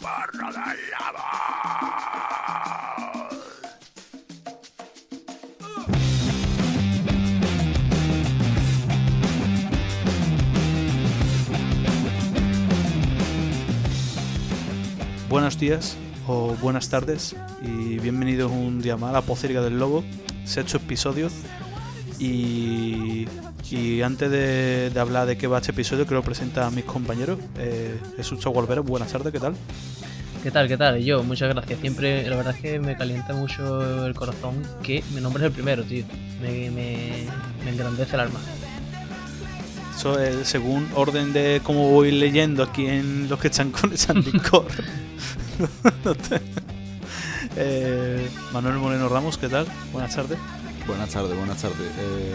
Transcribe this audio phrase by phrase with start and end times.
[0.00, 0.22] lava.
[15.28, 15.96] Buenos días
[16.26, 19.22] o buenas tardes y bienvenidos un día más a la
[19.60, 20.04] del Lobo,
[20.44, 21.28] sexto episodio.
[22.26, 23.26] Y,
[23.68, 27.36] y antes de, de hablar de qué va este episodio, quiero presentar a mis compañeros.
[27.58, 29.54] Eh, Jesús Chagualvero, buenas tardes, ¿qué tal?
[30.44, 30.68] ¿Qué tal?
[30.68, 31.02] ¿Qué tal?
[31.02, 31.80] Yo, muchas gracias.
[31.80, 35.82] Siempre, la verdad es que me calienta mucho el corazón que me nombres el primero,
[35.82, 36.04] tío.
[36.40, 37.26] Me, me,
[37.64, 38.38] me engrandece el alma.
[39.96, 43.92] Eso es según orden de cómo voy leyendo aquí en los que están con.
[46.04, 46.40] No te-
[47.56, 49.66] Eh, Manuel Moreno Ramos, ¿qué tal?
[49.92, 50.38] Buenas tardes.
[50.86, 51.78] Buenas tardes, buenas tardes.
[51.98, 52.34] Eh,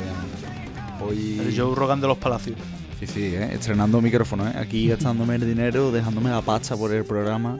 [1.01, 1.39] hoy.
[1.39, 2.57] El Joe Rogan de los Palacios.
[2.99, 4.53] Sí, sí, eh, estrenando micrófono, ¿eh?
[4.57, 7.59] Aquí gastándome el dinero, dejándome la pasta por el programa,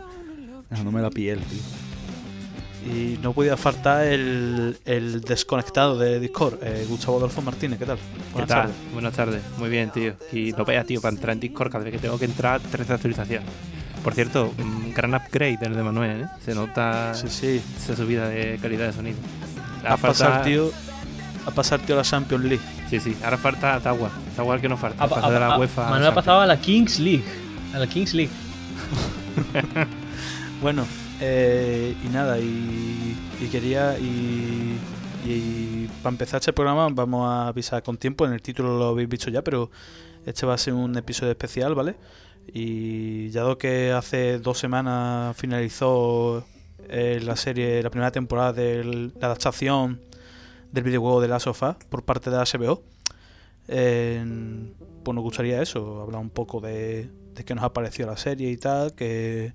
[0.70, 1.60] dejándome la piel, tío.
[2.94, 7.98] Y no podía faltar el, el desconectado de Discord, eh, Gustavo Adolfo Martínez, ¿qué tal?
[7.98, 8.62] ¿Qué Buenas tal?
[8.62, 8.76] tardes.
[8.94, 9.42] Buenas tardes.
[9.60, 10.14] Muy bien, tío.
[10.32, 12.94] Y no veas, tío, para entrar en Discord cada vez que tengo que entrar, 13
[12.94, 13.48] actualizaciones.
[14.04, 16.28] Por cierto, mm, gran upgrade el de Manuel, ¿eh?
[16.46, 17.62] Se nota Sí, sí.
[17.78, 19.18] esa subida de calidad de sonido.
[19.86, 20.72] A pasar, falta- tío,
[21.46, 22.64] a pasar, tío, a la Champions League.
[22.90, 23.16] Sí, sí.
[23.24, 24.12] Ahora falta Tawar.
[24.36, 25.04] Tawar que no falta.
[25.04, 25.88] Ha- Pasar de la UEFA.
[25.88, 27.24] a Manuel ha pasado a la Kings League.
[27.74, 28.32] A la Kings League.
[30.62, 30.86] Bueno,
[31.22, 34.76] eh, y nada, y, y quería, y,
[35.24, 39.08] y para empezar este programa vamos a avisar con tiempo, en el título lo habéis
[39.08, 39.70] visto ya, pero
[40.26, 41.96] este va a ser un episodio especial, ¿vale?
[42.52, 46.44] Y ya dado que hace dos semanas finalizó
[46.90, 50.02] eh, la serie, la primera temporada de la adaptación
[50.72, 52.84] del videojuego de la sofá por parte de la HBO,
[53.68, 54.24] eh,
[55.04, 58.52] pues nos gustaría eso, hablar un poco de, de qué nos ha parecido la serie
[58.52, 59.54] y tal, que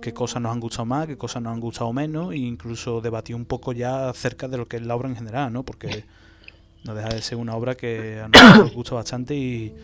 [0.00, 3.36] qué cosas nos han gustado más, qué cosas nos han gustado menos, e incluso debatir
[3.36, 5.62] un poco ya acerca de lo que es la obra en general, ¿no?
[5.62, 6.04] Porque
[6.84, 9.74] no deja de ser una obra que a nosotros nos gusta bastante y,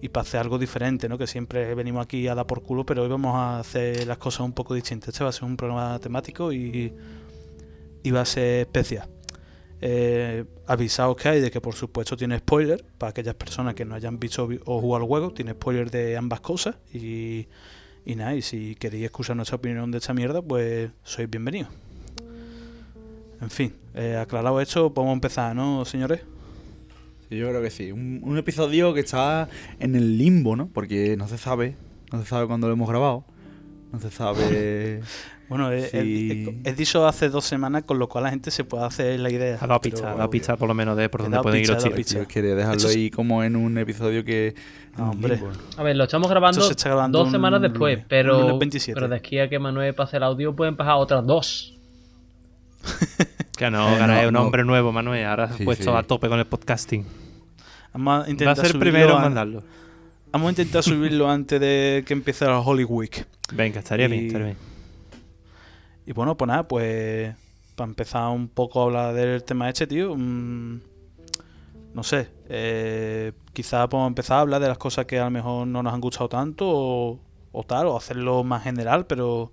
[0.00, 1.18] y para hacer algo diferente, ¿no?
[1.18, 4.40] Que siempre venimos aquí a dar por culo, pero hoy vamos a hacer las cosas
[4.40, 5.08] un poco distintas.
[5.10, 6.92] Este va a ser un programa temático y,
[8.02, 9.08] y va a ser especial.
[9.82, 13.94] Eh, avisaos que hay de que por supuesto tiene spoiler para aquellas personas que no
[13.94, 17.46] hayan visto vi- o jugado al juego, tiene spoiler de ambas cosas y,
[18.04, 21.70] y nada, y si queréis escuchar nuestra opinión de esta mierda, pues sois bienvenidos.
[23.40, 26.20] En fin, eh, aclarado esto, podemos empezar, ¿no, señores?
[27.30, 27.92] Yo creo que sí.
[27.92, 29.48] Un, un episodio que está
[29.78, 30.68] en el limbo, ¿no?
[30.68, 31.76] Porque no se sabe,
[32.12, 33.24] no se sabe cuándo lo hemos grabado,
[33.92, 35.00] no se sabe.
[35.50, 35.96] Bueno, he, Sí.
[36.64, 39.30] he- he dicho hace dos semanas, con lo cual la gente se puede hacer la
[39.32, 39.58] idea.
[39.60, 41.82] Ha dado pista, ha dado pista por lo menos de por dónde pueden ir los.
[42.06, 44.54] Yo quería dejarlo es- ahí como en un episodio que.
[44.96, 45.34] Ah, hombre.
[45.34, 45.50] limbo.
[45.76, 48.42] A ver, lo estamos grabando Esto se está grabando dos un semanas después, lunes, pero,
[48.42, 48.94] lunes 27.
[48.94, 51.76] pero de aquí a que Manuel pase el audio pueden pasar otras dos.
[53.58, 54.42] Que no, Eh, no, es un no.
[54.42, 55.26] hombre nuevo, Manuel.
[55.26, 55.90] Ahora se ha Sí, puesto sí.
[55.98, 57.04] a tope con el podcasting.
[57.92, 59.62] Vamos a Va intentar a ser subirlo primero mandarlo.
[60.32, 63.26] Vamos a intentar subirlo antes de que empiece la Holy Week.
[63.52, 64.58] Venga, estaría bien, estaría bien.
[66.06, 67.34] Y bueno, pues nada, pues
[67.74, 70.80] para empezar un poco a hablar del tema este, tío, mm,
[71.94, 75.66] no sé, eh, quizás podemos empezar a hablar de las cosas que a lo mejor
[75.66, 77.20] no nos han gustado tanto o,
[77.52, 79.50] o tal, o hacerlo más general, pero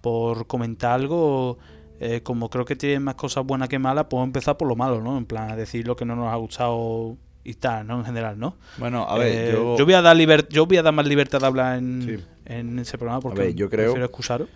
[0.00, 1.58] por comentar algo,
[2.00, 5.00] eh, como creo que tiene más cosas buenas que malas, puedo empezar por lo malo,
[5.00, 5.16] ¿no?
[5.16, 7.98] En plan, decir lo que no nos ha gustado y tal, ¿no?
[8.00, 8.56] En general, ¿no?
[8.78, 9.84] Bueno, a ver, Eh, yo.
[9.84, 12.24] voy a dar liber- yo voy a dar más libertad de hablar en, Sí.
[12.46, 14.48] en ese programa porque ver, yo creo- prefiero escucharos.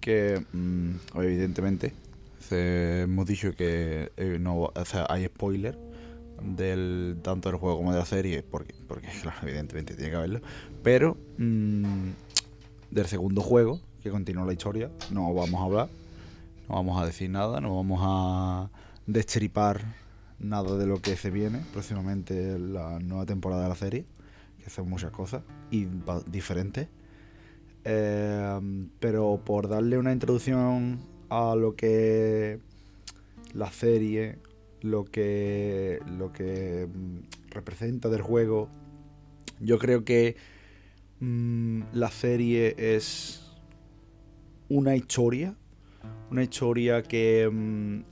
[0.00, 1.92] que mm, evidentemente
[2.40, 5.78] se- hemos dicho que eh, no o sea, hay spoiler
[6.42, 10.40] del tanto del juego como de la serie porque porque claro, evidentemente tiene que haberlo
[10.82, 12.08] pero mm,
[12.90, 15.88] del segundo juego que continúa la historia no vamos a hablar
[16.68, 18.68] no vamos a decir nada no vamos a
[19.06, 19.82] destripar
[20.42, 24.06] nada de lo que se viene próximamente en la nueva temporada de la serie
[24.62, 25.86] que son muchas cosas y
[26.26, 26.88] diferentes.
[27.84, 32.60] Eh, pero por darle una introducción a lo que
[33.54, 34.38] la serie,
[34.80, 38.68] lo que, lo que mm, representa del juego,
[39.60, 40.36] yo creo que
[41.20, 43.40] mm, la serie es
[44.68, 45.56] una historia,
[46.30, 48.11] una historia que, mm,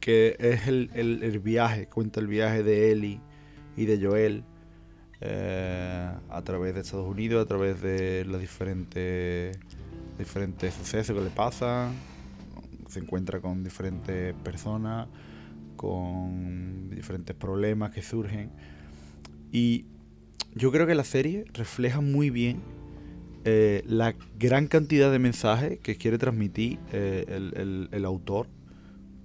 [0.00, 3.20] que es el, el- el viaje, cuenta el viaje de Ellie
[3.76, 4.44] y de Joel
[5.20, 9.58] eh, a través de Estados Unidos, a través de los diferentes,
[10.18, 11.92] diferentes sucesos que le pasan.
[12.88, 15.06] Se encuentra con diferentes personas,
[15.76, 18.50] con diferentes problemas que surgen.
[19.52, 19.84] Y
[20.54, 22.60] yo creo que la serie refleja muy bien
[23.44, 28.48] eh, la gran cantidad de mensajes que quiere transmitir eh, el, el- el autor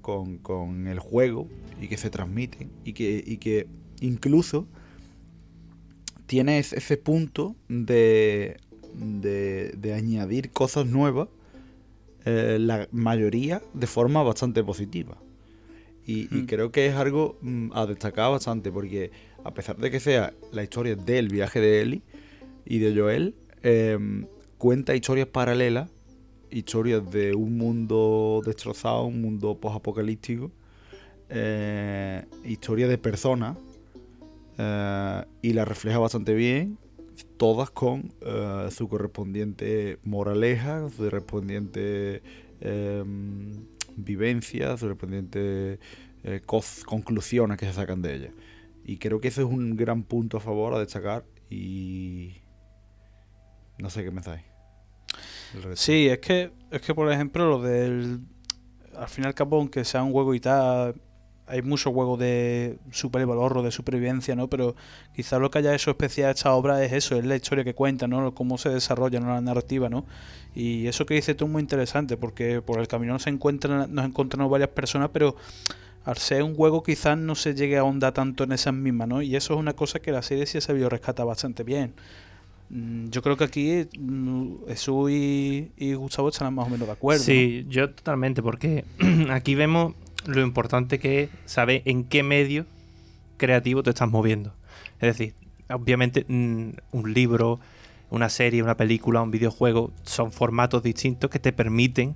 [0.06, 1.48] con, con el juego
[1.82, 3.66] y que se transmiten y que, y que
[4.02, 4.68] incluso
[6.28, 8.58] tiene ese, punto de,
[8.94, 11.30] de, de añadir cosas nuevas,
[12.24, 15.18] eh, la mayoría de forma bastante positiva.
[16.06, 16.46] Y, y Mm.
[16.46, 19.10] creo que es algo mm, a destacar bastante, porque
[19.44, 22.04] a pesar de que sea la historia del viaje de Ellie
[22.64, 24.28] y de Joel, em,
[24.60, 25.90] cuenta historias paralelas,
[26.52, 30.52] historias de un mundo destrozado, un mundo post-apocalíptico,
[31.30, 33.58] eh, historia de personas,
[34.58, 36.78] eh, y la refleja bastante bien,
[37.38, 42.22] todas con eh, su correspondiente moraleja, su correspondiente
[42.62, 43.66] em,
[43.98, 45.80] vivencia, su correspondiente
[46.24, 46.42] eh,
[46.86, 48.32] conclusiones que se sacan de ella.
[48.84, 52.42] Y creo que ese es un gran punto a favor a destacar y
[53.78, 54.55] no sé qué pensáis.
[55.76, 58.20] Sí, es que, es que por ejemplo, lo del.
[58.98, 60.96] Al fin y al cabo, aunque sea un juego y tal,
[61.48, 64.50] hay muchos juegos de super valor o de supervivencia, ¿no?
[64.50, 64.76] Pero
[65.16, 67.76] quizás lo que haya hecho especial a esta obra es eso, es la historia que
[67.76, 68.34] cuenta, ¿no?
[68.34, 69.28] Cómo se desarrolla, ¿no?
[69.28, 70.06] La narrativa, ¿no?
[70.56, 74.06] Y eso que dices tú es muy interesante, porque por el camino nos encuentran, nos
[74.06, 75.36] encontramos varias personas, pero
[76.04, 79.22] al ser un juego quizás no se llegue a ahondar tanto en esas mismas, ¿no?
[79.22, 81.94] Y eso es una cosa que la serie sí ha sabido rescatar bastante bien.
[82.70, 86.94] Mm, Yo creo que aquí mm, Jesús y, y Gustavo estarán más o menos de
[86.94, 87.22] acuerdo.
[87.22, 87.26] ¿no?
[87.26, 88.86] Sí, yo totalmente, porque
[89.30, 89.94] aquí vemos
[90.26, 92.66] lo importante que es saber en qué medio
[93.38, 94.54] creativo te estás moviendo.
[95.00, 95.36] Es decir,
[95.70, 97.60] obviamente mm, un libro,
[98.10, 102.16] una serie, una película, un videojuego son formatos distintos que te permiten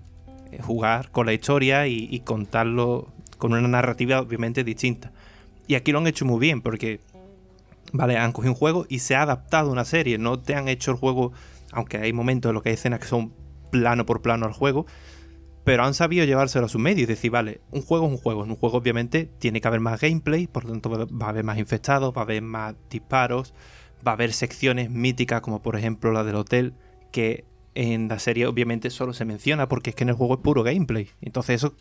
[0.52, 3.08] eh, jugar con la historia y, y contarlo
[3.38, 5.12] con una narrativa obviamente distinta.
[5.68, 7.00] Y aquí lo han hecho muy bien porque,
[7.94, 10.18] vale, han cogido un juego y se ha adaptado a una serie.
[10.18, 11.32] No te han hecho el juego,
[11.72, 13.34] aunque hay momentos en los que hay escenas que son
[13.72, 14.86] plano por plano al juego,
[15.64, 18.44] pero han sabido llevárselo a su medio y decir, vale, un juego es un juego.
[18.44, 21.44] En un juego obviamente tiene que haber más gameplay, por lo tanto va a haber
[21.44, 23.54] más infectados, va a haber más disparos,
[24.06, 26.74] va a haber secciones míticas como por ejemplo la del hotel,
[27.12, 27.46] que
[27.76, 30.64] en la serie obviamente solo se menciona porque es que en el juego es puro
[30.64, 31.10] gameplay.
[31.22, 31.76] Entonces eso,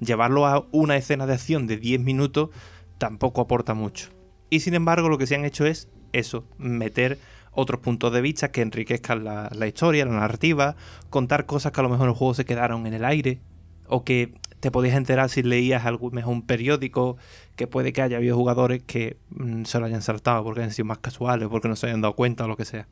[0.00, 2.50] llevarlo a una escena de acción de 10 minutos
[2.98, 4.10] tampoco aporta mucho.
[4.50, 7.18] Y sin embargo lo que se han hecho es eso, meter
[7.52, 10.76] otros puntos de vista que enriquezcan la, historia, la narrativa,
[11.10, 13.40] contar cosas que a lo mejor en el juego se quedaron en el aire,
[13.86, 17.16] o que te podías enterar si leías algún mejor un periódico,
[17.54, 20.86] que puede que haya habido jugadores que mm, se lo hayan saltado porque han sido
[20.86, 22.88] más casuales, porque no se hayan dado cuenta o lo que sea.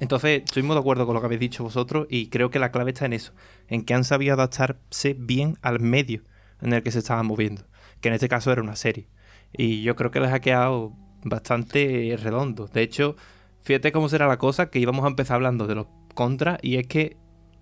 [0.00, 2.72] Entonces, estoy muy de acuerdo con lo que habéis dicho vosotros y creo que la
[2.72, 3.32] clave está en eso,
[3.68, 6.22] en que han sabido adaptarse bien al medio
[6.60, 7.62] en el que se estaban moviendo,
[8.00, 9.08] que en este caso era una serie.
[9.56, 10.92] Y yo creo que les ha quedado
[11.24, 12.66] bastante redondo.
[12.68, 13.16] De hecho,
[13.62, 16.86] fíjate cómo será la cosa, que íbamos a empezar hablando de los contras y es
[16.86, 17.16] que,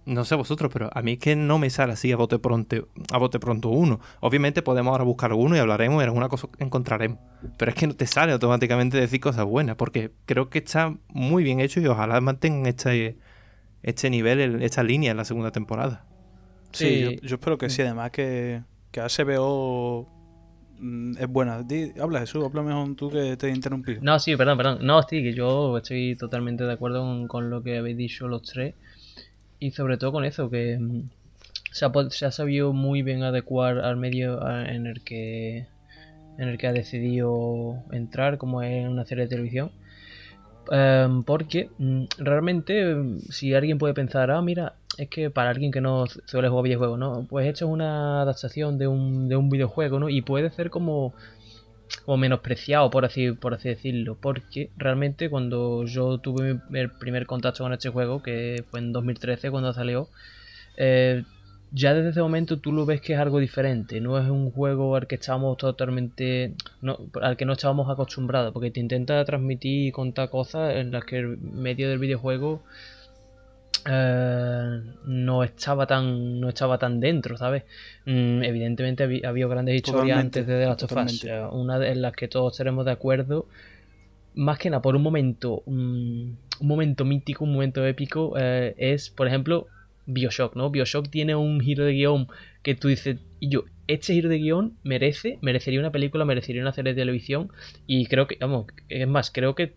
[0.06, 2.88] no sé vosotros, pero a mí es que no me sale así a bote pronto,
[3.12, 4.00] a bote pronto uno.
[4.20, 7.18] Obviamente podemos ahora buscar uno y hablaremos y alguna cosa encontraremos.
[7.58, 11.44] Pero es que no te sale automáticamente decir cosas buenas, porque creo que está muy
[11.44, 13.18] bien hecho y ojalá mantengan este,
[13.82, 16.04] este nivel, el- esta línea en la segunda temporada.
[16.72, 17.00] Sí, Sí.
[17.02, 17.82] Yo, yo espero que sí.
[17.82, 20.19] Además que, que HBO mm,
[21.18, 21.62] es buena.
[21.62, 24.00] Di- habla Jesús, habla mejor tú que te he interrumpido.
[24.02, 24.78] No, sí, perdón, perdón.
[24.82, 28.74] No, sí, que yo estoy totalmente de acuerdo con, lo que habéis dicho los tres.
[29.58, 31.10] Y sobre todo con eso, que mm,
[31.72, 35.66] se ha, se ha sabido muy bien adecuar al medio en el que
[36.38, 39.72] en el que ha decidido entrar, como es una serie de televisión.
[40.70, 45.72] Em, porque mm, realmente, mm, si alguien puede pensar, ah, mira, es que para alguien
[45.72, 47.26] que no suele jugar videojuegos, ¿no?
[47.28, 50.08] Pues esto es una adaptación de un, de un videojuego, ¿no?
[50.08, 51.14] Y puede ser como
[52.04, 57.26] como menospreciado, por así, por así decirlo, porque realmente cuando yo tuve mi- el primer
[57.26, 60.08] contacto con este juego, que fue en 2013 cuando salió,
[60.76, 61.24] eh,
[61.72, 64.96] ya desde ese momento tú lo ves que es algo diferente, no es un juego
[64.96, 69.92] al que estábamos totalmente, no, al que no estábamos acostumbrados, porque te intenta transmitir y
[69.92, 72.62] contar cosas en las que el medio del videojuego
[73.88, 77.64] eh, no estaba tan no estaba tan dentro, ¿sabes?
[78.04, 81.94] Mm, evidentemente había, había grandes historias Totalmente, antes de The Last of Us, una de
[81.94, 83.46] las que todos estaremos de acuerdo,
[84.34, 85.70] más que nada por un momento, mm,
[86.60, 89.66] un momento mítico, un momento épico, eh, es, por ejemplo,
[90.06, 90.70] Bioshock, ¿no?
[90.70, 92.28] Bioshock tiene un giro de guion
[92.62, 96.72] que tú dices, y yo, este giro de guion merece, merecería una película, merecería una
[96.72, 97.50] serie de televisión,
[97.86, 99.72] y creo que, vamos, es más, creo que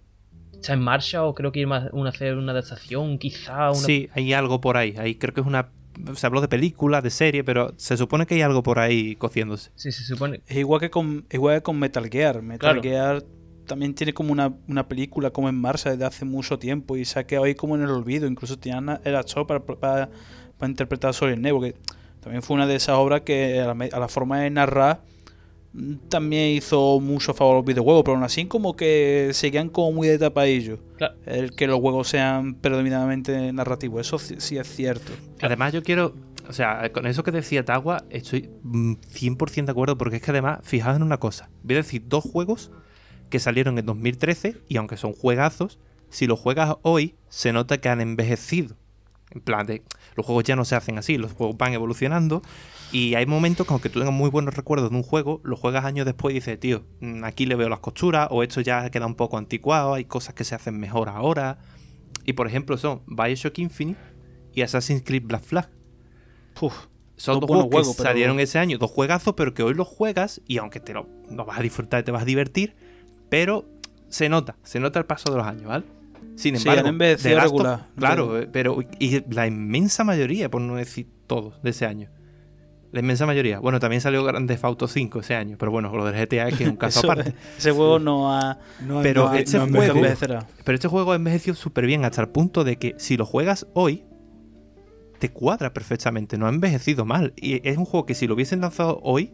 [0.64, 4.34] está en marcha o creo que ir una hacer una adaptación, quizá una Sí, hay
[4.34, 4.96] algo por ahí.
[4.98, 5.70] Ahí creo que es una.
[6.16, 9.70] Se habló de película, de serie, pero se supone que hay algo por ahí cociéndose.
[9.76, 10.42] Sí, se supone.
[10.48, 12.42] Es igual que con, igual que con Metal Gear.
[12.42, 12.82] Metal Claro.
[12.82, 13.24] Gear
[13.68, 17.20] también tiene como una, una película como en marcha desde hace mucho tiempo y se
[17.20, 18.26] ha quedado ahí como en el olvido.
[18.28, 20.10] Incluso tenían el actor para, para,
[20.58, 21.76] para interpretar a Solid Nebo, que
[22.22, 25.02] también fue una de esas obras que a la, a la forma de narrar
[26.10, 30.08] también hizo mucho favor a los videojuegos, pero aún así como que seguían como muy
[30.08, 30.80] de tapadillo.
[30.98, 31.16] Claro.
[31.26, 35.12] El que los juegos sean predominantemente narrativos, eso sí sí es cierto.
[35.42, 36.14] Además, yo quiero.
[36.48, 40.32] O sea, con eso que decía Tagua, estoy mm, 100% de acuerdo, porque es que
[40.32, 41.50] además, fijaos en una cosa.
[41.64, 42.70] Voy a decir dos juegos
[43.30, 47.90] que salieron en 2013 y aunque son juegazos, si los juegas hoy, se nota que
[47.90, 48.76] han envejecido.
[49.32, 49.82] En plan de,
[50.16, 52.44] los juegos ya no se hacen así, los juegos van evolucionando
[52.94, 55.84] y hay momentos que aunque tú tengas muy buenos recuerdos de un juego, lo juegas
[55.84, 59.06] años después y dices, tío, mm, aquí le veo las costuras o esto ya queda
[59.08, 61.58] un poco anticuado, hay cosas que se hacen mejor ahora.
[62.26, 64.00] Y por ejemplo son Bioshock Infinite
[64.54, 65.70] y Assassin's Creed Black Flag.
[67.16, 70.42] Son Dos juegos que pero- salieron ese año, dos juegazos, pero que hoy los juegas
[70.48, 72.76] y aunque te lo, lo vas a disfrutar y te vas a divertir,
[73.30, 73.66] pero
[74.10, 75.86] se nota, se nota el paso de los años, ¿vale?
[76.36, 77.88] Sin Sí, embargo, envejecido The Last of- regular.
[77.98, 82.10] claro, eh, pero y la inmensa mayoría, por no decir todos, de ese año.
[82.94, 83.60] La inmensa mayoría.
[83.60, 86.56] Bueno, también salió Grand Theft Auto 5 ese año, pero bueno, lo del GTA es
[86.58, 87.34] que es un caso eso- aparte.
[87.58, 88.60] ese juego no ha...
[89.02, 90.00] Pero no ha- este no juego-.
[90.64, 93.66] Pero este juego ha envejecido súper bien hasta el punto de que si lo juegas
[93.74, 94.04] hoy,
[95.20, 97.34] te cuadra perfectamente, no ha envejecido mal.
[97.36, 99.34] Y es un juego que si lo hubiesen lanzado hoy,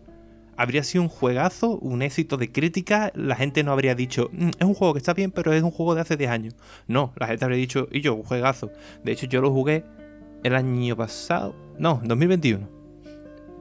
[0.55, 3.11] habría sido un juegazo, un éxito de crítica.
[3.13, 5.71] La gente no habría dicho, "Mm, es un juego que está bien, pero es un
[5.71, 6.55] juego de hace 10 años.
[6.87, 8.71] No, la gente habría dicho, y yo, un juegazo.
[9.03, 9.83] De hecho, yo lo jugué
[10.43, 12.78] el año pasado, no, en 2021.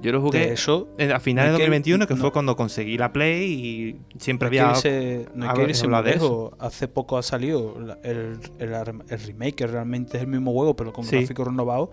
[0.01, 2.21] Yo lo jugué eso a finales de hay que- 2021, que no.
[2.21, 4.71] fue cuando conseguí la Play y siempre no había...
[4.77, 6.53] irse, no hay que irse de lejos.
[6.59, 8.73] Hace poco ha salido el, el,
[9.09, 11.17] el remake, que realmente es el mismo juego, pero con Sí.
[11.17, 11.89] gráficos renovados.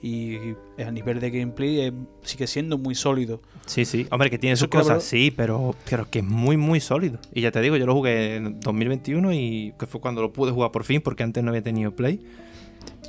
[0.00, 0.36] Y
[0.80, 3.42] a nivel de gameplay eh, sigue siendo muy sólido.
[3.66, 4.06] Sí, sí.
[4.12, 7.18] Hombre, que tiene Eso sus cosas, sí, pero, pero que es muy, muy sólido.
[7.34, 10.52] Y ya te digo, yo lo jugué en 2021 y que fue cuando lo pude
[10.52, 12.20] jugar por fin, porque antes no había tenido Play.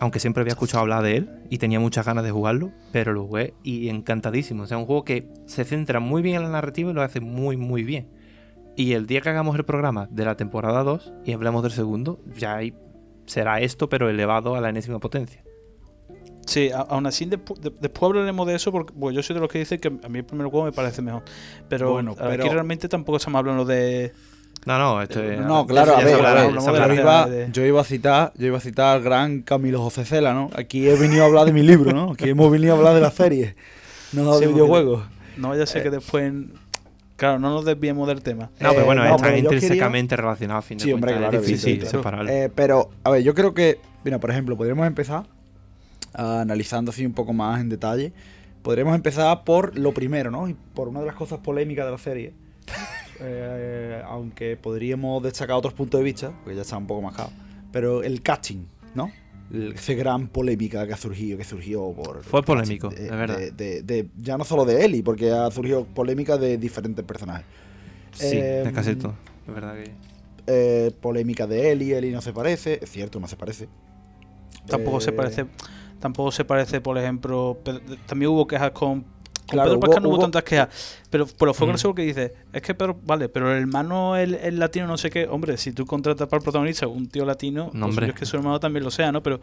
[0.02, 3.26] Aunque siempre había escuchado hablar de él y tenía muchas ganas de jugarlo, pero lo
[3.28, 4.64] jugué y encantadísimo.
[4.64, 7.20] O sea, un juego que se centra muy bien en la narrativa y lo hace
[7.20, 8.08] muy, muy bien.
[8.78, 12.22] Y el día que hagamos el programa de la temporada 2 y hablemos del segundo,
[12.38, 12.74] ya ahí
[13.26, 15.44] será esto, pero elevado a la enésima potencia.
[16.46, 19.50] Sí, aún así despu- de- después hablaremos de eso porque bueno, yo soy de los
[19.52, 21.24] que dicen que a mí el primer juego me parece mejor.
[21.68, 24.14] Pero, Bueno, aquí pero- realmente tampoco estamos hablando de...
[24.66, 25.40] No, no, esto es.
[25.40, 27.66] No, claro, ya a ver, hablará, a se ver, hablamos yo, iba, realidad de- yo
[27.66, 30.50] iba a citar, yo iba a citar al gran Camilo José Cela, ¿no?
[30.56, 32.12] Aquí he venido a hablar de mi libro, ¿no?
[32.12, 33.56] Aquí hemos venido a hablar de la serie,
[34.14, 35.04] no Sí, de videojuegos.
[35.38, 36.32] No vaya a ser que después...
[37.16, 38.50] Claro, no nos desviemos del tema.
[38.60, 41.46] No, pero Eh, bueno, no, están intrínsecamente relacionados a fin de Sí, hombre, claro, es
[41.46, 41.98] difícil evidentemente.
[41.98, 42.32] separarlo.
[42.32, 45.24] Eh, pero, a ver, yo creo que, mira, por ejemplo, podríamos empezar
[46.14, 48.14] analizando así un poco más en detalle.
[48.62, 50.48] Podríamos empezar por lo primero, ¿no?
[50.48, 52.34] Y por una de las cosas polémicas de la serie.
[53.22, 57.32] Eh, aunque podríamos destacar otros puntos de vista, porque ya está un poco más claro.
[57.72, 58.64] Pero el casting,
[58.96, 59.12] ¿no?
[59.52, 62.24] Esa gran polémica que ha surgido, que surgió por...
[62.24, 63.38] Fue polémico, de- es verdad.
[63.38, 67.46] de- de- de- ya no solo de Ellie, porque ha surgido polémica de diferentes personajes.
[68.14, 69.16] Sí, Eh, es casi todo.
[69.48, 69.92] Es verdad que.
[70.48, 73.68] eh, polémica de Ellie, Ellie no se parece, es cierto, no se parece.
[74.68, 75.46] Tampoco se Eh, parece,
[76.00, 77.58] tampoco se parece, por ejemplo,
[78.06, 79.04] también hubo quejas con,
[79.50, 81.70] con Claro, Pedro hubo- Pascal no hubo, hubo- tantas quejas, pero, pero fue Mm.
[81.70, 85.10] gracioso porque dice, es que Pedro, vale, pero el hermano el, el latino no sé
[85.10, 88.06] qué, hombre, si tú contratas para el protagonista un tío latino, No, hombre.
[88.06, 89.22] suyo es que su hermano también lo sea, ¿no?
[89.24, 89.42] Pero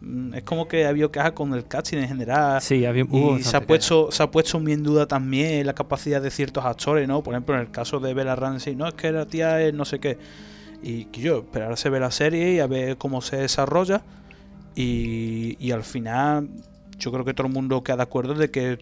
[0.00, 2.60] mm, es como que había quejas con el casting en general.
[2.62, 6.22] Sí, había, Y se ha puesto se ha puesto muy en duda también la capacidad
[6.22, 7.22] de ciertos actores, ¿no?
[7.22, 9.84] Por ejemplo, en el caso de Bella Ramsey, no es que la tía es no
[9.84, 10.16] sé qué.
[10.82, 14.00] Y que yo, esperar a se ve la serie y a ver cómo se desarrolla.
[14.74, 16.48] Y, y al final,
[17.00, 18.78] yo creo que todo el mundo queda de acuerdo de que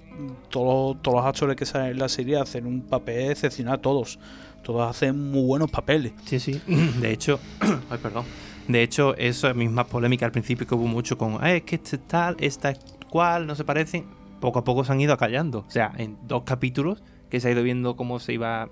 [0.50, 4.18] todos, los actores que salen en la serie hacen un papel excepcional, todos.
[4.62, 6.12] Todos hacen muy buenos papeles.
[6.26, 6.60] Sí, sí.
[7.00, 7.40] De hecho,
[7.90, 8.25] ay, perdón.
[8.66, 11.76] De hecho, eso es misma polémica al principio que hubo mucho con, "Ay, es que
[11.76, 14.04] este tal, esta es cual, no se parecen.
[14.40, 15.64] Poco a poco se han ido acallando.
[15.66, 18.68] O sea, en dos capítulos que se ha ido viendo cómo se iba,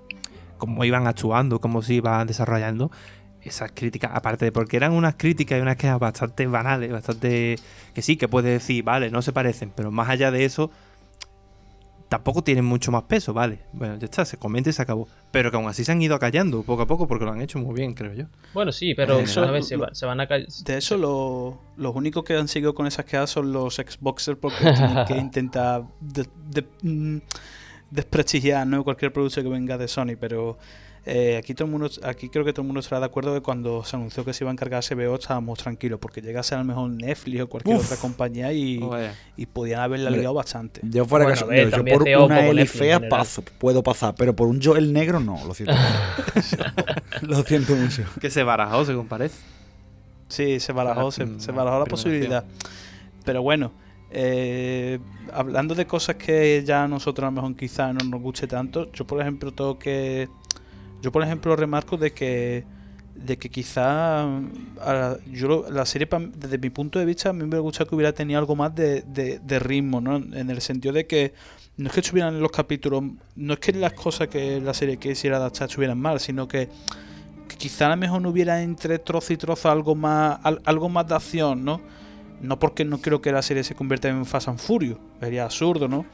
[0.57, 2.91] cómo iban actuando, cómo se iba desarrollando.
[3.47, 7.55] Esas críticas, aparte de porque eran unas críticas y unas quejas bastante banales, bastante.
[7.93, 10.69] que sí, que puedes decir, vale, no se parecen, pero más allá de eso,
[12.09, 13.59] tampoco tienen mucho más peso, vale.
[13.73, 15.07] Bueno, ya está, se comenta y se acabó.
[15.31, 17.59] Pero que aún así se han ido acallando poco a poco porque lo han hecho
[17.59, 18.25] muy bien, creo yo.
[18.53, 20.47] Bueno, sí, pero Eso- a ver, se, va- se van a caer.
[20.63, 24.57] De hecho, lo- los únicos que han seguido con esas quejas son los Xboxers porque
[24.73, 27.17] tienen que intentar de- de- mm,
[27.91, 28.83] desprestigiar ¿no?
[28.83, 30.15] cualquier producto que venga de Sony.
[30.19, 30.57] Pero
[31.09, 33.39] eh, aquí todo el mundo, aquí creo que todo el mundo estará de acuerdo que
[33.39, 36.65] cuando se anunció que se iba a encargar HBO estábamos tranquilos, porque llegase a lo
[36.65, 37.85] mejor Netflix o cualquier Uf.
[37.85, 39.13] otra compañía y, Joder.
[39.37, 40.81] y podían haberla liado bastante.
[40.83, 43.19] Yo fuera Bueno, que yo por CEO una como Eli Netflix en fea general.
[43.19, 45.75] paso, puedo pasar, pero por un Joel negro no, lo siento.
[47.21, 48.03] lo siento mucho.
[48.19, 49.37] Que se barajó, según parece.
[50.27, 52.43] Sí, se barajó, se, se barajó la posibilidad.
[53.23, 53.71] Pero bueno,
[54.09, 54.99] eh,
[55.33, 58.91] hablando de cosas que ya a nosotros a lo mejor quizás no nos guste tanto,
[58.91, 60.29] yo por ejemplo tengo que...
[61.01, 62.65] Yo por ejemplo remarco de que
[63.15, 67.45] de que quizá a la, yo la serie desde mi punto de vista a mí
[67.45, 70.17] me gustado que hubiera tenido algo más de, de- ritmo, ¿no?
[70.17, 71.33] En el sentido de que
[71.77, 73.03] no es que estuvieran los capítulos,
[73.35, 76.69] no es que las cosas que la serie quisiera adaptar estuvieran mal, sino que
[77.47, 80.87] que quizá a lo mejor no hubiera entre trozo y trozo algo más al- algo
[80.89, 81.81] más de acción, ¿no?
[82.41, 85.87] No porque no creo que la serie se convierta en Fast and Furious, sería absurdo,
[85.87, 86.05] ¿no?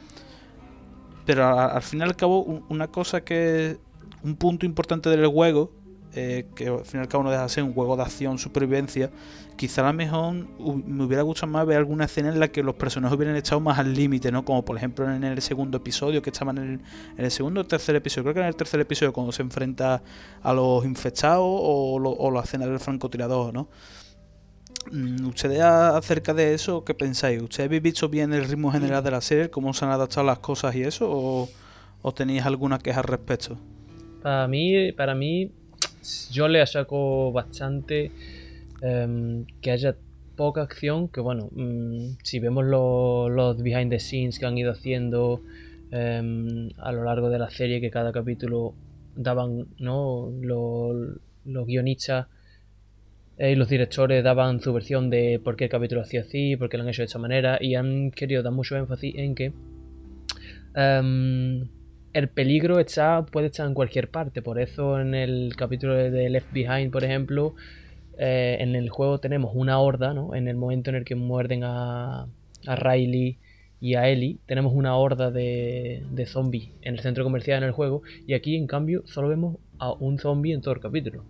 [1.25, 3.77] Pero al fin y al cabo un- una cosa que
[4.23, 5.71] un punto importante del juego
[6.15, 8.37] eh, que al fin y al cabo no deja de ser un juego de acción,
[8.37, 9.09] supervivencia,
[9.55, 10.33] quizá a lo mejor
[10.85, 13.79] me hubiera gustado más ver alguna escena en la que los personajes hubieran echado más
[13.79, 14.45] al límite, ¿no?
[14.45, 16.79] Como por ejemplo en el segundo episodio, que estaban en el,
[17.17, 20.03] en el segundo o tercer episodio, creo que en el tercer episodio cuando se enfrenta
[20.43, 23.69] a los infectados o, lo- o la escena del francotirador, ¿no?
[24.91, 27.41] Mm, ¿Ustedes acerca de eso qué pensáis?
[27.41, 30.39] ¿Ustedes habéis visto bien el ritmo general de la serie, cómo se han adaptado las
[30.39, 31.09] cosas y eso?
[31.11, 31.49] ¿O,
[32.01, 33.57] o tenéis alguna queja al respecto?
[34.23, 35.51] Para mí, para mí,
[36.31, 38.09] yo le achaco bastante
[38.81, 39.95] em, que haya
[40.35, 44.71] poca acción, que bueno, mm, si vemos lo- los behind the scenes que han ido
[44.71, 45.41] haciendo
[45.91, 48.73] em, a lo largo de la serie, que cada capítulo
[49.15, 50.31] daban, ¿no?
[50.41, 50.91] Lo-
[51.45, 52.25] los guionistas
[53.37, 56.69] eh, y los directores daban su versión de por qué el capítulo hacía así, por
[56.69, 59.53] qué lo han hecho de esta manera, y han querido dar mucho énfasis en que
[60.75, 61.67] em,
[62.13, 64.41] el peligro está, puede estar en cualquier parte.
[64.41, 67.55] Por eso en el capítulo de- Left Behind, por ejemplo,
[68.17, 70.35] eh, en el juego tenemos una horda, ¿no?
[70.35, 72.27] En el momento en el que muerden a,
[72.67, 73.37] a Riley
[73.81, 77.71] y a Ellie, tenemos una horda de, de zombies en el centro comercial en el
[77.71, 78.03] juego.
[78.27, 81.25] Y aquí, en cambio, solo vemos a un zombie en todo el capítulo.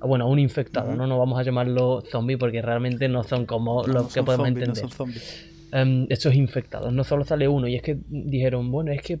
[0.00, 0.94] Ah, Bueno, a un infectado.
[0.96, 1.06] ¿no?
[1.06, 4.50] No vamos a llamarlo zombie porque realmente no son como No, los no que podemos
[4.50, 4.88] no entender.
[4.90, 5.12] son.
[5.72, 6.92] Em, estos infectados.
[6.92, 7.68] No solo sale uno.
[7.68, 9.20] Y es que dijeron, bueno, es que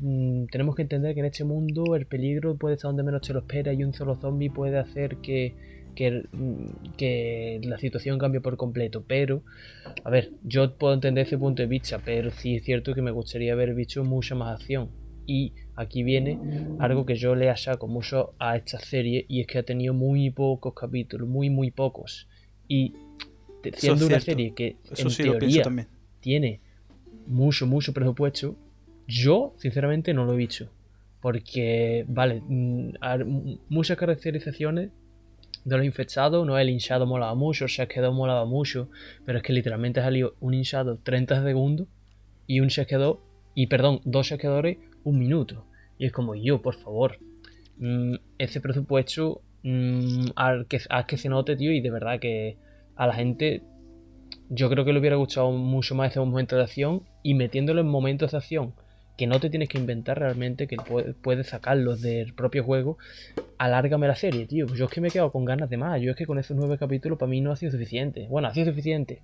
[0.00, 3.32] mm, tenemos que entender que en este mundo el peligro puede estar donde menos te
[3.32, 5.54] lo espera y un solo zombie puede hacer que,
[5.94, 9.04] que, mm, que la situación cambie por completo.
[9.06, 9.42] Pero,
[10.04, 13.10] a ver, yo puedo entender ese punto de vista, pero sí es cierto que me
[13.10, 14.90] gustaría haber visto mucha más acción.
[15.26, 16.38] Y aquí viene
[16.78, 20.30] algo que yo le achaco mucho a esta serie y es que ha tenido muy
[20.30, 22.28] pocos capítulos, muy, muy pocos.
[22.68, 22.94] Y
[23.74, 25.64] siendo es una serie que Eso en sí teoría
[26.20, 26.60] tiene
[27.26, 28.56] mucho, mucho presupuesto,
[29.06, 30.70] yo sinceramente no lo he visto.
[31.20, 34.90] Porque, vale, mm, har- m- muchas caracterizaciones
[35.64, 38.88] de los infectados, no el hinchado molaba mucho, el chasqueador molaba mucho,
[39.24, 41.88] pero es que literalmente ha salido un hinchado 30 segundos
[42.46, 43.20] y un chasqueador,
[43.54, 45.64] y perdón, dos chasqueadores un minuto.
[45.98, 47.18] Y es como, yo, por favor,
[47.78, 52.56] mm, ese presupuesto mm, al que, haz que se note, tío, y de verdad que
[52.94, 53.62] a la gente
[54.48, 57.88] yo creo que le hubiera gustado mucho más ese momento de acción y metiéndolo en
[57.88, 58.74] momentos de acción
[59.16, 60.76] que no te tienes que inventar realmente, que
[61.22, 62.98] puedes, sacarlos del propio juego,
[63.58, 64.66] alárgame la serie, tío.
[64.66, 66.00] Yo es que me he quedado con ganas de más.
[66.00, 68.26] Yo es que con esos nueve capítulos para mí no ha sido suficiente.
[68.28, 69.22] Bueno, ha sido suficiente.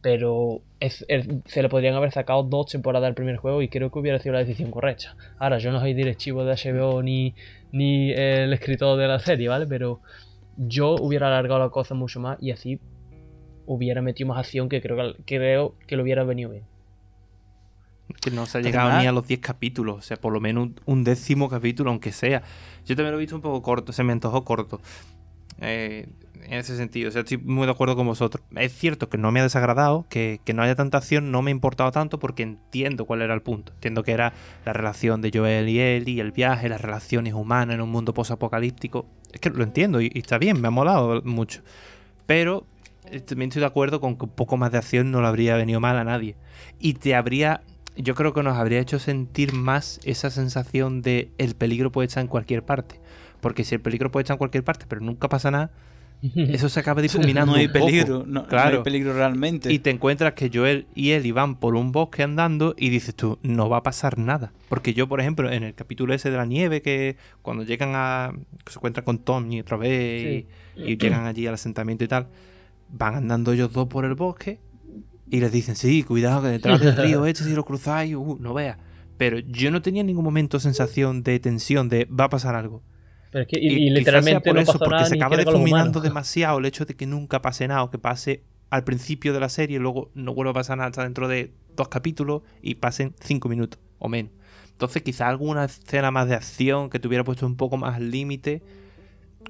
[0.00, 4.18] Pero se le podrían haber sacado dos temporadas al primer juego y creo que hubiera
[4.18, 5.16] sido la decisión correcta.
[5.38, 7.34] Ahora, yo no soy directivo de HBO ni,
[7.70, 9.68] ni el escritor de la serie, ¿vale?
[9.68, 10.00] Pero
[10.56, 12.80] yo hubiera alargado la cosa mucho más y así
[13.66, 16.71] hubiera metido más acción que creo que, creo que le hubiera venido bien.
[18.20, 20.40] Que no se ha llegado Además- ni a los 10 capítulos, o sea, por lo
[20.40, 22.42] menos un, un décimo capítulo, aunque sea.
[22.86, 24.80] Yo también lo he visto un poco corto, se me antojó corto.
[25.60, 26.08] Eh,
[26.44, 28.44] en ese sentido, o sea, estoy muy de acuerdo con vosotros.
[28.56, 31.50] Es cierto que no me ha desagradado, que, que no haya tanta acción, no me
[31.50, 33.72] ha importado tanto porque entiendo cuál era el punto.
[33.74, 34.32] Entiendo que era
[34.64, 39.06] la relación de Joel y Ellie, el viaje, las relaciones humanas en un mundo posapocalíptico.
[39.32, 41.62] Es que lo entiendo y, y está bien, me ha molado mucho.
[42.26, 42.66] Pero
[43.04, 45.54] eh, también estoy de acuerdo con que un poco más de acción no le habría
[45.56, 46.34] venido mal a nadie.
[46.80, 47.62] Y te habría
[47.96, 52.22] yo creo que nos habría hecho sentir más esa sensación de el peligro puede estar
[52.22, 53.00] en cualquier parte.
[53.40, 55.70] Porque si el peligro puede estar en cualquier parte, pero nunca pasa nada,
[56.36, 57.52] eso se acaba difuminando.
[57.52, 57.86] no hay un poco.
[57.86, 58.78] peligro, no, no Claro.
[58.78, 59.72] hay peligro realmente.
[59.72, 63.38] Y te encuentras que Joel y Ellie van por un bosque andando y dices tú,
[63.42, 64.52] no va a pasar nada.
[64.68, 68.32] Porque yo, por ejemplo, en el capítulo ese de la nieve, que cuando llegan a.
[68.64, 72.08] que se encuentran con Tom y otra vez y, y llegan allí al asentamiento y
[72.08, 72.28] tal,
[72.88, 74.60] van andando ellos dos por el bosque
[75.30, 78.54] y les dicen, sí, cuidado, que detrás del río este, si lo cruzáis, uh, no
[78.54, 78.78] veas.
[79.16, 82.82] Pero yo no tenía en ningún momento sensación de tensión, de va a pasar algo.
[83.30, 85.06] Pero es que, y, Y y quizás sea literalmente por no eso, pasó porque nada
[85.06, 88.84] se acaba difuminando demasiado el hecho de que nunca pase nada, o que pase al
[88.84, 91.88] principio de la serie y luego no vuelva a pasar nada hasta dentro de dos
[91.88, 94.32] capítulos y pasen cinco minutos o menos.
[94.70, 98.10] Entonces, quizás alguna escena más de acción que te hubiera puesto un poco más al
[98.10, 98.62] límite,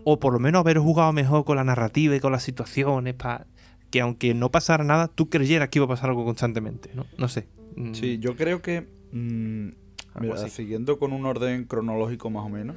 [0.04, 3.46] o por lo menos haber jugado mejor con la narrativa y con las situaciones, para
[3.92, 7.06] que aunque no pasara nada, tú creyeras que iba a pasar algo constantemente, ¿no?
[7.18, 7.46] No sé.
[7.76, 9.68] Mm, Sí, yo creo que, mm,
[10.20, 12.76] mira, siguiendo con un orden cronológico más o menos,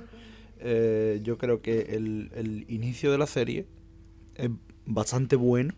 [0.59, 3.65] eh, yo creo que el, el inicio de la serie
[4.35, 4.49] es
[4.85, 5.73] bastante bueno.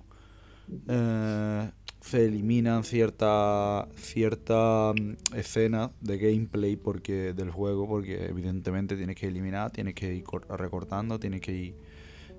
[0.89, 1.71] Eh,
[2.01, 9.27] se eliminan ciertas cierta, mm, escenas de gameplay porque del juego porque evidentemente tienes que
[9.27, 11.75] eliminar, tienes que ir cor- recortando, tienes que ir,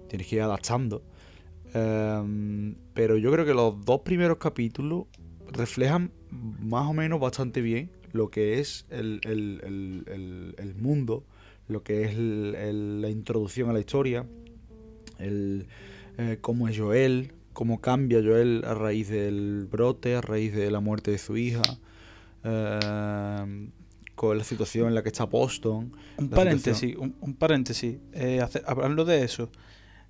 [0.09, 1.03] tienes que ir adaptando.
[1.75, 5.05] Em, pero yo creo que los dos primeros capítulos
[5.53, 9.61] reflejan más o menos bastante bien lo que es el, el-
[10.07, 11.25] el- el- mundo,
[11.69, 14.25] lo que es la introducción a la historia,
[15.19, 15.67] el,
[16.17, 20.81] eh, cómo es Joel, cómo cambia Joel a raíz del brote, a raíz de la
[20.81, 21.63] muerte de su hija,
[22.45, 23.71] em,
[24.15, 25.93] con la situación en la que está Boston.
[26.17, 27.97] Un paréntesis, un, un paréntesis.
[28.13, 29.51] Eh, hace- hablando de eso,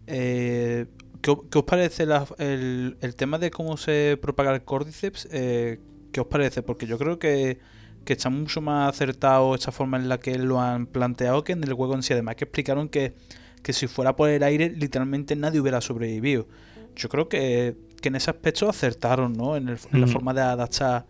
[0.09, 0.87] eh,
[1.23, 5.29] ¿qué, os parece la- el, el tema de cómo se propaga el Cordyceps?
[5.31, 5.79] Eh,
[6.13, 6.63] ¿Qué os parece?
[6.63, 7.59] Porque yo creo que,
[8.05, 11.63] que está mucho más acertado esta forma en la que lo han planteado que en
[11.63, 12.13] el juego en sí.
[12.15, 13.15] Además que explicaron que,
[13.63, 16.47] que si fuera por el aire, literalmente nadie hubiera sobrevivido.
[16.97, 19.57] Yo creo que, que en ese aspecto acertaron, ¿no?
[19.57, 20.11] En, el- en la Mm.
[20.11, 21.05] forma de adaptar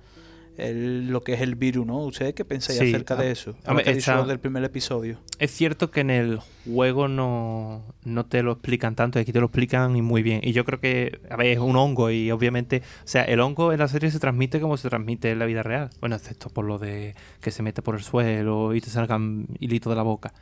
[0.59, 1.99] el- lo que es el virus, ¿no?
[1.99, 3.55] ¿Ustedes qué pensáis Sí, acerca a- de eso?
[3.65, 5.19] a ver, está- del primer episodio.
[5.39, 9.47] Es cierto que en el juego no, no te lo explican tanto, aquí te lo
[9.47, 10.41] explican y muy bien.
[10.43, 13.73] Y yo creo que, a ver, es un hongo y obviamente, o sea, el hongo
[13.73, 15.91] en la serie se transmite como se transmite en la vida real.
[16.01, 19.91] Bueno, excepto por lo de que se mete por el suelo y te salgan hilitos
[19.91, 20.33] de la boca.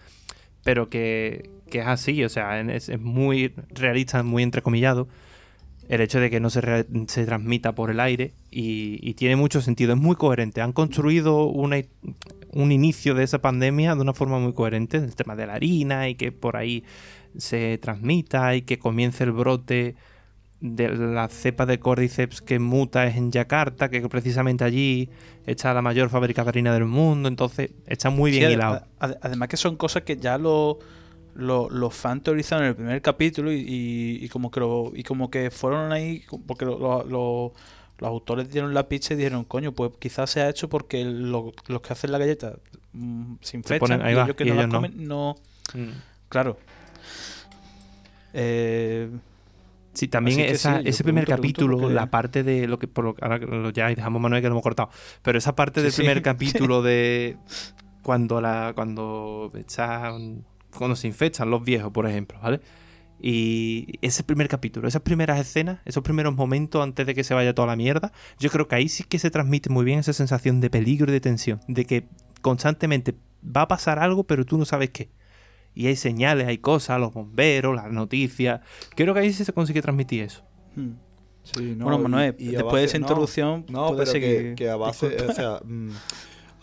[0.64, 5.06] Pero que, que es así, o sea, es, es muy realista, muy entrecomillado
[5.88, 9.36] el hecho de que no se, re- se transmita por el aire y, y tiene
[9.36, 10.60] mucho sentido, es muy coherente.
[10.60, 11.76] Han construido una,
[12.52, 16.08] un inicio de esa pandemia de una forma muy coherente, el tema de la harina
[16.08, 16.82] y que por ahí
[17.36, 19.94] se transmita y que comience el brote
[20.60, 25.10] de la cepa de Cordyceps que muta es en Yakarta, que precisamente allí
[25.44, 28.82] está la mayor fábrica de harina del mundo, entonces está muy bien Sí, hilado.
[28.98, 30.78] ade- además que son cosas que ya lo-
[31.36, 35.02] lo- los fans teorizaron en el primer capítulo y, y- y como que lo- y
[35.02, 37.52] como que fueron ahí porque lo- lo- lo-
[37.98, 41.80] los autores dieron la pizza y dijeron coño pues quizás sea hecho porque lo- los
[41.82, 42.56] que hacen la galleta
[42.92, 44.78] mm, se infectan ponen- y va, ellos que y no las ellos no.
[44.78, 45.36] comen no
[45.74, 45.90] Mm.
[46.28, 46.56] claro
[48.38, 49.08] Eh,
[49.94, 53.14] Sí, también esa- sí, ese primer capítulo, porque- la parte de lo que por lo
[53.22, 53.40] ahora
[53.72, 54.90] ya dejamos Manuel que lo hemos cortado,
[55.22, 56.02] pero esa parte Sí, del sí.
[56.02, 57.38] primer capítulo de
[58.02, 60.44] cuando la cuando están
[60.76, 62.60] cuando se infectan los viejos, por ejemplo, ¿vale?
[63.20, 67.54] Y ese primer capítulo, esas primeras escenas, esos primeros momentos antes de que se vaya
[67.54, 70.60] toda la mierda, yo creo que ahí sí que se transmite muy bien esa sensación
[70.60, 72.08] de peligro y de tensión, de que
[72.42, 75.08] constantemente va a pasar algo, pero tú no sabes qué.
[75.74, 78.60] Y hay señales, hay cosas, los bomberos, las noticias.
[78.94, 80.44] Creo que ahí sí se consigue transmitir eso.
[80.76, 80.90] hmm.
[81.42, 84.12] Sí, no, bueno Manuel y- y a después de esa no, introducción No, puedes pero
[84.12, 85.32] seguir que, que a base, Disculpa.
[85.32, 85.90] o sea, mm,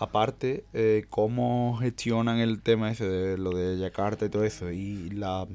[0.03, 5.09] aparte, eh, cómo gestionan el tema ese de lo de Yakarta y todo eso, y
[5.11, 5.47] la-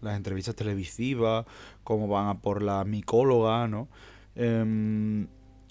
[0.00, 1.46] las entrevistas televisivas,
[1.84, 3.88] cómo van a por la micóloga, ¿no?
[4.34, 5.28] Em,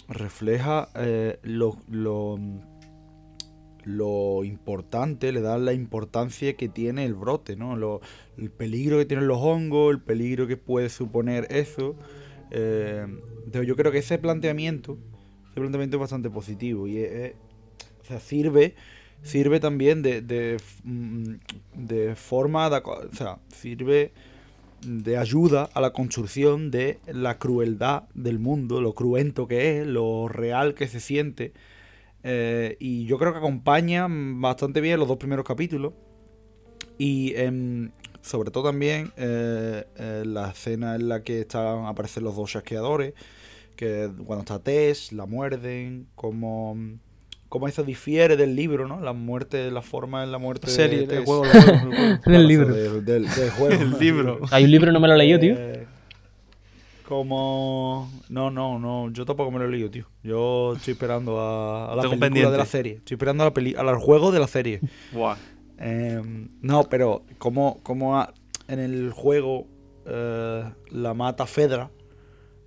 [0.07, 1.77] refleja eh, lo,
[4.43, 7.75] importante, le da la importancia que tiene el brote, ¿no?
[7.75, 8.01] Lo-
[8.37, 11.95] el peligro que tienen los hongos, el peligro que puede suponer eso.
[12.51, 13.05] Eh,
[13.45, 14.97] entonces yo creo que ese planteamiento,
[15.51, 17.33] ese planteamiento es bastante positivo y es-
[18.01, 18.75] o sea, sirve,
[19.23, 24.11] sirve también de, de, mm, forma, de o sea, sirve
[24.85, 30.27] de ayuda a la construcción de la crueldad del mundo, lo cruento que es, lo
[30.27, 31.53] real que se siente.
[32.23, 35.93] Eh, y yo creo que acompaña bastante bien los dos primeros capítulos.
[36.97, 37.33] Y
[38.21, 43.13] sobre todo también eh, eh, la escena en la que están aparecen los dos chasqueadores,
[43.75, 46.77] que cuando está Tess, la muerden, como,
[47.51, 49.01] como eso difiere del libro, ¿no?
[49.01, 51.25] La muerte, la forma en la muerte serie de Tess.
[51.25, 52.19] juego, el juego, el juego.
[52.25, 52.73] En el libro.
[52.73, 53.75] Del, del- del juego.
[53.83, 53.97] El ¿no?
[53.99, 54.39] libro.
[54.51, 55.55] Hay un libro, no me lo he leído, tío.
[55.57, 55.85] Eh,
[57.07, 58.09] Como...
[58.29, 59.11] No, no, no.
[59.11, 60.05] Yo tampoco me lo he leído, tío.
[60.23, 62.51] Yo estoy esperando a, a la Tengo película pendiente.
[62.53, 62.93] de la serie.
[62.93, 64.79] Estoy esperando a la peli al juego de la serie.
[65.11, 65.35] Buah.
[65.79, 66.21] Eh,
[66.61, 68.33] no, pero como, como a-
[68.69, 69.67] en el juego
[70.05, 71.89] eh, la mata Fedra,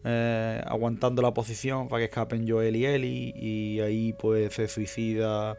[0.05, 5.57] eh, aguantando la posición para que escapen Joel y Ellie, y ahí pues se suicida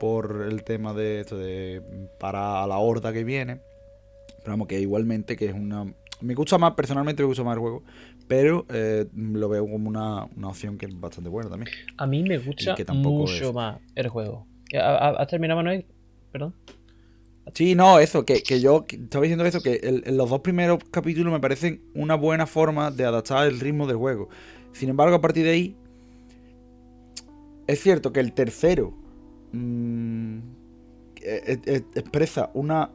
[0.00, 1.82] por el tema de esto de
[2.18, 3.60] parar a la horda que viene.
[4.38, 5.92] Pero vamos, que igualmente que es una...
[6.20, 7.82] Me gusta más, personalmente me gusta más el juego,
[8.26, 11.70] pero eh, lo veo como una, una opción que es bastante buena también.
[11.98, 14.46] A mí me gusta que tampoco mucho es- más el juego.
[14.74, 15.84] ¿Ha- ha- ¿Has terminado, Manuel?
[16.32, 16.54] Perdón.
[17.56, 21.40] Sí, no, eso, que, que yo estaba diciendo eso, que los dos primeros capítulos me
[21.40, 24.28] parecen una buena forma de adaptar el ritmo del juego.
[24.72, 25.76] Sin embargo, a partir de ahí,
[27.66, 28.92] es cierto que el tercero
[29.52, 30.38] mm,
[31.22, 32.90] e- e- expresa una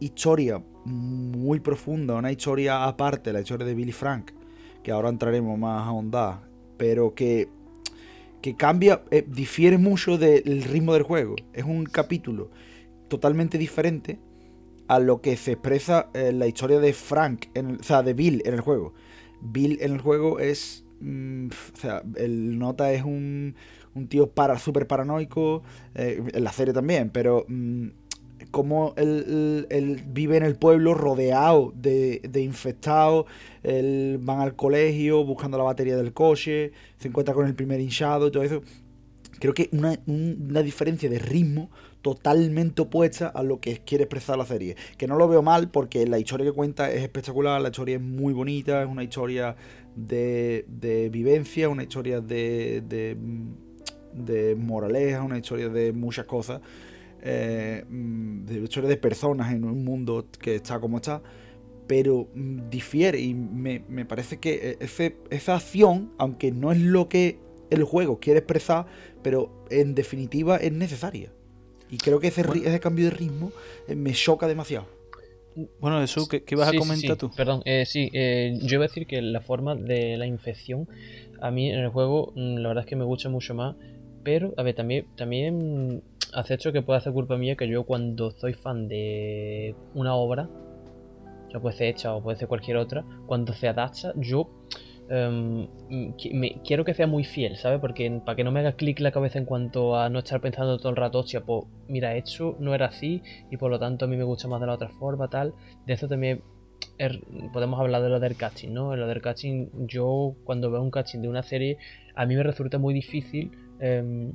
[0.00, 4.32] historia muy profunda, una historia aparte, la historia de Billy Frank,
[4.82, 6.40] que ahora entraremos más a ahondar,
[6.78, 7.48] pero que,
[8.42, 11.36] que cambia, eh, difiere mucho del ritmo del juego.
[11.52, 12.50] Es un capítulo
[13.12, 14.18] totalmente diferente
[14.88, 18.14] a lo que se expresa en la historia de Frank, en el- o sea, de
[18.14, 18.94] Bill en el juego.
[19.42, 20.84] Bill en el juego es.
[21.04, 23.54] mm, o sea, el nota es un,
[23.94, 25.62] un tío para, súper paranoico,
[25.96, 27.88] eh, en la serie también, pero mm,
[28.52, 33.26] como él, vive en el pueblo rodeado de, de infectados,
[33.64, 38.30] él van al colegio buscando la batería del coche, se encuentra con el primer hinchado
[38.30, 38.62] todo eso.
[39.40, 41.68] Creo que una, un- una diferencia de ritmo
[42.02, 44.76] totalmente opuesta a lo que quiere expresar la serie.
[44.98, 48.02] Que no lo veo mal porque la historia que cuenta es espectacular, la historia es
[48.02, 49.56] muy bonita, es una historia
[49.96, 56.60] de, vivencia, una historia de, mm, de moraleja, una historia de muchas cosas,
[57.22, 61.22] eh, mm, de historia de personas en un mundo que está como está,
[61.86, 66.78] pero mm, difiere y me, me parece que eh, ese- esa acción, aunque no es
[66.80, 67.38] lo que
[67.70, 68.86] el juego quiere expresar,
[69.22, 71.32] pero en definitiva es necesaria.
[71.92, 72.68] Y creo que ese, ri- Bueno.
[72.70, 73.52] ese cambio de ritmo
[73.86, 74.86] eh, me choca demasiado.
[75.78, 77.30] Bueno, Jesús, ¿qué, qué ibas Sí, a comentar sí, tú?
[77.36, 80.88] Perdón, eh, sí, eh, yo iba a decir que la forma de la infección,
[81.40, 83.76] a mí en el juego, mm, la verdad es que me gusta mucho más,
[84.24, 86.02] pero, a ver, también, también
[86.32, 90.48] acepto que puede hacer culpa mía que yo cuando soy fan de una obra,
[91.52, 94.48] ya puede ser hecha o puede ser cualquier otra, cuando se adapta, yo
[95.10, 95.68] em,
[96.64, 97.80] quiero que sea muy fiel, ¿sabes?
[97.80, 100.78] Porque para que no me haga clic la cabeza en cuanto a no estar pensando
[100.78, 104.08] todo el rato, hostia, pues mira, esto no era así y por lo tanto a
[104.08, 105.54] mí me gusta más de la otra forma, tal.
[105.86, 106.42] De eso también
[106.98, 107.20] er-
[107.52, 108.94] podemos hablar de lo del casting, ¿no?
[108.96, 111.78] Lo del casting, yo cuando veo un casting de una serie,
[112.14, 114.32] a mí me resulta muy difícil em,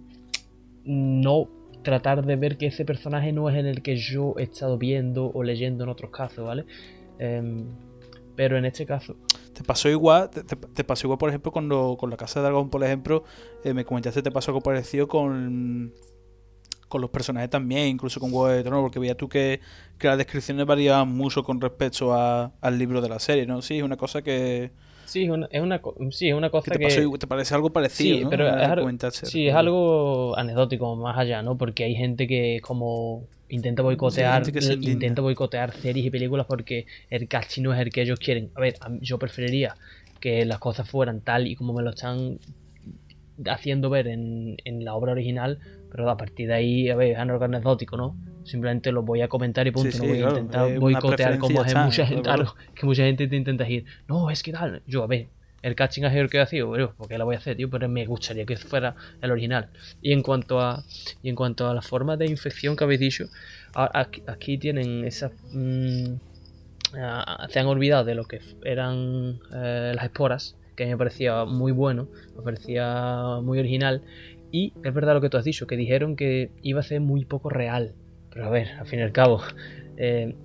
[0.84, 1.50] no
[1.84, 5.32] tratar de ver que ese personaje no es en el que yo he estado viendo
[5.34, 6.66] o leyendo en otros casos, ¿vale?
[7.20, 7.66] Em,
[8.36, 9.16] pero en este caso,
[9.58, 10.30] ¿Te pasó igual?
[10.30, 12.84] ¿Te, te- te pasó igual, por ejemplo, con, lo- con la Casa de Dragón, por
[12.84, 13.24] ejemplo?
[13.64, 15.94] eh, me comentaste, te pasó algo parecido con,
[16.88, 19.60] con los personajes también, incluso con Juego de Tronos, porque veías tú que,
[19.98, 23.62] que las descripciones variaban mucho con respecto a- al libro de la serie, ¿no?
[23.62, 24.72] Sí, es una cosa que,
[25.06, 26.86] sí, es una, es una, sí, es una que cosa te, que...
[26.86, 28.30] pasó igual- te parece algo parecido, Sí, ¿no?
[28.30, 28.92] pero es algo-.
[29.12, 31.58] Sí, es algo anecdótico más allá, ¿no?
[31.58, 34.44] Porque hay gente que como intenta boicotear,
[34.82, 38.52] intenta boicotear series y películas porque el casting no es el que ellos quieren.
[38.56, 39.76] A ver, yo preferiría
[40.20, 42.40] que las cosas fueran tal y como me lo están
[43.46, 45.60] haciendo ver en, en la obra original,
[45.92, 48.16] pero a partir de ahí, a ver, es algo anecdótico, ¿no?
[48.44, 49.92] Simplemente lo voy a comentar y punto.
[49.92, 53.28] Sí, no sí, voy a intentar boicotear como es mucha gente, claro, que mucha gente
[53.28, 54.82] te intenta decir, no, es que tal.
[54.88, 55.28] Yo, a ver,
[55.62, 57.90] el casting sido el que ha sido, pero porque lo voy a hacer, tío, pero
[57.90, 59.70] me gustaría que fuera el original.
[60.02, 60.84] Y en cuanto a
[61.22, 63.26] y en cuanto a la forma de infección que habéis dicho,
[63.76, 66.16] a- aquí, tienen esas mm,
[67.50, 71.46] se han olvidado de lo que eran eh, las esporas, que a mí me parecía
[71.46, 74.04] muy bueno, me parecía muy original.
[74.52, 77.26] Y es verdad lo que tú has dicho, que dijeron que iba a ser muy
[77.26, 77.94] poco real.
[78.32, 79.42] Pero a ver, al fin y al cabo,
[79.98, 80.36] eh,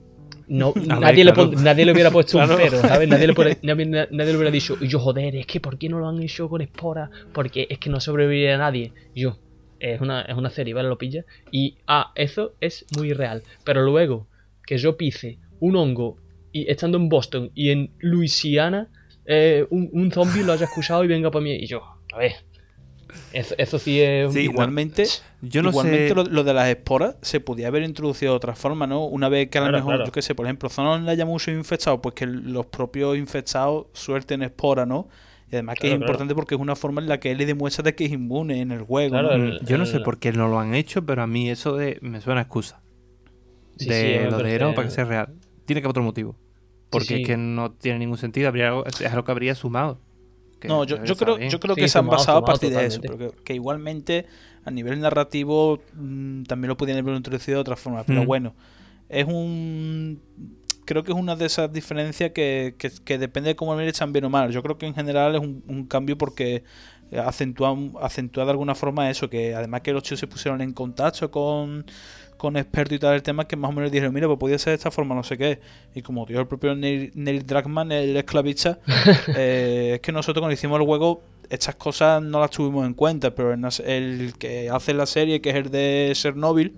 [0.48, 1.52] no, A ver, nadie, le claro.
[1.52, 2.54] nadie le hubiera puesto Claro.
[2.54, 3.08] un pero, ¿sabes?
[3.08, 5.88] Nadie le, pone- nadie, nadie le hubiera dicho, y yo, joder, es que ¿por qué
[5.88, 7.10] no lo han hecho con esporas?
[7.32, 8.92] Porque es que no sobreviviría nadie.
[9.14, 9.38] Yo,
[9.80, 10.88] es una, es una serie, ¿vale?
[10.88, 11.24] Lo pilla.
[11.50, 13.42] Y, ah, eso es muy real.
[13.64, 14.26] Pero luego,
[14.66, 16.18] que yo pise un hongo
[16.52, 18.88] y estando en Boston y en Luisiana,
[19.26, 21.52] eh, un, un zombie lo haya escuchado y venga para mí.
[21.54, 22.32] Y yo, a ver,
[23.32, 24.32] eso, eso sí es...
[24.32, 25.04] Sí, Igualmente,
[25.40, 26.14] Yo no igualmente sé.
[26.14, 29.04] lo, lo de las esporas se podía haber introducido de otra forma, ¿no?
[29.06, 30.06] Una vez que a lo Claro, mejor, claro.
[30.06, 33.86] yo qué sé, por ejemplo, zona donde haya muchos infectados, pues que los propios infectados
[33.92, 35.08] suelten esporas, ¿no?
[35.50, 36.06] Y además que Claro, es claro.
[36.12, 38.60] importante porque es una forma en la que él le demuestra de que es inmune
[38.60, 39.44] en el juego, Claro, ¿no?
[39.44, 41.98] el- Yo no sé por qué no lo han hecho, pero a mí eso de
[42.00, 42.80] me suena a excusa.
[43.76, 45.34] Sí, de sí, lo de parece- Ero para que sea real.
[45.64, 46.36] Tiene que haber otro motivo.
[46.90, 47.14] Porque sí.
[47.22, 48.48] es que no tiene ningún sentido.
[48.48, 49.98] Habría algo, es algo que habría sumado.
[50.62, 51.50] Que No, yo, creo, bien.
[51.50, 53.54] yo creo Sí, que se han sumado, basado a partir de eso, pero que, que
[53.54, 54.26] igualmente
[54.64, 58.26] a nivel narrativo mm, también lo podían haber introducido de otra forma, pero Mm.
[58.26, 58.54] bueno,
[59.08, 60.20] es un...
[60.84, 64.12] Creo que es una de esas diferencias que, que, que depende de cómo le echan
[64.12, 64.50] bien o mal.
[64.50, 66.64] Yo creo que en general es un, un cambio porque
[67.12, 70.72] eh, acentúa, acentúa de alguna forma eso, que además que los chicos se pusieron en
[70.72, 71.84] contacto con,
[72.42, 74.72] con expertos y tal el tema que más o menos dijeron, mira, pues podía ser
[74.72, 75.60] de esta forma, no sé qué.
[75.94, 78.80] Y como dijo el propio Neil, Neil Druckmann, el esclavista,
[79.36, 83.32] eh, es que nosotros cuando hicimos el juego, estas cosas no las tuvimos en cuenta,
[83.34, 86.74] pero el, el que hace la serie, que es el de Chernobyl,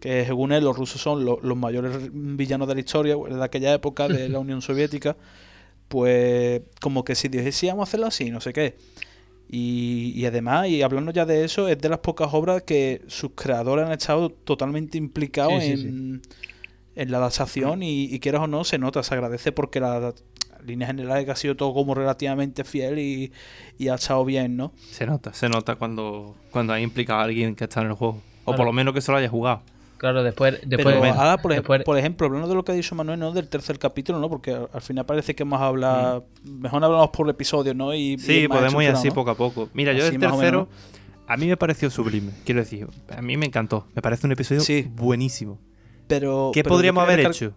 [0.00, 3.74] que según él los rusos son lo- los mayores villanos de la historia de aquella
[3.74, 5.14] época de la Unión Soviética,
[5.88, 8.76] pues como que si dijese, sí, vamos a hacerlo así, no sé qué.
[9.52, 13.32] Y, y además, y hablando ya de eso, es de las pocas obras que sus
[13.34, 16.22] creadores han estado totalmente implicados Sí, sí, en,
[16.94, 20.14] en la adaptación y, y quieras o no, se nota, se agradece porque la
[20.64, 23.32] línea general es que ha sido todo como relativamente fiel y,
[23.76, 24.72] y ha estado bien, ¿no?
[24.92, 28.22] Se nota, se nota cuando, cuando hay implicado a alguien que está en el juego.
[28.44, 28.56] O Claro.
[28.58, 29.62] por lo menos que se lo haya jugado.
[30.00, 30.58] Claro, después.
[30.64, 33.32] después Pero ahora, por, después- por ejemplo, hablando de lo que ha dicho Manuel, ¿no?
[33.32, 34.30] Del tercer capítulo, ¿no?
[34.30, 36.24] Porque al al final parece que hemos hablado...
[36.42, 37.92] Mejor hablamos por episodio, ¿no?
[37.94, 39.14] Y, Sí, podemos ir así ¿no?
[39.14, 39.68] poco a poco.
[39.74, 41.24] Mira, yo Así el más o tercero, menos.
[41.28, 42.32] a mí me pareció sublime.
[42.46, 43.86] Quiero decir, a mí me encantó.
[43.94, 44.88] Me parece un episodio Sí.
[44.90, 45.58] buenísimo.
[46.08, 47.52] Pero, ¿Qué pero yo podríamos haber hecho?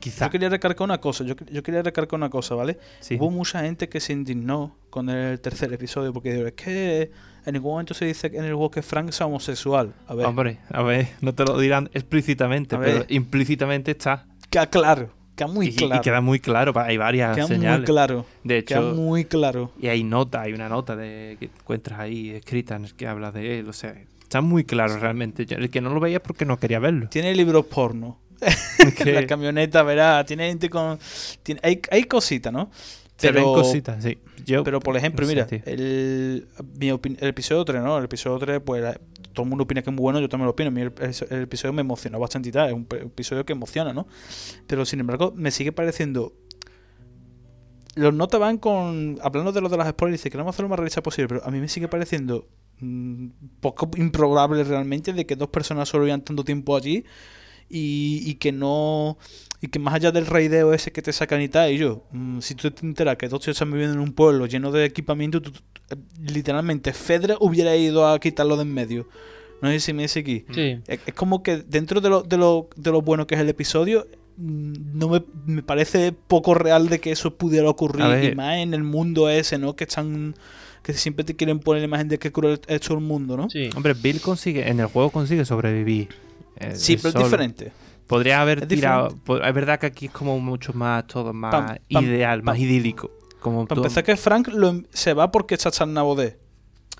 [0.00, 0.26] Quizá.
[0.26, 2.76] Yo quería recargar una cosa, yo, yo quería recargar una cosa, ¿vale?
[3.00, 3.14] Sí.
[3.18, 7.10] Hubo mucha gente que se indignó con el tercer episodio porque dijeron, es que
[7.46, 9.92] en ningún momento se dice que en el juego que Frank es homosexual.
[10.06, 13.06] A ver, Hombre, a ver, no te lo dirán explícitamente, A pero ver.
[13.08, 14.26] implícitamente está.
[14.50, 16.02] queda claro, queda muy y, y claro.
[16.02, 17.80] queda muy claro, hay varias queda señales.
[17.80, 18.26] muy claro.
[18.44, 19.72] De Queda hecho, muy claro.
[19.80, 23.32] y hay nota, hay una nota de que encuentras ahí escrita en el que habla
[23.32, 25.44] de él, o sea, está muy claro realmente.
[25.46, 27.08] Yo- El que no lo veía es porque no quería verlo.
[27.08, 28.20] Tiene libros porno.
[28.96, 30.98] Que- la camioneta, verá, tiene gente con...
[31.42, 32.70] tiene- hay, hay cositas, ¿no?
[33.16, 34.18] Se ven cositas, sí.
[34.44, 36.48] Yo, pero por ejemplo, no mira, el,
[36.78, 37.96] mi el episodio 3, ¿no?
[37.98, 39.00] El episodio 3, pues la-
[39.32, 40.68] todo el mundo opina que es muy bueno, yo también lo opino.
[40.70, 44.06] El, el- el episodio me emocionó bastante y tal, es un episodio que emociona, ¿no?
[44.66, 46.34] Pero sin embargo, me sigue pareciendo.
[47.96, 49.18] Los notas van con.
[49.22, 51.28] Hablando de lo de las spoilers, dice que vamos a hacer lo más realista posible,
[51.28, 52.48] pero a mí me sigue pareciendo
[52.80, 53.28] mm,
[53.60, 57.04] poco improbable realmente de que dos personas sobrevivan tanto tiempo allí
[57.68, 59.18] y, y que no.
[59.60, 62.40] Y que más allá del raideo ese que te sacan y tal, y yo, mm,
[62.40, 65.40] si tú te enteras que dos tíos están viviendo en un pueblo lleno de equipamiento,
[65.40, 65.96] tú- tú- eh,
[66.32, 69.08] literalmente Fedra hubiera ido a quitarlo de en medio.
[69.62, 70.44] No sé si me dice aquí.
[70.52, 70.78] Sí.
[70.86, 73.48] Es, es como que dentro de lo, de, lo, de lo bueno que es el
[73.48, 78.04] episodio, mm, no me, me parece poco real de que eso pudiera ocurrir.
[78.32, 79.74] Y más en el mundo ese, ¿no?
[79.76, 80.34] Que están.
[80.82, 83.48] Que siempre te quieren poner la imagen de que cruel es todo el mundo, ¿no?
[83.48, 83.70] Sí.
[83.74, 86.08] Hombre, Bill consigue, en el juego consigue sobrevivir.
[86.56, 87.72] Eh, Sí, pero es diferente.
[88.06, 89.08] Podría haber Es tirado.
[89.08, 89.48] diferente.
[89.48, 93.10] Es verdad que aquí es como mucho más, todo más Pam, pam, ideal, más idílico.
[93.40, 96.38] Como Para empezar, que Frank lo em- se va porque está en Nabodé.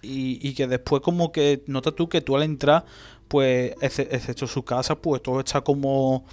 [0.03, 2.85] Y, y que después, como que nota tú que tú al entrar,
[3.29, 6.25] pues, exce- excepto su casa, pues todo está como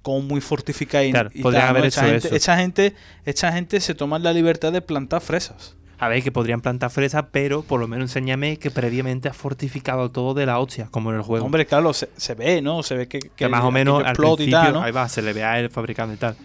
[0.00, 1.48] como muy fortificado y, Claro, y ¿no?
[1.58, 2.34] haber hecho gente, eso.
[2.34, 5.76] Esa gente, esa gente se toma la libertad de plantar fresas.
[5.98, 10.10] A ver, que podrían plantar fresas, pero por lo menos enséñame que previamente has fortificado
[10.10, 11.44] todo de la hostia, como en el juego.
[11.44, 12.82] Hombre, claro, se, se ve, ¿no?
[12.82, 14.82] Se ve que, que, que más o menos al explota y principio, tal, ¿no?
[14.82, 16.36] ahí va, se le ve a él fabricando y tal.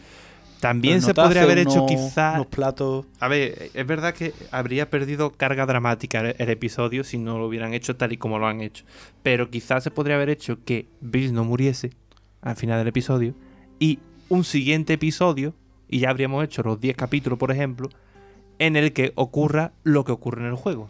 [0.59, 2.35] También se podría haber hecho quizá...
[2.35, 3.05] unos platos.
[3.19, 7.47] A ver, es verdad que habría perdido carga dramática el, el episodio si no lo
[7.47, 8.85] hubieran hecho tal y como lo han hecho.
[9.23, 11.91] Pero quizás se podría haber hecho que Bill no muriese
[12.41, 13.35] al final del episodio
[13.77, 15.53] y un siguiente episodio,
[15.89, 17.89] y ya habríamos hecho los 10 capítulos, por ejemplo,
[18.65, 20.87] en el que ocurra lo que ocurre en el juego.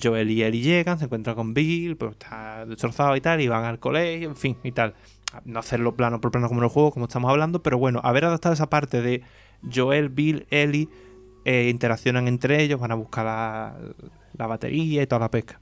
[0.00, 3.64] Joel y Ellie llegan, se encuentran con Bill, pues está destrozado y tal, y van
[3.64, 4.94] al colegio, en fin, y tal.
[5.44, 8.24] No hacerlo plano por plano como en el juego, como estamos hablando, pero bueno, haber
[8.24, 9.22] adaptado esa parte de
[9.72, 10.88] Joel, Bill, Ellie,
[11.44, 13.74] eh, interaccionan entre ellos, van a buscar la,
[14.36, 15.60] la batería y toda la pesca.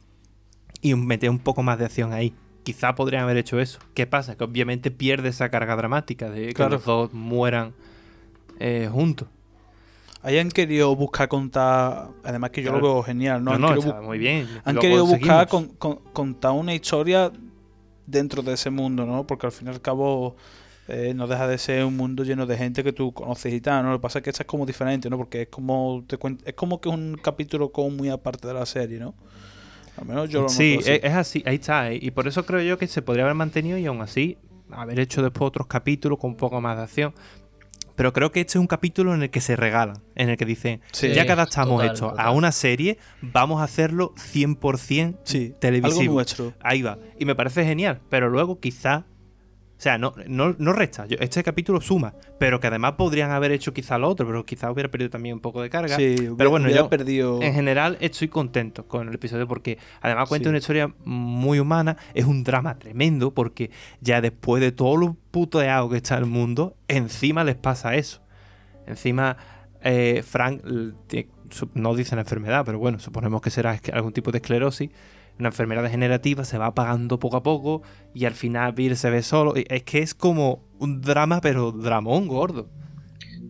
[0.83, 2.35] Y meter un poco más de acción ahí.
[2.65, 3.79] Quizá podrían haber hecho eso.
[3.95, 4.37] ¿Qué pasa?
[4.37, 6.73] Que obviamente pierde esa carga dramática de que Claro.
[6.73, 7.73] los dos mueran
[8.61, 9.29] eh, juntos.
[10.29, 12.09] Hayan querido buscar contar.
[12.23, 12.87] Además, que yo Claro.
[12.87, 13.51] lo veo genial, ¿no?
[13.51, 14.47] No, han no, querido, muy bien.
[14.65, 17.33] han lo querido buscar con- con- contar una historia
[18.07, 19.27] dentro de ese mundo, ¿no?
[19.27, 20.37] Porque al fin y al cabo.
[20.91, 23.85] eh, no deja de ser un mundo lleno de gente que tú conoces y tal,
[23.85, 23.91] ¿no?
[23.93, 25.19] Lo que pasa es que esta es como diferente, ¿no?
[25.19, 28.65] Porque es como te es como que es un capítulo como muy aparte de la
[28.65, 29.15] serie, ¿no?
[29.99, 30.93] Al menos yo lo Sí, noto así.
[30.93, 31.91] es, es así, ahí está.
[31.93, 34.39] eh, Y por eso creo yo que se podría haber mantenido y aún así
[34.71, 37.15] haber hecho después otros capítulos con un poco más de acción.
[37.99, 40.45] Pero creo que este es un capítulo en el que se regalan, en el que
[40.45, 41.13] dicen, Sí.
[41.13, 46.01] ya que adaptamos total, esto a una serie, vamos a hacerlo 100% Sí, televisivo.
[46.03, 46.55] algo nuestro.
[46.61, 46.97] Ahí va.
[47.19, 49.05] Y me parece genial, pero luego quizá...
[49.79, 51.07] O sea, no, no, no resta.
[51.07, 54.73] Yo- este capítulo suma, pero que además podrían haber hecho quizá lo otro, pero quizá
[54.73, 55.95] hubiera perdido también un poco de carga.
[55.95, 57.41] Sí, pero bueno, yo perdido.
[57.41, 60.49] en general estoy contento con el episodio porque además cuenta Sí.
[60.49, 63.71] una historia muy humana, es un drama tremendo porque
[64.01, 68.21] ya después de todo lo puteado que está el mundo, encima les pasa eso.
[68.89, 69.37] Encima
[69.85, 70.61] eh, Frank
[71.75, 74.91] no dice la enfermedad, pero bueno, suponemos que será algún tipo de esclerosis.
[75.39, 77.83] Una enfermedad degenerativa, se va apagando poco a poco
[78.15, 79.55] y al final Bill se ve solo.
[79.57, 82.69] Y Es que es como un drama, pero dramón gordo.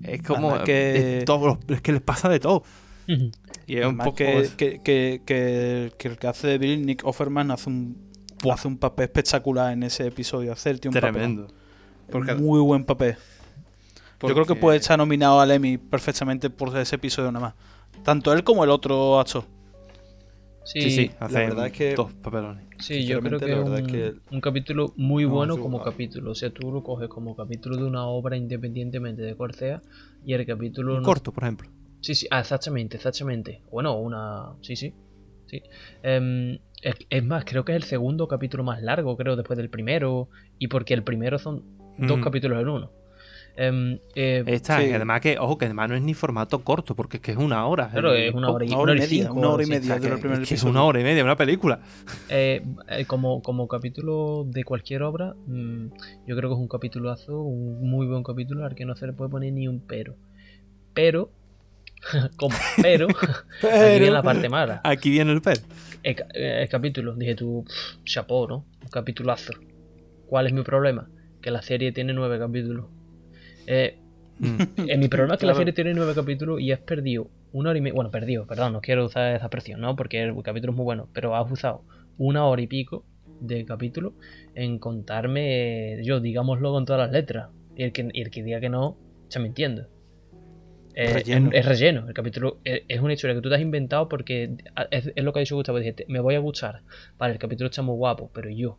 [0.03, 2.63] Es como Además que- es, todo es que les pasa de todo.
[3.67, 7.05] Y es un poco que, que, que, que- que el que hace de Bill, Nick
[7.05, 7.97] Offerman, hace un,
[8.51, 10.53] hace un papel espectacular en ese episodio.
[10.53, 11.49] Hace el tío un papel- tremendo.
[12.11, 13.17] Porque- Muy buen papel.
[14.21, 17.55] Yo creo que puede estar nominado al Emmy perfectamente por ese episodio nada más.
[18.05, 19.45] Tanto él como el otro actor.
[20.69, 22.67] Sí, Sí, sí, sí, hace verdad es que- dos papelones.
[23.07, 25.79] yo creo que la verdad un, es que- un capítulo muy No, bueno sí, como
[25.79, 25.91] bueno.
[25.91, 26.31] capítulo.
[26.33, 29.81] O sea, tú lo coges como capítulo de una obra independientemente de cuál sea.
[30.27, 30.97] Y el capítulo.
[30.97, 31.71] Un no- corto, por ejemplo.
[32.03, 33.63] Sí, sí, ah, exactamente, exactamente.
[33.73, 34.53] Bueno, una.
[34.61, 34.93] Sí, sí.
[35.47, 35.63] sí.
[36.03, 39.71] Em, es, es más, creo que es el segundo capítulo más largo, creo, después del
[39.71, 40.29] primero.
[40.59, 41.65] Y porque el primero son
[41.97, 42.91] dos capítulos en uno.
[43.61, 44.87] Em, eh, Esta, Sí.
[44.87, 47.37] y además que, ojo, que además no es ni formato corto, porque es que es
[47.39, 47.89] una hora.
[47.91, 49.99] claro, es una hora y, una hora y media, una hora y media.
[49.99, 50.71] que- primer es que es episodio.
[50.71, 51.81] una hora y media, una película.
[52.29, 55.87] Eh, eh, como, como capítulo de cualquier obra, mm,
[56.29, 59.13] yo creo que es un capitulazo, un muy buen capítulo al que no se le
[59.13, 60.15] puede poner ni un pero.
[60.95, 61.31] Pero,
[62.37, 63.09] como pero,
[63.63, 64.81] aquí viene la parte mala.
[64.85, 65.43] Aquí viene el.
[66.05, 67.65] El, ca- eh, el capítulo, dije tú,
[68.05, 68.67] chapó, ¿no?
[68.83, 69.53] Un capitulazo.
[70.27, 71.09] ¿Cuál es mi problema?
[71.43, 72.87] Que la serie tiene nueve capítulos.
[73.71, 73.99] Eh,
[74.41, 74.89] Mm.
[74.89, 77.79] eh, mi problema es que la serie tiene nueve capítulos y has perdido una hora
[77.79, 77.95] y media.
[77.95, 79.97] Bueno, perdido, perdón, no quiero usar esa expresión, ¿no?
[79.97, 81.83] Porque el capítulo es muy bueno, pero has usado
[82.19, 83.05] una hora y pico
[83.41, 84.15] de capítulo
[84.55, 87.49] en contarme, yo, digámoslo con todas las letras.
[87.77, 89.89] Y el que, y el que diga que no, está mintiendo.
[90.95, 91.51] Eh, Relleno.
[91.53, 92.09] Es, es relleno.
[92.09, 94.57] El capítulo es, es una historia que tú te has inventado porque
[94.91, 95.79] es, es lo que ha dicho Gustavo.
[95.79, 96.83] Dijiste, me voy a gustar.
[97.19, 98.79] Vale, el capítulo está muy guapo, pero yo,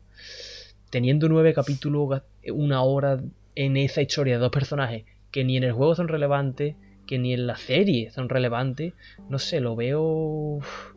[0.89, 2.21] teniendo nueve capítulos,
[2.53, 3.21] una hora
[3.65, 7.33] en esa historia de dos personajes que ni en el juego son relevantes, que ni
[7.33, 8.93] en la serie son relevantes,
[9.29, 10.01] no sé, lo veo.
[10.01, 10.93] uf,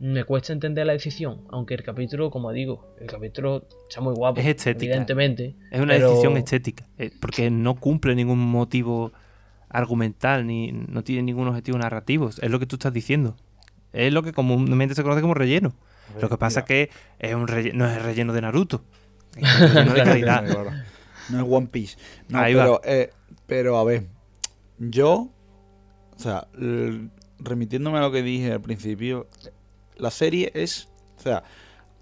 [0.00, 4.40] Me cuesta entender la decisión, aunque el capítulo, como digo, el capítulo está muy guapo.
[4.40, 4.86] Es estética.
[4.92, 5.54] Evidentemente.
[5.70, 9.12] Es una pero- decisión estética, eh, porque no cumple ningún motivo
[9.68, 12.28] argumental, ni no tiene ningún objetivo narrativo.
[12.28, 13.36] Es lo que tú estás diciendo.
[13.92, 15.74] Es lo que comúnmente se conoce como relleno.
[16.20, 18.84] Lo que pasa es que es un relle- no es el relleno de Naruto.
[19.36, 20.44] Es un relleno de calidad.
[21.30, 21.96] No es One Piece.
[22.28, 22.80] No, Ahí pero, va.
[22.84, 23.10] eh,
[23.46, 24.06] pero a ver,
[24.78, 25.30] yo,
[26.16, 26.48] o sea,
[27.38, 29.26] remitiéndome a lo que dije al principio,
[29.96, 31.42] la serie es, o sea,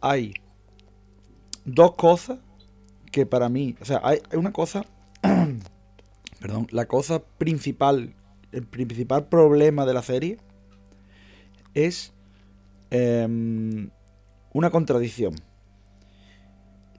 [0.01, 0.35] hay
[1.64, 2.39] dos cosas
[3.11, 4.85] que para mí, o sea, hay, hay una cosa,
[6.41, 8.14] perdón, la cosa principal,
[8.53, 10.39] el principal problema de la serie
[11.75, 12.12] es
[12.91, 13.91] em,
[14.53, 15.35] una contradicción.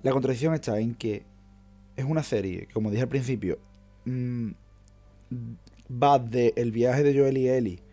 [0.01, 1.25] La contradicción está en que
[1.95, 3.59] es una serie, como dije al principio,
[4.05, 4.51] mm,
[5.91, 7.83] va de el viaje de Joel y Ellie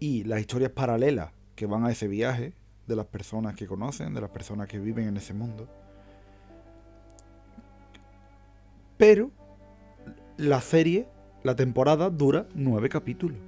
[0.00, 2.52] y las historias paralelas que van a ese viaje
[2.86, 5.68] de las personas que conocen, de las personas que viven en ese mundo.
[8.96, 9.30] Pero
[10.36, 11.08] la serie,
[11.42, 13.38] la temporada dura nueve capítulos.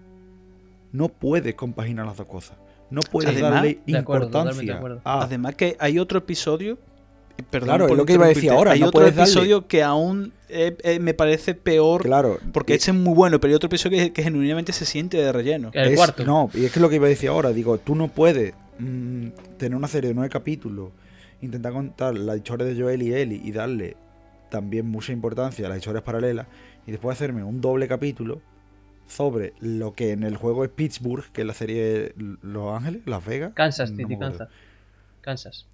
[0.92, 2.58] No puedes compaginar las dos cosas.
[2.90, 5.00] No puedes Además, darle de acuerdo, totalmente de importancia acuerdo.
[5.04, 6.78] a Además que hay otro episodio.
[7.42, 9.66] Perdón Claro, por es lo que iba a decir ahora, Hay no otro darle- episodio
[9.66, 12.02] que aún eh, eh, me parece peor.
[12.02, 12.38] Claro.
[12.52, 15.16] Porque y- este es muy bueno, pero hay otro episodio que, que genuinamente se siente
[15.16, 15.70] de relleno.
[15.74, 16.24] El es- cuarto.
[16.24, 19.28] No, y es que lo que iba a decir ahora, digo, tú no puedes mm,
[19.58, 20.90] tener una serie de nueve capítulos,
[21.42, 23.96] intentar contar la historia de Joel y Ellie y darle
[24.50, 26.46] también mucha importancia a las historias paralelas
[26.86, 28.40] y después hacerme un doble capítulo
[29.06, 33.24] sobre lo que en el juego es Pittsburgh, que es la serie Los Ángeles, Las
[33.24, 33.52] Vegas.
[33.54, 34.16] Kansas no City.
[34.18, 34.48] Kansas.
[35.20, 35.66] Kansas.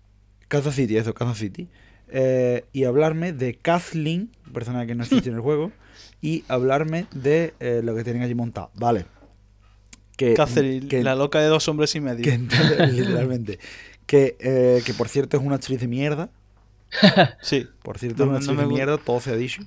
[0.49, 1.69] Kansas City, eso, Kansas City.
[2.09, 5.73] Eh, y hablarme de Kathleen, persona que no existe en el juego,
[6.21, 8.71] y hablarme de eh, lo que tienen allí montado.
[8.75, 9.07] Vale.
[10.17, 12.25] Que, Catherine, que- la loca de dos hombres y medio.
[12.25, 12.39] que
[12.93, 13.59] literalmente.
[14.07, 16.31] Que, eh, que por cierto es una actriz de mierda.
[17.43, 17.67] Sí.
[17.83, 19.63] Por cierto No es una no actriz de mierda, todo se ha dicho.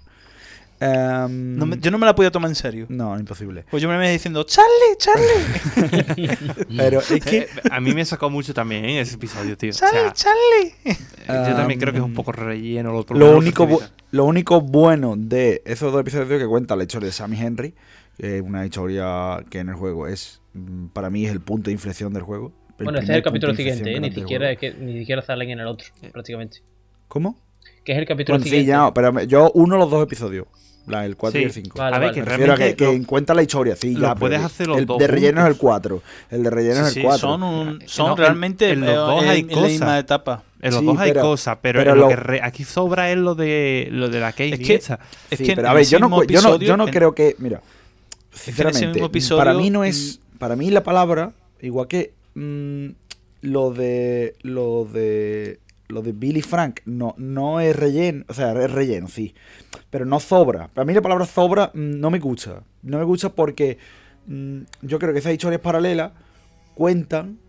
[0.81, 2.85] Em, No me- yo no me la podía tomar en serio.
[2.89, 3.65] no, imposible.
[3.69, 6.37] Pues yo me venía diciendo, Charlie, Charlie,
[6.77, 7.37] Pero es que.
[7.39, 9.01] Eh, a mí me sacó mucho también ¿eh?
[9.01, 9.71] ese episodio, tío.
[9.71, 11.49] O Charlie, sea, Charlie.
[11.49, 12.91] yo también creo que es un Um, poco relleno.
[12.91, 13.67] Lo, Lo único,
[14.11, 17.75] lo único bueno de esos dos episodios que cuenta la historia de Sammy Henry,
[18.17, 21.69] que es una historia que en el juego es, mm, para mí es el punto
[21.69, 22.53] de inflexión del juego.
[22.81, 23.99] Bueno, ese es el capítulo siguiente, ¿eh?
[23.99, 24.53] ni, siquiera, juego.
[24.53, 26.09] es que, ni siquiera sale en el otro, Eh.
[26.13, 26.59] prácticamente.
[27.09, 27.37] ¿Cómo?
[27.83, 28.69] Que es el capítulo Bueno, sí, siguiente.
[28.71, 30.47] ya, pero yo uno los dos episodios,
[30.89, 31.47] la, el 4 y Sí.
[31.47, 31.77] el 5.
[31.79, 32.13] Vale, a ver, vale.
[32.21, 32.75] que que, realmente.
[32.75, 34.07] que lo- cuenta la historia, sí, lo ya.
[34.09, 35.59] pero puedes que hacer los el dos de relleno es el juntos.
[35.61, 36.01] 4.
[36.31, 37.19] El de relleno Sí, es el sí, 4.
[37.19, 39.53] son, un- Eh, son no, en- realmente en los eh, dos en- hay en la
[39.53, 39.69] cosas.
[39.71, 40.43] misma etapa.
[40.61, 42.63] En los Sí, dos hay pero- cosas, pero, pero en lo lo- que re- aquí
[42.65, 44.99] sobra es lo de lo de la Katie Es que- esa.
[45.29, 47.35] Es que pero en a ver, yo no, yo no, yo no episodio- creo que.
[47.39, 50.19] Mira, que en sinceramente, episodio, para mí no es.
[50.37, 51.31] Para mí la palabra,
[51.61, 52.11] igual que.
[52.35, 52.87] mm,
[53.41, 54.33] lo de.
[54.41, 55.59] Lo de.
[55.89, 58.23] Lo de Billy Frank no, no es relleno.
[58.27, 59.33] O sea, es relleno, sí.
[59.89, 60.67] Pero no sobra.
[60.67, 62.61] Para mí la palabra sobra mm, no me gusta.
[62.83, 63.79] No me gusta porque
[64.27, 66.11] mm, yo creo que esas historias paralelas
[66.75, 67.39] cuentan.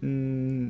[0.00, 0.68] mm,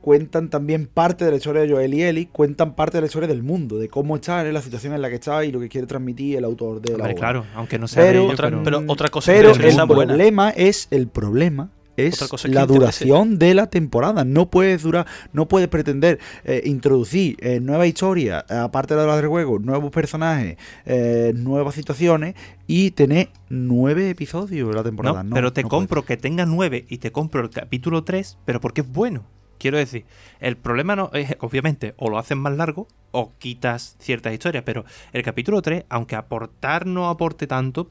[0.00, 3.26] cuentan también parte de la historia de Joel y Ellie, cuentan parte de la historia
[3.28, 5.68] del mundo, de cómo está en la situación en la que está y lo que
[5.68, 7.20] quiere transmitir el autor de la Hombre, obra.
[7.20, 9.74] claro, aunque no sea Pero, de ello, otra- pero- pero otra cosa pero que el
[9.74, 9.86] buena.
[9.86, 11.70] problema es el problema
[12.06, 12.66] es la interese.
[12.66, 14.24] duración de la temporada.
[14.24, 19.16] No puedes durar, no puedes pretender eh, introducir eh, nuevas historias, eh, aparte de las
[19.16, 22.34] del juego, nuevos personajes, eh, nuevas situaciones
[22.66, 25.22] y tener nueve episodios la temporada.
[25.22, 28.38] No, No, pero te no compro que tenga nueve y te compro el capítulo 3,
[28.44, 29.24] pero porque es bueno.
[29.58, 30.04] Quiero decir,
[30.38, 34.84] el problema no es, obviamente, o lo haces más largo o quitas ciertas historias, pero
[35.12, 37.90] el capítulo 3, aunque aportar no aporte tanto,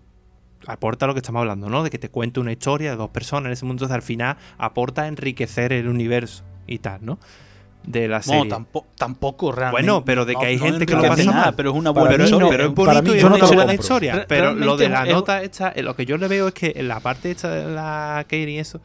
[0.65, 1.83] aporta lo que estamos hablando, ¿no?
[1.83, 4.37] De que te cuente una historia de dos personas en ese mundo, entonces al final
[4.57, 7.19] aporta a enriquecer el universo y tal, ¿no?
[7.83, 8.43] De la serie.
[8.43, 9.89] No, tampoco, tampoco realmente.
[9.89, 11.55] Bueno, pero de que hay gente que lo pasa nada, mal.
[11.55, 12.49] pero es una buena no, historia.
[12.49, 14.25] pero es bonito mí y es no una buena historia.
[14.27, 16.73] Pero lo de la es- nota esta, eh, lo que yo le veo es que
[16.75, 18.81] en la parte esta de la Kairi y eso,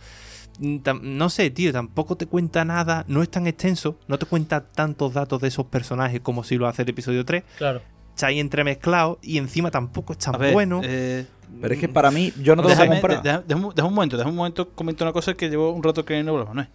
[0.61, 4.61] mm, no sé, tío, tampoco te cuenta nada, no es tan extenso, no te cuenta
[4.63, 7.43] tantos datos de esos personajes como si lo hace el episodio 3.
[7.59, 7.81] Claro.
[8.15, 10.81] Está ahí entremezclado y encima tampoco es tan A ver, bueno.
[10.85, 11.27] eh,
[11.61, 13.23] Pero es que para mí, yo no te lo voy a déjame, comprar.
[13.23, 15.71] de- deja- deja un- deja un momento, deja un momento, comento una cosa que llevo
[15.73, 16.67] un rato queriendo hablar, ¿no?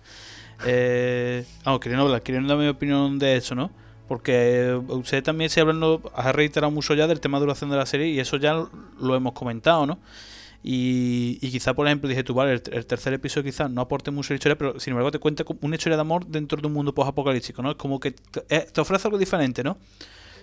[0.65, 3.69] Eh, vamos, queriendo hablar, queriendo dar mi opinión de eso, ¿no?
[4.07, 7.75] Porque eh, usted también se hablando, ha reiterado mucho ya del tema de duración de
[7.78, 8.65] la serie y eso ya
[8.99, 9.99] lo hemos comentado, ¿no?
[10.63, 14.09] Y, y quizá, por ejemplo, dije tú, vale, el, el tercer episodio quizás no aporte
[14.11, 16.73] mucho la historia, pero sin embargo te cuenta una historia de amor dentro de un
[16.73, 17.71] mundo post-apocalíptico, ¿no?
[17.71, 19.78] Es como que te, eh, te ofrece algo diferente, ¿no?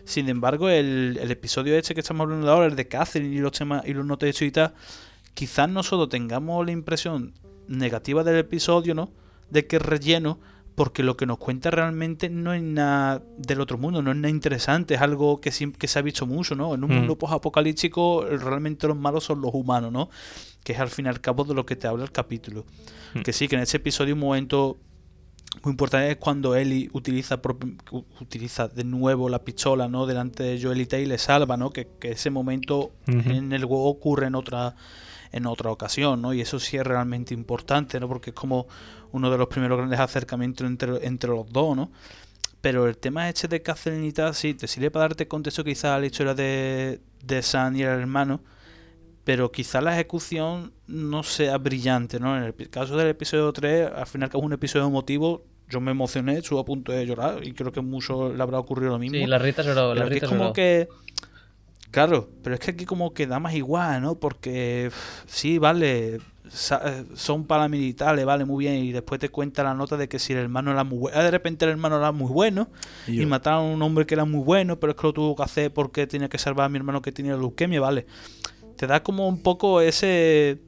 [0.05, 3.39] Sin embargo, el, el episodio este que estamos hablando de ahora, el de Catherine y
[3.39, 4.75] los temas y los notas y tal,
[5.33, 7.33] quizás nosotros tengamos la impresión
[7.69, 9.11] negativa del episodio, ¿no?
[9.51, 10.39] De que es relleno,
[10.75, 14.29] porque lo que nos cuenta realmente no es nada del otro mundo, no es nada
[14.29, 16.75] interesante, es algo que, que se ha visto mucho, ¿no?
[16.75, 16.95] En un Mm.
[16.97, 20.11] mundo post-apocalíptico, realmente los malos son los humanos, ¿no?
[20.63, 22.67] Que es al fin y al cabo de lo que te habla el capítulo.
[23.15, 23.21] Mm.
[23.23, 24.77] Que sí, que en ese episodio un momento
[25.65, 27.41] muy importante es cuando Ellie utiliza
[28.21, 32.13] utiliza de nuevo la pistola no delante de Joelita y le salva no que, que
[32.13, 34.77] ese momento en el juego ocurre en otra
[35.33, 38.67] en otra ocasión no y eso sí es realmente importante no porque es como
[39.13, 41.91] uno de los primeros grandes acercamientos entre, entre los dos no
[42.61, 45.99] pero el tema este de y tal sí te sirve para darte contexto quizás a
[45.99, 48.43] la historia de de Sam y el hermano
[49.25, 52.37] pero quizá la ejecución no sea brillante, ¿no?
[52.37, 55.91] En el caso del episodio 3, al final que es un episodio emotivo, yo me
[55.91, 58.99] emocioné, estuve a punto de llorar y creo que a muchos le habrá ocurrido lo
[58.99, 59.19] mismo.
[59.19, 60.53] Sí, la Rita lloró, la Rita es como lloró.
[60.55, 60.89] que...
[61.91, 64.17] Claro, pero es que aquí como que da más igual, ¿no?
[64.17, 64.91] Porque
[65.27, 70.09] sí, vale, eh, son paramilitares, vale, muy bien, y después te cuenta la nota de
[70.09, 72.69] que si el hermano era muy bueno, de repente el hermano era muy bueno,
[73.07, 75.43] Y mataron a un hombre que era muy bueno, pero es que lo tuvo que
[75.43, 78.07] hacer porque tenía que salvar a mi hermano que tenía leucemia, vale.
[78.77, 80.59] Te da como un poco ese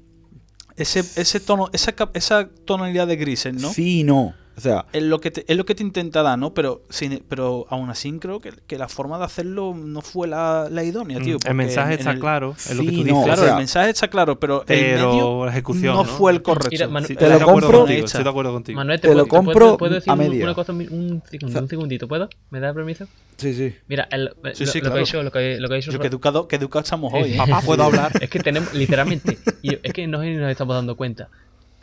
[0.77, 3.69] ese ese tono, esa esa tonalidad de grises, ¿no?
[3.71, 4.35] Sí no.
[4.57, 6.55] O sea, Es lo que te, es lo que te intenta dar, ¿no?
[6.55, 10.69] Pero sin, pero aún así creo que, que la forma de hacerlo no fue la,
[10.71, 11.35] la idónea, tío.
[11.35, 13.25] Mm, porque el mensaje en- en está el- claro, es lo que Sí, no, dices.
[13.25, 16.09] Claro, o sea, el mensaje está claro, pero, el pero medio la ejecución no, ¿no?
[16.09, 16.69] fue el correcto.
[16.73, 18.77] Mira, Manu- Sí, Te estoy lo de acuerdo compro contigo, estoy de acuerdo contigo.
[18.77, 20.45] Manuel, Te ¿te, lo puedo, compro puedo- puedo decir a un- media.
[20.45, 22.29] una cosa, un, un segundo, un segundito, ¿puedo?
[22.51, 23.07] ¿Me da permiso?
[23.37, 23.75] sí, sí.
[23.89, 24.95] Mira, el- Sí, lo, sí, lo claro.
[24.95, 27.35] que ha dicho, lo que, lo Yo, que educado, que educado estamos hoy.
[27.35, 27.37] ¿eh?
[27.37, 28.11] Papá, ¿puedo hablar?
[28.23, 31.29] Es que tenemos, literalmente, y es que no nos estamos dando cuenta.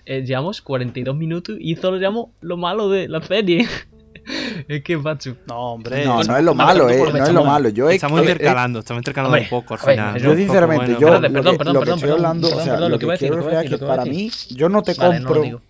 [0.06, 3.68] Eh, llevamos 42 minutos y solo llevamos lo malo de la serie.
[4.68, 5.36] es que, macho.
[5.48, 6.06] No, hombre.
[6.06, 7.70] No, no es lo malo, eh, no es lo malo.
[7.70, 10.22] Yo Estamos he- intercalando, estamos intercalando Hombre, un poco al final.
[10.22, 11.00] yo sinceramente, bueno.
[11.00, 12.96] yo perdón, que, perdón, lo que perdón, estoy perdón, hablando, perdón, o sea, perdón, lo
[12.96, 14.06] lo que voy a que decir, quiero lo que voy a reflejar es que para
[14.06, 15.62] mí, yo no te Vale, compro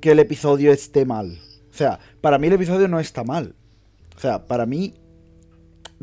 [0.00, 1.38] que el episodio esté mal.
[1.70, 3.54] O sea, para mí el episodio no está mal.
[4.16, 4.94] O sea, para mí.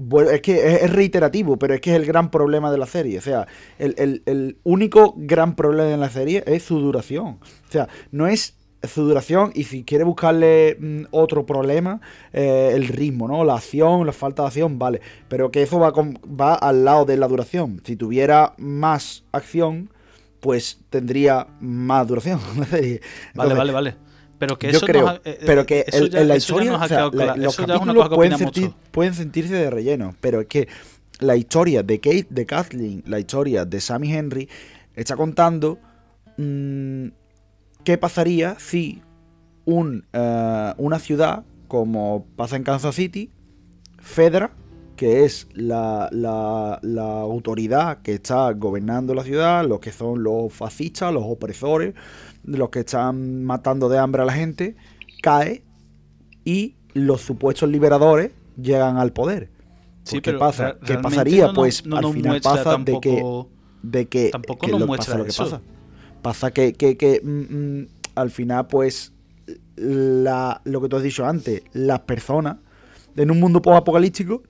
[0.01, 3.17] Bueno, es que es, reiterativo, pero es que es el gran problema de la serie.
[3.17, 3.47] O sea,
[3.77, 7.39] el, el- el único gran problema de la serie es su duración.
[7.67, 11.99] O sea, no es su duración y si quiere buscarle mm, otro problema,
[12.31, 13.43] eh, el ritmo, ¿no?
[13.43, 15.01] La acción, la falta de acción, vale.
[15.27, 17.81] Pero que eso va, con- va al lado de la duración.
[17.85, 19.89] Si tuviera más acción,
[20.39, 22.39] pues tendría más duración.
[22.71, 23.01] Vale,
[23.35, 23.95] vale, vale.
[24.39, 26.47] Pero que yo creo, nos eh, eh, pero que eso el- ya- en la eso
[26.57, 30.15] ya historia, nos ha o sea, la- los capítulos que pueden, sentir- sentirse de relleno,
[30.21, 30.67] pero es que
[31.19, 34.47] la historia de Kate, de Kathleen, la historia de Sammy Henry,
[34.95, 35.77] está contando
[36.37, 37.07] mm,
[37.83, 39.01] qué pasaría si
[39.65, 43.29] un, eh, una ciudad, como pasa en Kansas City,
[44.01, 44.51] Fedra,
[44.95, 50.51] que es la, la, la autoridad que está gobernando la ciudad, los que son los
[50.53, 51.93] fascistas, los opresores,
[52.57, 54.75] los que están matando de hambre a la gente,
[55.21, 55.63] cae
[56.45, 58.31] y los supuestos liberadores
[58.61, 59.49] llegan al poder.
[60.03, 60.77] Sí, ¿Qué pero pasa?
[60.85, 61.47] ¿Qué pasaría?
[61.47, 63.23] no pues no al final pasa de que
[63.81, 65.43] de que, Tampoco que nos lo, muestra pasa lo que eso.
[65.43, 65.61] pasa.
[66.21, 69.13] Pasa que, que, que, mm, mm, al final, pues,
[69.77, 72.57] la, lo que tú has dicho antes, las personas,
[73.15, 74.43] en un mundo post-apocalíptico,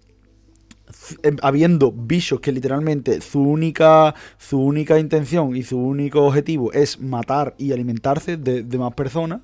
[1.41, 7.55] habiendo bichos que literalmente su única, su única intención y su único objetivo es matar
[7.57, 9.41] y alimentarse de, más personas,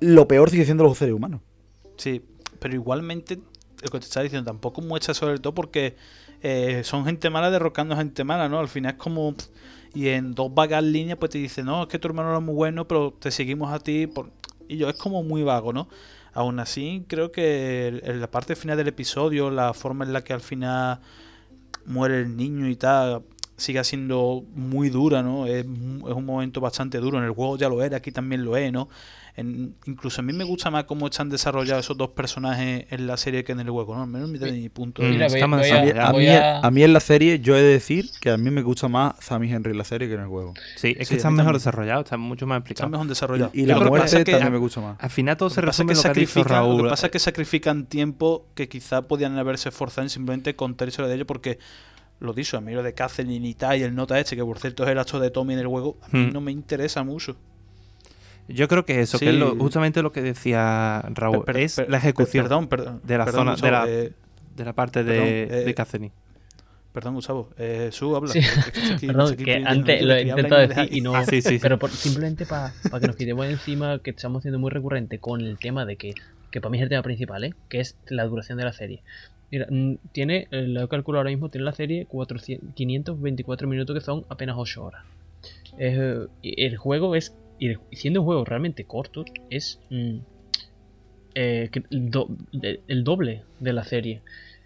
[0.00, 1.40] lo peor sigue siendo los seres humanos.
[1.96, 2.22] Sí,
[2.58, 3.40] pero igualmente
[3.82, 5.96] lo que te estaba diciendo tampoco muestra sobre todo porque
[6.42, 8.58] eh, son gente mala derrocando a gente mala, ¿no?
[8.58, 9.34] Al final es como...
[9.92, 12.54] Y en dos vagas líneas pues te dice, no, es que tu hermano era muy
[12.54, 14.06] bueno, pero te seguimos a ti.
[14.06, 14.30] Por...
[14.68, 15.88] Y yo, es como muy vago, ¿no?
[16.32, 20.32] Aún así, creo que en la parte final del episodio, la forma en la que
[20.32, 21.00] al final
[21.86, 23.22] muere el niño y tal,
[23.56, 25.46] sigue siendo muy dura, ¿no?
[25.46, 27.18] Es, es un momento bastante duro.
[27.18, 28.88] En el juego ya lo era, aquí también lo es, ¿no?
[29.36, 33.16] En- incluso a mí me gusta más cómo están desarrollados esos dos personajes en la
[33.16, 34.02] serie que en el juego, ¿no?
[34.02, 35.38] Al menos desde mi punto de vista.
[35.98, 36.08] a.
[36.08, 38.50] A mí, a- a mí en la serie, yo he de decir que a mí
[38.50, 40.54] me gusta más Sammy Henry en la serie que en el juego.
[40.76, 42.90] Sí, es Sí, que a están mejor desarrollados, están mucho más explicados.
[42.90, 43.50] mejor desarrollado.
[43.54, 44.96] Y Yo la muerte que- también me gusta más.
[45.00, 46.08] Al final todo Lo se resume lo que
[46.76, 51.08] lo que pasa es que sacrifican tiempo que quizá podían haberse esforzado en simplemente contárselo
[51.08, 51.58] de ello porque
[52.18, 54.58] lo dicho, a mí lo de Catherine y tal y el nota este, que por
[54.58, 56.32] cierto es el acto de Tommy en el juego, a mí Hmm.
[56.32, 57.36] no me interesa mucho.
[58.54, 59.24] Yo creo que eso, Sí.
[59.26, 62.68] que es lo- justamente lo que decía Raúl, Per- per- es per- la ejecución Perdón,
[62.68, 63.00] perdón.
[63.04, 64.12] de la perdón, zona- de Gustavo, la- eh,
[64.56, 66.12] de la parte perdón, de, eh, de Catherine.
[66.92, 67.50] perdón, Gustavo.
[67.56, 68.32] Eh, Su, habla.
[68.32, 71.14] Sí, aquí- Perdón, que antes lo he intentado decir y no.
[71.14, 71.40] Ah, sí.
[71.60, 75.58] Pero por- simplemente para que nos quitemos encima que estamos siendo muy recurrente con el
[75.58, 76.14] tema de que,
[76.50, 77.54] que para mí es el tema principal, ¿eh?
[77.68, 79.02] que es la duración de la serie.
[79.52, 83.94] Mira, mm, tiene, eh, lo he calculado ahora mismo, tiene la serie 400 524 minutos
[83.94, 85.04] que son apenas 8 horas.
[85.78, 90.16] Es, eh, el juego es, y siendo un juego realmente corto, es mm,
[91.34, 92.28] eh, do-
[92.88, 94.22] el doble de la serie,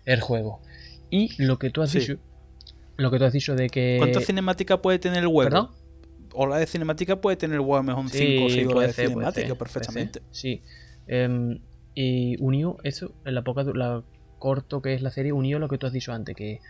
[0.07, 0.61] el juego.
[1.11, 2.01] Y lo que tú has Sí.
[2.01, 2.17] dicho,
[2.97, 3.97] lo que tú has dicho de que...
[3.99, 5.51] ¿Cuánta cinemática puede tener el juego?
[5.51, 5.71] ¿Perdón?
[6.33, 9.47] Hora de cinemática puede tener el juego mejor 5 o 6 puede horas de cinemática
[9.49, 10.23] ser, perfectamente.
[10.31, 10.63] Sí.
[11.07, 11.59] Em,
[11.95, 14.03] y unió eso, en la poca la
[14.39, 16.61] corto que es la serie, unió lo que tú has dicho antes, que,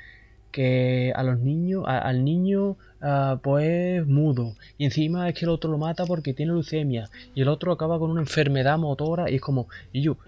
[0.52, 5.50] que a los niños, a- al niño ah, pues mudo, y encima es que el
[5.50, 9.36] otro lo mata porque tiene leucemia, y el otro acaba con una enfermedad motora, y
[9.36, 10.18] es como, y yo,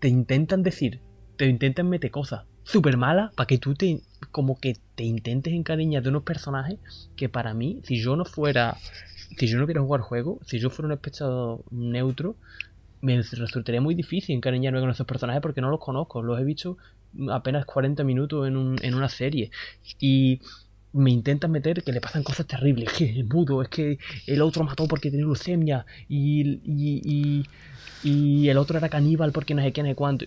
[0.00, 1.00] te intentan decir,
[1.36, 4.00] te intentan meter cosas súper malas para que tú te,
[4.30, 6.78] como que te intentes encariñar de unos personajes
[7.16, 8.76] que para mí, si yo no fuera
[9.38, 12.36] si yo no hubiera jugado el juego, si yo fuera un espectador neutro,
[13.00, 16.22] me resultaría muy difícil encariñarme con esos personajes porque no los conozco.
[16.22, 16.76] Los he visto
[17.30, 19.50] apenas 40 minutos en, un- en una serie.
[20.00, 20.40] Y
[20.92, 22.92] me intentan meter que le pasan cosas terribles.
[22.92, 25.86] Que es mudo, es que el otro mató porque tenía leucemia.
[26.08, 27.00] Y, y,
[28.04, 30.26] y, y el otro era caníbal porque no sé qué, no sé cuánto.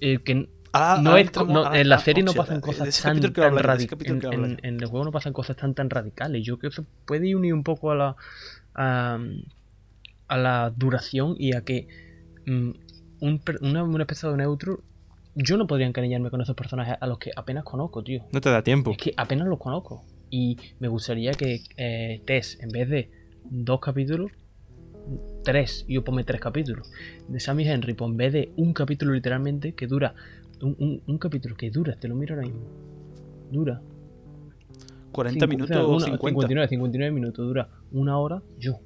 [0.00, 2.60] Eh, que Ah, no ahora es, no, ahora- en la ah, serie no pasan de
[2.60, 5.72] cosas tan, tan hablar, de ese radi- capítulo en, el juego no pasan cosas tan
[5.74, 6.44] tan radicales.
[6.44, 8.16] Yo creo que eso puede ir unido un poco a la
[8.74, 9.18] a,
[10.28, 11.88] a la duración y a que
[12.44, 12.70] mm,
[13.20, 14.82] un, per- una, un espectador neutro
[15.36, 18.24] yo no podría encariñarme con esos personajes a los que apenas conozco, tío.
[18.32, 18.90] No te da tiempo.
[18.90, 20.02] Es que apenas los conozco.
[20.30, 23.10] Y me gustaría que eh, Tess, en vez de
[23.44, 24.32] dos capítulos,
[25.44, 26.90] tres, yo ponme tres capítulos.
[27.28, 30.14] De Sammy Henry, pues en vez de un capítulo literalmente, que dura,
[30.62, 32.62] un, un- un capítulo que dura, te lo miro ahora mismo.
[33.52, 33.80] Dura.
[35.12, 36.18] 40 cincu- minutos o sea, o una- 50.
[36.30, 38.80] 59, 59 minutos, dura una hora, yo.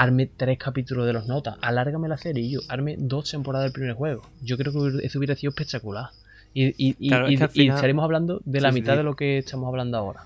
[0.00, 3.72] Arme tres capítulos de los notas, alárgame la serie y yo, arme dos temporadas del
[3.72, 4.22] primer juego.
[4.42, 6.10] Yo creo que eso hubiera sido espectacular.
[6.54, 8.74] Y, y, y- Claro, es y- que al y final- estaremos hablando de la sí,
[8.80, 8.98] mitad sí.
[8.98, 10.20] de lo que estamos hablando ahora.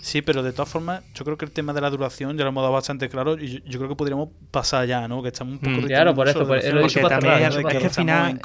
[0.00, 2.48] Sí, pero de todas formas, yo creo que el tema de la duración ya lo
[2.50, 5.22] hemos dado bastante claro y yo, yo creo que podríamos pasar ya, ¿no?
[5.22, 5.86] Que estamos un poco Mm.
[5.86, 8.40] Claro, por eso, por- lo he dicho para también eso es que al final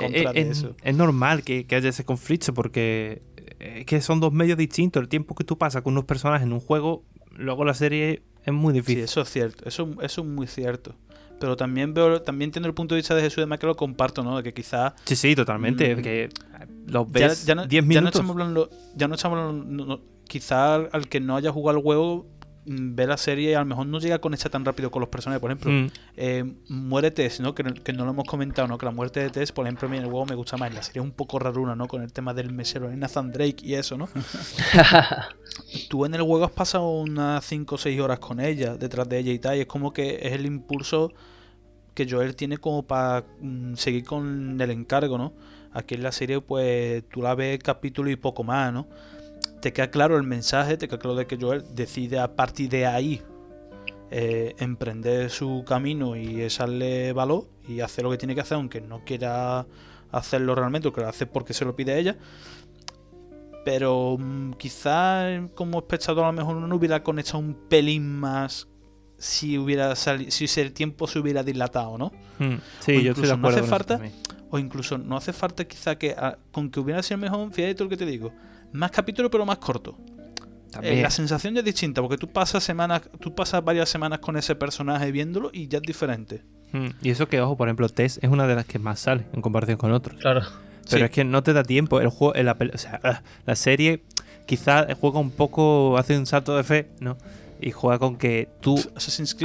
[0.84, 3.22] es, normal que, que haya ese conflicto porque
[3.60, 5.02] es que son dos medios distintos.
[5.02, 8.54] El tiempo que tú pasas con unos personajes en un juego, luego la serie es
[8.54, 9.04] muy Sí, difícil.
[9.04, 10.96] eso es cierto, eso, eso es muy cierto.
[11.40, 13.76] Pero también veo, también entiendo el punto de vista de Jesús de Más que lo
[13.76, 14.38] comparto, ¿no?
[14.38, 15.96] De que quizás Sí, sí, totalmente.
[15.96, 16.02] Mm.
[16.02, 16.30] Que
[16.88, 18.12] los ya, ves ya no, 10 ya no minutos.
[18.16, 21.84] estamos hablando, ya no estamos hablando, no- no- quizá al, que no haya jugado el
[21.84, 22.26] juego
[22.66, 25.10] ve la serie y a lo mejor no llega a conectar tan rápido con los
[25.10, 25.42] personajes.
[25.42, 25.88] Por ejemplo, Mm.
[26.18, 27.54] eh, muere Tess, ¿no?
[27.54, 28.78] Que, no- que no lo hemos comentado, ¿no?
[28.78, 30.70] Que la muerte de Tess, por ejemplo, a mí en el juego me gusta más.
[30.70, 31.88] En la serie es un poco raruna, ¿no?
[31.88, 34.08] Con el tema del mesero de Nathan Drake y eso, ¿no?
[35.90, 39.20] Tú en el juego has pasado unas 5 o 6 horas con ella, detrás de
[39.20, 41.14] ella y tal, y es como que es el impulso
[41.94, 43.24] que Joel tiene como para
[43.76, 45.34] seguir con el encargo, ¿no?
[45.74, 48.88] Aquí en la serie, pues tú la ves capítulo y poco más, ¿no?
[49.64, 52.86] Te queda claro el mensaje, te queda claro de que Joel decide a partir de
[52.86, 53.22] ahí
[54.12, 58.82] eh, emprender su camino y echarle valor y hacer lo que tiene que hacer, aunque
[58.82, 59.66] no quiera
[60.12, 62.18] hacerlo realmente, o que lo hace porque se lo pide ella.
[63.66, 68.68] Pero mm, quizás como espectador a lo mejor no hubiera conectado un pelín más
[69.18, 72.12] si hubiera sali- si el tiempo se hubiera dilatado, ¿no?
[72.40, 73.60] Mm, O Sí, yo estoy de incluso no acuerdo.
[73.60, 73.96] hace falta-.
[74.50, 77.86] O incluso no hace falta quizá que ah, con que hubiera sido mejor, fíjate tú
[77.86, 78.32] lo que te digo,
[78.74, 79.96] más capítulos pero más corto.
[79.98, 81.02] Eh, También.
[81.04, 84.56] la sensación ya es distinta porque tú pasas semanas, tú pasas varias semanas con ese
[84.56, 86.42] personaje viéndolo y ya es diferente.
[86.72, 89.26] Mm, Y eso que, ojo, por ejemplo, Tess es una de las que más sale
[89.34, 90.20] en comparación con otros.
[90.20, 90.42] Claro.
[90.90, 91.04] Pero Sí.
[91.06, 92.02] es que no te da tiempo.
[92.02, 94.04] El juego, en la, o sea, ah, la serie
[94.48, 97.18] quizás juega un poco, hace un salto de fe, ¿no?
[97.62, 98.76] Y juega con que tú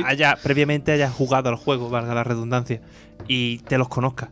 [0.04, 2.80] haya, previamente hayas jugado al juego, valga la redundancia,
[3.28, 4.30] y te los conozcas.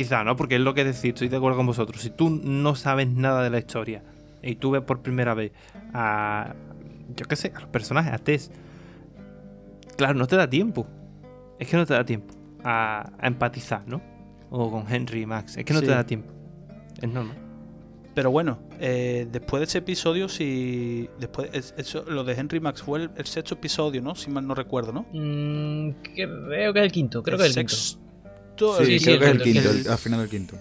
[0.00, 0.34] Quizá, ¿no?
[0.34, 2.00] Porque es lo que decir, estoy de acuerdo con vosotros.
[2.00, 4.02] Si tú no sabes nada de la historia
[4.42, 5.52] y tú ves por primera vez
[5.92, 6.54] a,
[7.14, 8.50] yo qué sé, a los personajes, a Tess,
[9.98, 10.86] claro, no te da tiempo.
[11.58, 12.34] Es que no te da tiempo
[12.64, 14.00] a, a empatizar, ¿no?
[14.50, 15.58] O con Henry y Max.
[15.58, 15.86] Es que no Sí.
[15.86, 16.32] te da tiempo.
[17.00, 17.36] Es normal.
[18.14, 21.08] Pero bueno, eh, después de ese episodio, si.
[21.20, 24.14] Después, es- eso, lo de Henry Max fue el, el sexto episodio, ¿no?
[24.14, 25.02] Si mal no recuerdo, ¿no?
[25.12, 27.22] Mm, creo que es el quinto.
[27.22, 28.09] Creo que es el quinto.
[28.68, 28.84] Sexto.
[28.84, 30.56] Sí, sí, creo que es el el- quinto, el- el- al final del quinto.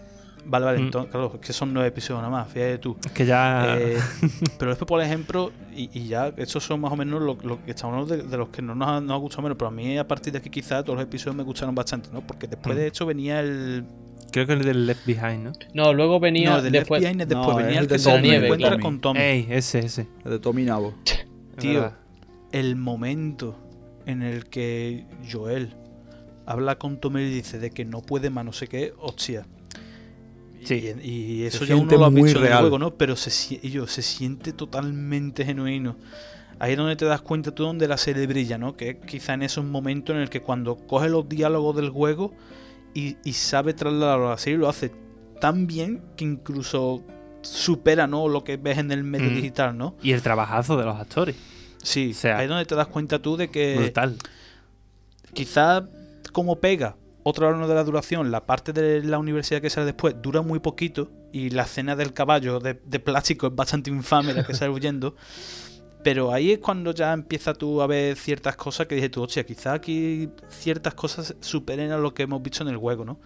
[0.45, 0.85] Vale, vale, Mm.
[0.85, 2.97] entonces, claro, es que son nueve episodios nada más, fíjate tú.
[3.05, 3.77] Es que ya.
[3.77, 3.97] Eh,
[4.57, 7.71] pero después, por ejemplo, y, y ya, estos son más o menos lo, lo que
[7.71, 9.71] estamos hablando de, de los que no nos ha, nos ha gustado menos, pero a
[9.71, 12.21] mí a partir de aquí quizás todos los episodios me gustaron bastante, ¿no?
[12.25, 12.79] Porque después Mm.
[12.79, 13.85] de hecho venía el...
[14.31, 15.51] Creo que el del Left Behind, ¿no?
[15.73, 17.01] No, luego venía no, el del después.
[17.03, 18.81] FBI después No, venía es el el que de se Tommy, encuentra Tommy.
[18.83, 19.19] con Tommy.
[19.19, 20.07] Ey, ese, ese.
[20.25, 20.93] El de Tommy Nabo.
[21.05, 21.25] Es
[21.57, 21.91] Tío,
[22.51, 23.55] el momento
[24.05, 25.73] en el que Joel
[26.49, 29.45] habla con Tommy y dice de que no puede más, no sé qué, hostia.
[30.63, 30.93] Sí.
[31.01, 32.95] Y, y eso ya uno lo ha visto en el juego, ¿no?
[32.95, 35.95] Pero se, sie- y yo, se siente totalmente genuino.
[36.59, 38.75] Ahí es donde te das cuenta tú donde la serie brilla, ¿no?
[38.75, 42.33] Que quizá en esos momentos en el que cuando coge los diálogos del juego
[42.93, 44.91] y, y sabe trasladarlo a la serie, lo hace
[45.39, 47.01] tan bien que incluso
[47.41, 48.27] supera, ¿no?
[48.27, 49.35] Lo que ves en el medio Mm.
[49.35, 49.95] digital, ¿no?
[50.03, 51.35] Y el trabajazo de los actores.
[51.81, 54.17] Sí, O sea, ahí es donde te das cuenta tú de que Brutal.
[55.33, 55.87] quizá
[56.31, 60.15] como pega otro horno de la duración, la parte de la universidad que sale después
[60.21, 64.45] dura muy poquito y la escena del caballo de, de plástico es bastante infame la
[64.45, 65.15] que sale huyendo.
[66.03, 69.45] Pero ahí es cuando ya empieza tú a ver ciertas cosas que dices tú, hostia,
[69.45, 73.19] quizá aquí ciertas cosas superen a lo que hemos visto en el juego, ¿no?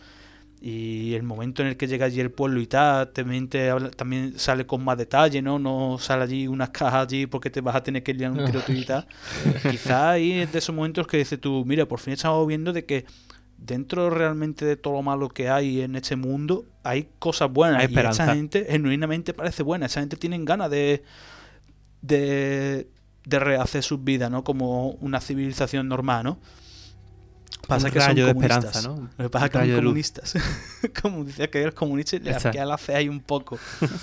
[0.66, 3.92] Y el momento en el que llega allí el pueblo y tal, también, te habla-
[3.92, 5.60] también sale con más detalle, ¿no?
[5.60, 8.74] No sale allí unas cajas allí porque te vas a tener que liar un tiroteo
[8.78, 9.06] y tal.
[9.70, 12.86] Quizá ahí es de esos momentos que dices tú, mira, por fin estamos viendo de
[12.86, 13.06] que
[13.58, 17.80] dentro realmente de todo lo malo que hay en este mundo, hay cosas buenas.
[17.82, 19.88] Hay y esa gente genuinamente parece buena.
[19.88, 21.04] Esa gente tiene ganas de,
[22.02, 22.88] de,
[23.26, 24.44] de rehacer sus vidas, ¿no?
[24.44, 26.40] Como una civilización normal, ¿no?
[27.68, 28.66] Pasa Un que son rayo de comunistas.
[28.66, 29.10] esperanza, ¿no?
[29.18, 30.34] Lo que pasa que son de comunistas.
[31.02, 32.50] Como decía que eres comunista y le Exacto.
[32.50, 33.58] arquea la fe ahí un poco.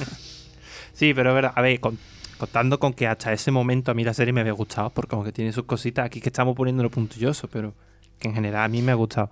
[0.92, 1.98] Sí, pero es verdad, a ver, con-
[2.38, 5.24] contando con que hasta ese momento a mí la serie me había gustado, porque como
[5.24, 7.74] que tiene sus cositas aquí que estamos poniéndolo puntilloso, pero
[8.18, 9.30] que en general a mí me ha gustado.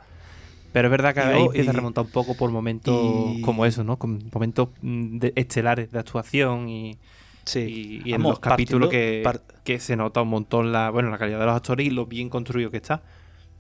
[0.73, 2.95] Pero es verdad que ahí empieza a remontar un poco por momentos
[3.37, 3.99] y- como eso, ¿no?
[3.99, 6.99] Con momentos mm, de- estelares de actuación y,
[7.45, 7.61] Sí.
[8.05, 11.11] y, y en Vamos, los capítulos que, partiendo- que se nota un montón la, bueno,
[11.11, 13.03] la calidad de los actores y lo bien construido que está.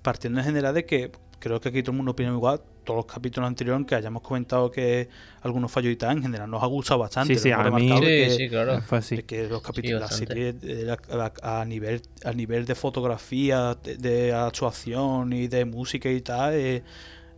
[0.03, 3.07] Partiendo en general de que creo que aquí todo el mundo opina igual, todos los
[3.07, 5.09] capítulos anteriores que hayamos comentado que
[5.43, 7.35] algunos fallos y tal, en general nos ha gustado bastante.
[7.37, 8.81] Sí, sí, a mí- Sí, que- sí, claro.
[8.83, 9.17] Fue así.
[9.17, 10.27] de que los capítulos, la bastante.
[10.35, 15.65] serie de la- a, a nivel a nivel de fotografía, de, de actuación y de
[15.65, 16.83] música y tal, eh,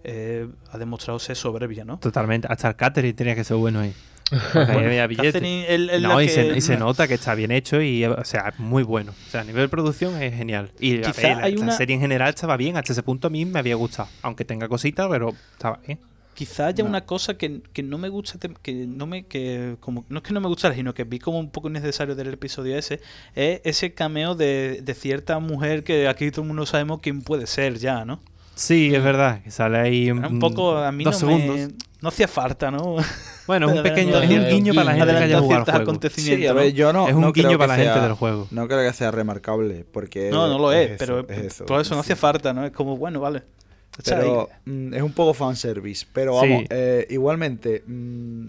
[0.05, 1.99] eh, ha demostrado ser soberbia, ¿no?
[1.99, 2.47] Totalmente.
[2.51, 3.93] Hasta el catering tenía que ser bueno ahí.
[6.01, 9.12] No, y, se, y se nota que está bien hecho y, o sea, muy bueno.
[9.26, 10.70] O sea, a nivel de producción es genial.
[10.78, 12.76] Y ver, la, hay la una- serie en general estaba bien.
[12.76, 14.09] Hasta ese punto a mí me había gustado.
[14.22, 15.99] Aunque tenga cositas, pero estaba bien.
[16.35, 16.91] Quizá haya No.
[16.91, 20.33] una cosa que, que no me gusta, que no me, que como, no es que
[20.33, 23.01] no me gustara, sino que vi como un poco innecesario del episodio ese,
[23.35, 27.47] es ese cameo de, de cierta mujer que aquí todo el mundo sabemos quién puede
[27.47, 28.20] ser ya, ¿no?
[28.61, 29.43] Sí, es verdad.
[29.43, 31.75] Que sale ahí un poco, a mí dos no me- segundos.
[32.03, 32.97] no hacía falta, ¿no?
[33.47, 34.19] Bueno, es un pequeño.
[34.21, 35.83] Es un guiño para la gente que haya jugado al ciertos juego.
[35.91, 36.61] acontecimientos, Sí, a ¿no?
[36.61, 37.09] ver, yo no.
[37.09, 38.47] es un no guiño que para la gente sea- del juego.
[38.51, 40.31] No creo que sea remarcable, porque.
[40.31, 42.67] No, no lo es, eso, pero es por eso no hacía falta, ¿no?
[42.67, 43.43] Es como, bueno, vale.
[44.05, 46.07] Pero mm, es un poco fanservice.
[46.13, 46.49] Pero Sí.
[46.49, 47.83] vamos, eh, igualmente.
[47.87, 48.47] mm,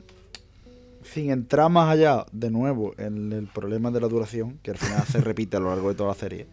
[1.04, 5.04] sin entrar más allá, de nuevo, en el problema de la duración, que al final
[5.08, 6.48] se repite a lo largo de toda la serie.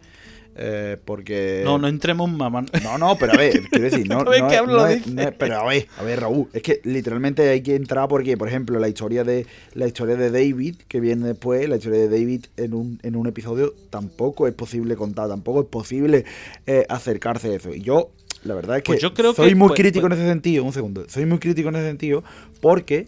[0.55, 1.61] Eh, porque.
[1.63, 2.65] No, no entremos mamá.
[2.83, 4.23] No, no, pero a ver, quiero decir, no.
[4.23, 6.61] No que es- hablo no es- no es- pero a ver, a ver, Raúl, es
[6.61, 10.75] que literalmente hay que entrar porque, por ejemplo, la historia de la historia de David,
[10.87, 14.95] que viene después, la historia de David en un, en un episodio, tampoco es posible
[14.97, 16.25] contar, tampoco es posible
[16.65, 17.73] eh, acercarse a eso.
[17.73, 18.11] Y yo,
[18.43, 20.29] la verdad es que, Pues yo creo soy que, muy pues- crítico pues- en ese
[20.31, 22.23] sentido, un segundo, soy muy crítico en ese sentido
[22.59, 23.07] porque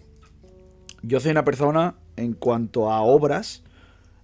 [1.01, 3.63] yo soy una persona en cuanto a obras,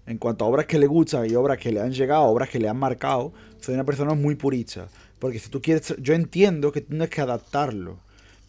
[0.07, 2.59] en cuanto a obras que le gustan y obras que le han llegado, obras que
[2.59, 4.87] le han marcado, soy una persona muy purista.
[5.19, 7.99] Porque si tú quieres, yo entiendo que tienes que adaptarlo,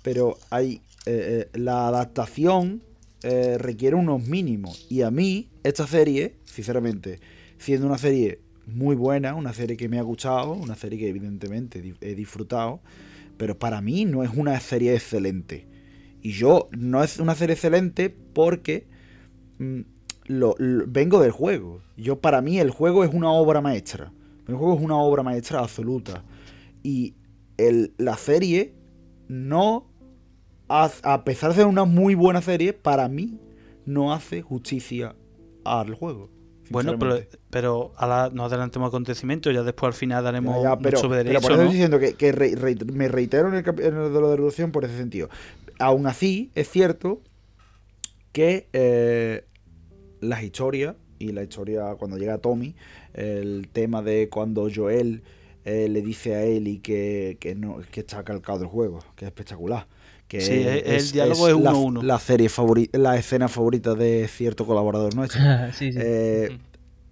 [0.02, 2.82] pero hay eh, eh, la adaptación
[3.22, 4.86] eh, requiere unos mínimos.
[4.88, 7.20] Y a mí, esta serie, sinceramente,
[7.58, 11.94] siendo una serie muy buena, una serie que me ha gustado, una serie que evidentemente
[12.00, 12.80] he disfrutado,
[13.36, 15.66] pero para mí no es una serie excelente.
[16.22, 18.86] Y yo no es una serie excelente porque
[19.58, 19.80] mm,
[20.28, 21.80] lo, lo- vengo del juego.
[21.96, 24.12] Yo para mí el juego es una obra maestra.
[24.46, 26.22] El juego es una obra maestra absoluta.
[26.82, 27.14] Y
[27.56, 28.72] el- la serie
[29.26, 29.90] no,
[30.68, 33.38] haz- a pesar de ser una muy buena serie, para mí
[33.84, 35.16] no hace justicia
[35.64, 36.30] al juego.
[36.70, 37.18] Bueno, pero,
[37.48, 41.16] pero ahora no adelantemos acontecimientos, ya después al final daremos Ya, ya, pero, mucho de
[41.16, 41.62] pero derecho, por eso ¿no?
[41.62, 44.28] estoy diciendo que, que re- re- me reitero en el, cap- en el de lo
[44.30, 45.30] de reducción por ese sentido.
[45.78, 47.22] Aún así, es cierto
[48.32, 49.46] que eh,
[50.20, 52.74] las historias, y la historia cuando llega Tommy,
[53.14, 55.22] el tema de cuando Joel
[55.64, 59.28] eh, le dice a Ellie que, que, no, que está calcado el juego, que es
[59.28, 59.86] espectacular.
[60.28, 62.02] Que Sí, el diálogo es la- uno a uno.
[62.02, 65.40] La, serie favorita, la escena favorita de cierto colaborador nuestro.
[65.72, 65.98] sí, sí.
[66.00, 66.58] Eh,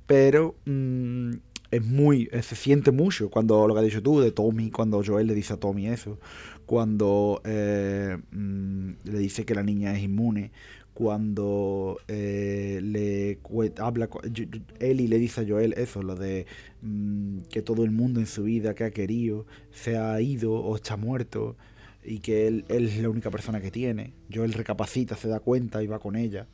[0.06, 1.32] pero mm,
[1.70, 5.02] es muy eh, se siente mucho cuando lo que has dicho tú de Tommy cuando
[5.04, 6.18] Joel le dice a Tommy eso
[6.64, 10.52] cuando eh, mm, le dice que la niña es inmune
[10.96, 13.38] cuando eh, le
[13.78, 14.08] habla
[14.80, 16.46] Ellie le dice a Joel eso lo de
[16.80, 20.74] mm, que todo el mundo en su vida que ha querido se ha ido o
[20.74, 21.56] está muerto
[22.02, 25.82] y que él, él es la única persona que tiene Joel recapacita se da cuenta
[25.82, 26.46] y va con ella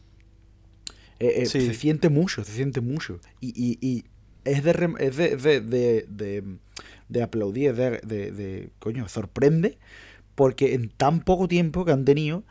[1.20, 1.60] eh, eh, Sí.
[1.60, 3.20] Se siente mucho, se siente mucho.
[3.40, 4.04] Y, y- y
[4.44, 6.44] es de, rem- es de, de,
[7.08, 9.78] de, aplaudir, es de, de, de- Coño, sorprende
[10.34, 12.42] porque en tan poco tiempo que han tenido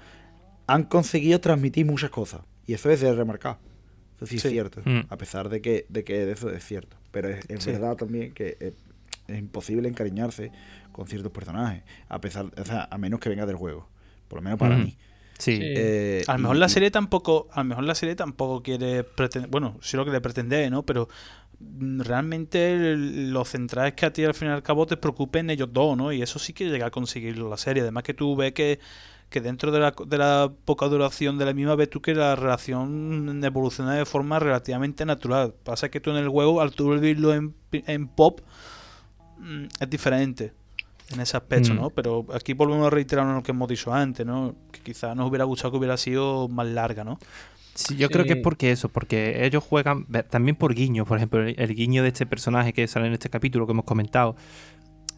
[0.73, 2.41] han conseguido transmitir muchas cosas.
[2.67, 3.57] Y eso es de remarcar.
[4.17, 4.47] Eso sí, Sí.
[4.47, 4.81] es cierto.
[4.85, 5.01] Mm.
[5.09, 6.95] A pesar de que, de que eso es cierto.
[7.11, 7.71] Pero es, es Sí.
[7.71, 8.73] verdad también que es,
[9.27, 10.51] es imposible encariñarse
[10.91, 11.83] con ciertos personajes.
[12.07, 13.87] A pesar, o sea, a menos que venga del juego.
[14.27, 14.83] Por lo menos para Mm.
[14.83, 14.97] mí.
[15.39, 15.57] Sí.
[15.61, 19.03] Eh, A lo y- mejor la serie tampoco, a lo mejor la serie tampoco quiere
[19.03, 20.83] pretender, bueno, sí lo que le pretende, ¿no?
[20.85, 21.09] Pero
[21.59, 25.49] mm, realmente lo central es que a ti al fin y al cabo te preocupen
[25.49, 26.11] ellos dos, ¿no?
[26.11, 27.81] Y eso sí que llega a conseguirlo la serie.
[27.81, 28.79] Además que tú ves que,
[29.31, 32.35] que dentro de la, de la poca duración de la misma ves tú que la
[32.35, 35.55] relación evoluciona de forma relativamente natural.
[35.63, 38.41] Pasa que tú en el juego, al tú vivirlo en, en pop,
[39.39, 40.51] mm, es diferente
[41.13, 41.77] en ese aspecto, Mm.
[41.77, 41.89] ¿no?
[41.89, 44.53] Pero aquí volvemos a reiterar lo que hemos dicho antes, ¿no?
[44.71, 47.17] Que quizás nos hubiera gustado que hubiera sido más larga, ¿no?
[47.73, 51.41] Sí, yo creo que es porque eso, porque ellos juegan también por guiños, por ejemplo,
[51.41, 54.35] el, el guiño de este personaje que sale en este capítulo que hemos comentado.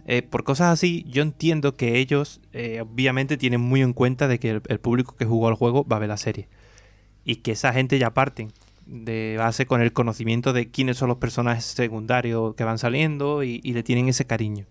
[0.05, 4.39] Eh, por cosas así, yo entiendo que ellos eh, obviamente tienen muy en cuenta de
[4.39, 6.49] que el, público que jugó al juego va a ver la serie.
[7.23, 8.51] Y que esa gente ya parten
[8.85, 13.61] de base con el conocimiento de quiénes son los personajes secundarios que van saliendo y,
[13.63, 14.65] y le tienen ese cariño.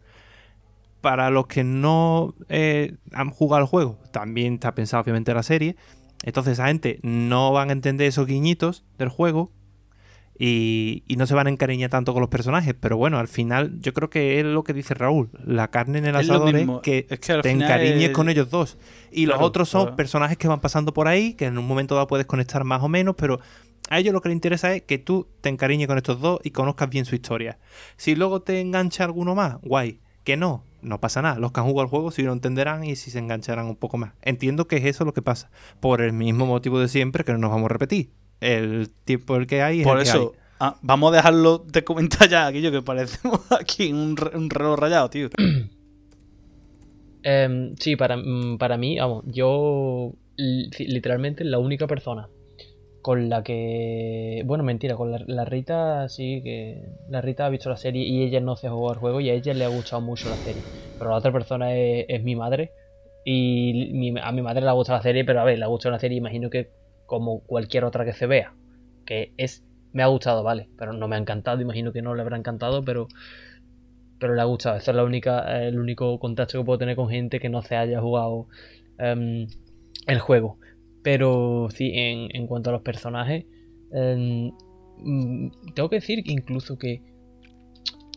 [1.01, 5.76] Para los que no eh, han jugado al juego, también está pensado obviamente la serie.
[6.22, 9.51] Entonces esa gente no van a entender esos guiñitos del juego
[10.39, 12.74] y, y no se van a encariñar tanto con los personajes.
[12.78, 15.30] Pero bueno, al final yo creo que es lo que dice Raúl.
[15.45, 18.28] La carne en el Es asador es que es que al te encariñes es- con
[18.28, 18.78] ellos dos.
[19.11, 19.97] Y los otros son claro.
[19.97, 22.89] personajes que van pasando por ahí, que en un momento dado puedes conectar más o
[22.89, 23.41] menos, pero
[23.91, 26.51] a ellos lo que les interesa es que tú te encariñes con estos dos y
[26.51, 27.59] conozcas bien su historia.
[27.97, 30.01] Si luego te engancha alguno más, guay.
[30.24, 31.41] Que no, no pasa nada.
[31.41, 33.99] Los que han jugado al juego sí lo entenderán y si se engancharán un poco
[33.99, 34.12] más.
[34.22, 35.51] Entiendo que es eso lo que pasa.
[35.80, 38.11] Por el mismo motivo de siempre que no nos vamos a repetir.
[38.43, 41.84] El tiempo el que hay es Por el que eso, ah, vamos a dejarlo de
[41.84, 45.28] comentar ya, aquello que parecemos aquí un, re- un reloj rayado, tío.
[47.24, 52.28] Em, sí, para, mm, para mí, vamos, yo literalmente la única persona
[53.01, 54.43] con la que...
[54.45, 56.82] Bueno, mentira, con la, la Rita sí que...
[57.09, 59.30] La Rita ha visto la serie y ella no se ha jugado al juego y
[59.30, 60.64] a ella le ha gustado mucho la serie.
[60.99, 62.72] Pero la otra persona es, es mi madre
[63.24, 65.68] y mi- a mi madre le ha gustado la serie, pero a ver, le ha
[65.68, 66.70] gustado la serie imagino que
[67.13, 68.55] como cualquier otra que se vea.
[69.05, 69.63] Que es...
[69.93, 72.83] Me ha gustado, vale, pero no me ha encantado, imagino que no le habrá encantado,
[72.83, 73.09] pero
[74.19, 74.77] pero le ha gustado.
[74.77, 77.77] Eso es la única, el único contacto que puedo tener con gente que no se
[77.77, 78.47] haya jugado
[78.99, 79.47] em,
[80.07, 80.59] el juego.
[81.03, 83.45] Pero sí, en, en cuanto a los personajes,
[83.93, 84.53] em,
[84.99, 87.03] mm, tengo que decir incluso que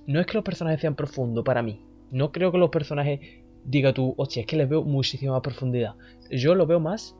[0.07, 1.81] no es que los personajes sean profundos para mí.
[2.11, 3.19] No creo que los personajes
[3.65, 5.95] diga tú, hostia, es que les veo muchísima profundidad.
[6.29, 7.15] Yo lo veo más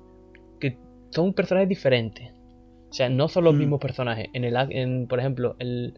[0.60, 0.78] que
[1.16, 2.32] son personajes diferentes.
[2.90, 3.58] O sea, no son los Mm.
[3.60, 4.28] mismos personajes.
[4.34, 5.94] En el, en, por ejemplo, el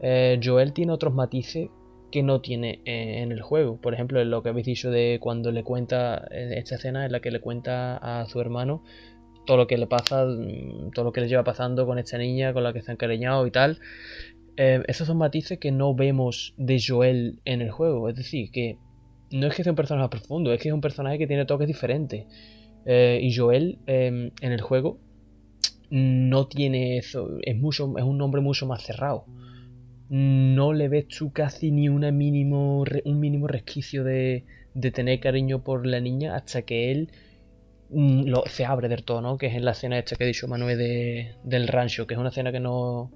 [0.00, 1.68] eh, Joel tiene otros matices
[2.10, 3.76] que no tiene eh, en el juego.
[3.80, 7.20] Por ejemplo, lo que habéis dicho de cuando le cuenta eh, esta escena en la
[7.20, 8.82] que le cuenta a su hermano
[9.46, 12.52] todo lo que le pasa, mm, todo lo que le lleva pasando con esta niña,
[12.52, 13.78] con la que está encariñado y tal.
[14.58, 18.08] Eh, esos son matices que no vemos de Joel en el juego.
[18.10, 18.76] Es decir, que
[19.30, 21.66] no es que sea un personaje profundo, es que es un personaje que tiene toques
[21.66, 22.26] diferentes.
[22.90, 24.98] Eh, y Joel eh, en el juego
[25.90, 29.26] no tiene eso, es, mucho, es un nombre mucho más cerrado.
[30.08, 35.62] No le ves tú casi ni una mínimo, un mínimo resquicio de, de tener cariño
[35.62, 37.12] por la niña hasta que él
[37.90, 39.36] mm, lo, se abre del todo, ¿no?
[39.36, 42.20] Que es en la escena esta que he dicho Manuel de, del rancho, que es
[42.20, 43.10] una escena que no,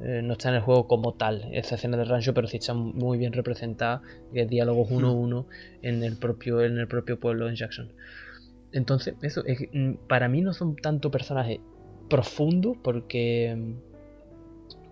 [0.00, 2.72] eh, no está en el juego como tal, esa escena del rancho, pero sí está
[2.72, 4.00] muy bien representada,
[4.32, 5.46] y es diálogos uno a uno
[5.82, 7.92] en el propio, en el propio pueblo en Jackson.
[8.74, 11.60] Entonces, eso, es que, mm, para mí no son tanto personajes
[12.10, 13.94] profundos, porque mm,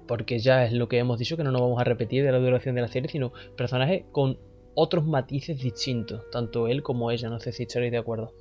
[0.06, 2.38] porque ya es lo que hemos dicho, que no nos vamos a repetir de la
[2.38, 4.36] duración de la serie, sino personajes con
[4.74, 8.32] otros matices distintos, tanto él como ella, no sé si estaréis de acuerdo.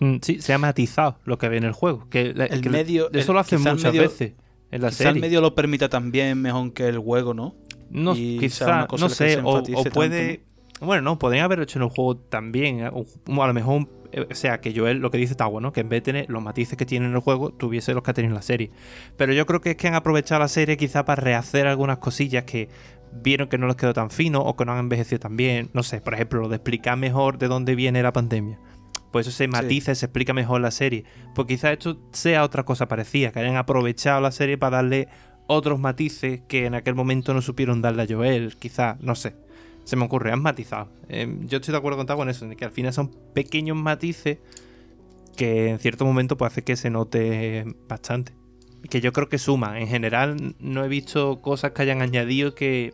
[0.00, 2.08] Mm, Sí, se ha matizado lo que ve en el juego.
[2.08, 4.34] Que, la- El que medio- Eso el- lo hacen muchas medio- veces
[4.70, 5.20] en la Quizá el serie.
[5.22, 7.56] medio lo permita también mejor que el juego, ¿no?
[7.90, 9.62] No, y quizá, no sé, o,
[9.92, 10.42] puede...
[10.80, 12.80] Bueno, no, podrían haberlo hecho en el juego también.
[12.80, 12.90] ¿eh?
[12.92, 15.72] O, a lo mejor, eh, o sea, que Joel, lo que dice Tawa, ¿no?
[15.72, 18.10] Que en vez de tener los matices que tiene en el juego, tuviese los que
[18.10, 18.70] ha tenido en la serie.
[19.16, 22.44] Pero yo creo que es que han aprovechado la serie quizá para rehacer algunas cosillas
[22.44, 22.68] que
[23.12, 25.70] vieron que no les quedó tan fino o que no han envejecido tan bien.
[25.72, 28.58] No sé, por ejemplo, lo de explicar mejor de dónde viene la pandemia.
[29.10, 31.04] Pues eso se matiza, se explica mejor la serie.
[31.34, 35.08] Pues quizá esto sea otra cosa parecida, que hayan aprovechado la serie para darle
[35.46, 39.34] otros matices que en aquel momento no supieron darle a Joel, quizá, no sé.
[39.88, 40.90] Se me ocurre, han matizado.
[41.08, 43.74] Eh, yo estoy de acuerdo con Tago en eso, en que al final son pequeños
[43.74, 44.36] matices
[45.34, 48.32] que en cierto momento puede hacer que se note bastante.
[48.90, 49.78] Que yo creo que suman.
[49.78, 52.92] En general no he visto cosas que hayan añadido que,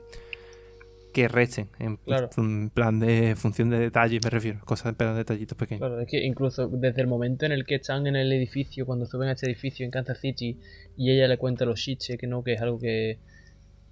[1.13, 1.69] que resten.
[1.81, 2.31] En, Claro.
[2.73, 4.61] plan de función de detalles me refiero.
[4.65, 5.81] Cosas de detallitos pequeños.
[5.81, 9.05] Claro, es que incluso desde el momento en el que están en el edificio, cuando
[9.07, 10.61] suben a este edificio en Kansas City
[10.97, 13.19] y ella le cuenta los chistes, que no, que es algo que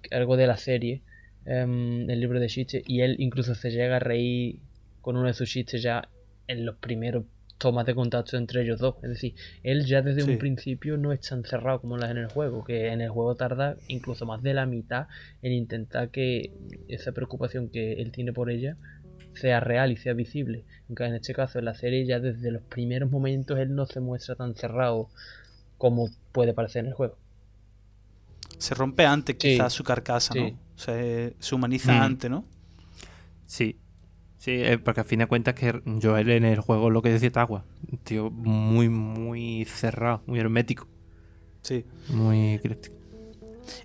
[0.09, 1.01] algo de la serie,
[1.45, 4.59] em, el libro de chistes, y él incluso se llega a reír
[5.01, 6.07] con uno de sus chistes ya
[6.47, 7.25] en los primeros
[7.57, 8.95] tomas de contacto entre ellos dos.
[9.03, 10.31] Es decir, él ya desde Sí.
[10.31, 13.35] un principio no es tan cerrado como las en el juego, que en el juego
[13.35, 15.07] tarda incluso más de la mitad
[15.41, 16.51] en intentar que
[16.89, 18.75] esa preocupación que él tiene por ella
[19.33, 20.63] sea real y sea visible.
[20.89, 24.35] En este caso, en la serie, ya desde los primeros momentos él no se muestra
[24.35, 25.09] tan cerrado
[25.77, 27.17] como puede parecer en el juego.
[28.57, 29.49] Se rompe antes Sí.
[29.53, 30.57] quizás su carcasa, ¿no?
[30.75, 32.01] Se, se humaniza Mm.
[32.01, 32.45] antes, ¿no?
[33.45, 33.77] Sí.
[34.37, 37.31] Sí, eh, porque a fin de cuentas que Joel en el juego lo que decía
[37.31, 37.63] Tagua.
[37.89, 40.87] Un tío muy, muy cerrado, muy hermético,
[41.61, 41.85] Sí.
[42.09, 42.95] muy críptico.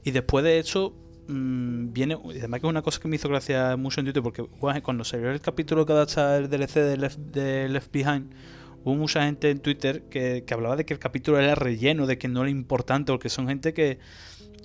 [0.04, 0.96] Y después de eso,
[1.28, 2.14] mm, viene.
[2.24, 5.04] Además, que es una cosa que me hizo gracia mucho en Twitter, porque guau, cuando
[5.04, 8.32] salió el capítulo que adapta el DLC de Left, de Left Behind,
[8.82, 12.18] hubo mucha gente en Twitter que, que hablaba de que el capítulo era relleno, de
[12.18, 14.00] que no era importante, porque son gente que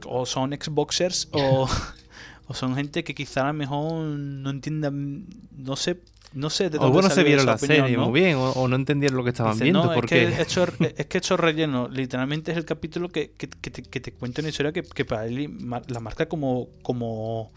[0.07, 1.67] o son Xboxers o,
[2.48, 5.26] o son gente que quizá a lo mejor no entiendan,
[5.56, 6.00] no sé,
[6.34, 8.10] no sé de O dónde bueno, se vieron la opinión, serie ¿no?
[8.10, 9.84] muy bien, o, o no entendieron lo que estaban Dice, viendo.
[9.86, 10.24] no, porque...
[10.24, 10.66] es, que hecho,
[10.98, 14.41] es que hecho relleno, literalmente es el capítulo que, que, que te, que te cuenta
[14.41, 15.50] una historia que, que para él
[15.88, 17.52] la marca como, como,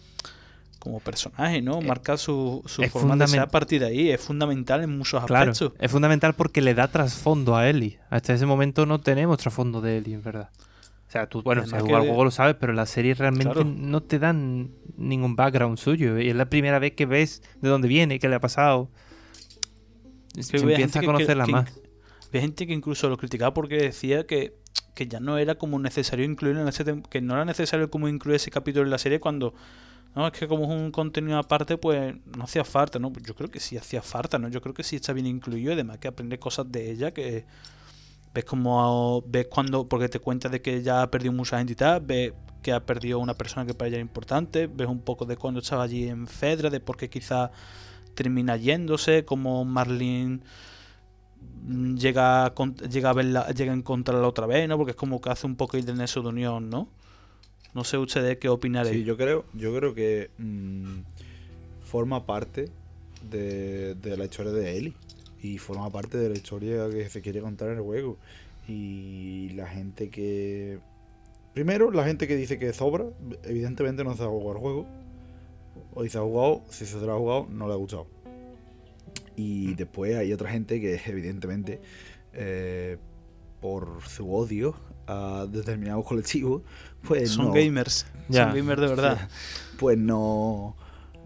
[0.78, 1.80] como personaje, ¿no?
[1.80, 5.50] Marca su, su forma de ser a partir de ahí, es fundamental en muchos Claro,
[5.52, 5.80] aspectos.
[5.82, 7.98] es fundamental porque le da trasfondo a Ellie.
[8.10, 10.50] Hasta ese momento no tenemos trasfondo de Ellie, en verdad.
[11.18, 13.64] Sea, tú, bueno, si has jugado juego lo sabes, pero en la serie realmente Claro.
[13.64, 16.18] no te dan ningún background suyo.
[16.18, 18.90] Y es la primera vez que ves de dónde viene, qué le ha pasado.
[20.38, 21.80] Se Que había empieza a que- conocerla que- más.
[22.28, 24.54] Había gente que incluso lo criticaba porque decía que,
[24.94, 28.08] que ya no era como necesario incluirlo en la serie, que no era necesario como
[28.08, 29.54] incluir ese capítulo en la serie cuando
[30.14, 33.12] no es que como es un contenido aparte pues no hacía falta, ¿no?
[33.22, 34.48] Yo creo que sí hacía falta, ¿no?
[34.48, 37.44] Yo creo que sí está bien incluido, además que aprende cosas de ella que
[38.36, 42.34] ves como ves cuando porque te cuenta de que ya ha perdido mucha tal, ves
[42.62, 45.60] que ha perdido una persona que para ella era importante, ves un poco de cuando
[45.60, 47.50] estaba allí en Fedra, de por qué quizá
[48.14, 50.40] termina yéndose, como Marlene
[51.96, 52.54] llega a,
[52.90, 54.76] llega a verla, llega a encontrarla otra vez, ¿no?
[54.76, 56.88] Porque es como que hace un poco de nexo de unión, ¿no?
[57.72, 58.96] No sé ustedes qué opinaréis.
[58.96, 61.00] Sí, yo creo, yo creo que mm,
[61.84, 62.68] forma parte
[63.30, 64.94] de, de la historia de Ellie.
[65.46, 68.18] Y forma parte de la historia que se quiere contar en el juego.
[68.66, 70.78] Y la gente que.
[71.54, 73.06] Primero, la gente que dice que sobra,
[73.44, 74.86] evidentemente no se ha jugado el juego.
[75.94, 78.06] O si se ha jugado, si se lo ha jugado, no le ha gustado.
[79.36, 81.80] Y después hay otra gente que, evidentemente,
[82.32, 82.98] eh,
[83.60, 84.74] por su odio
[85.06, 86.62] a determinados colectivos,
[87.02, 88.06] pues Son no, gamers.
[88.28, 88.46] Ya.
[88.46, 89.28] Son gamers de verdad.
[89.78, 90.76] pues no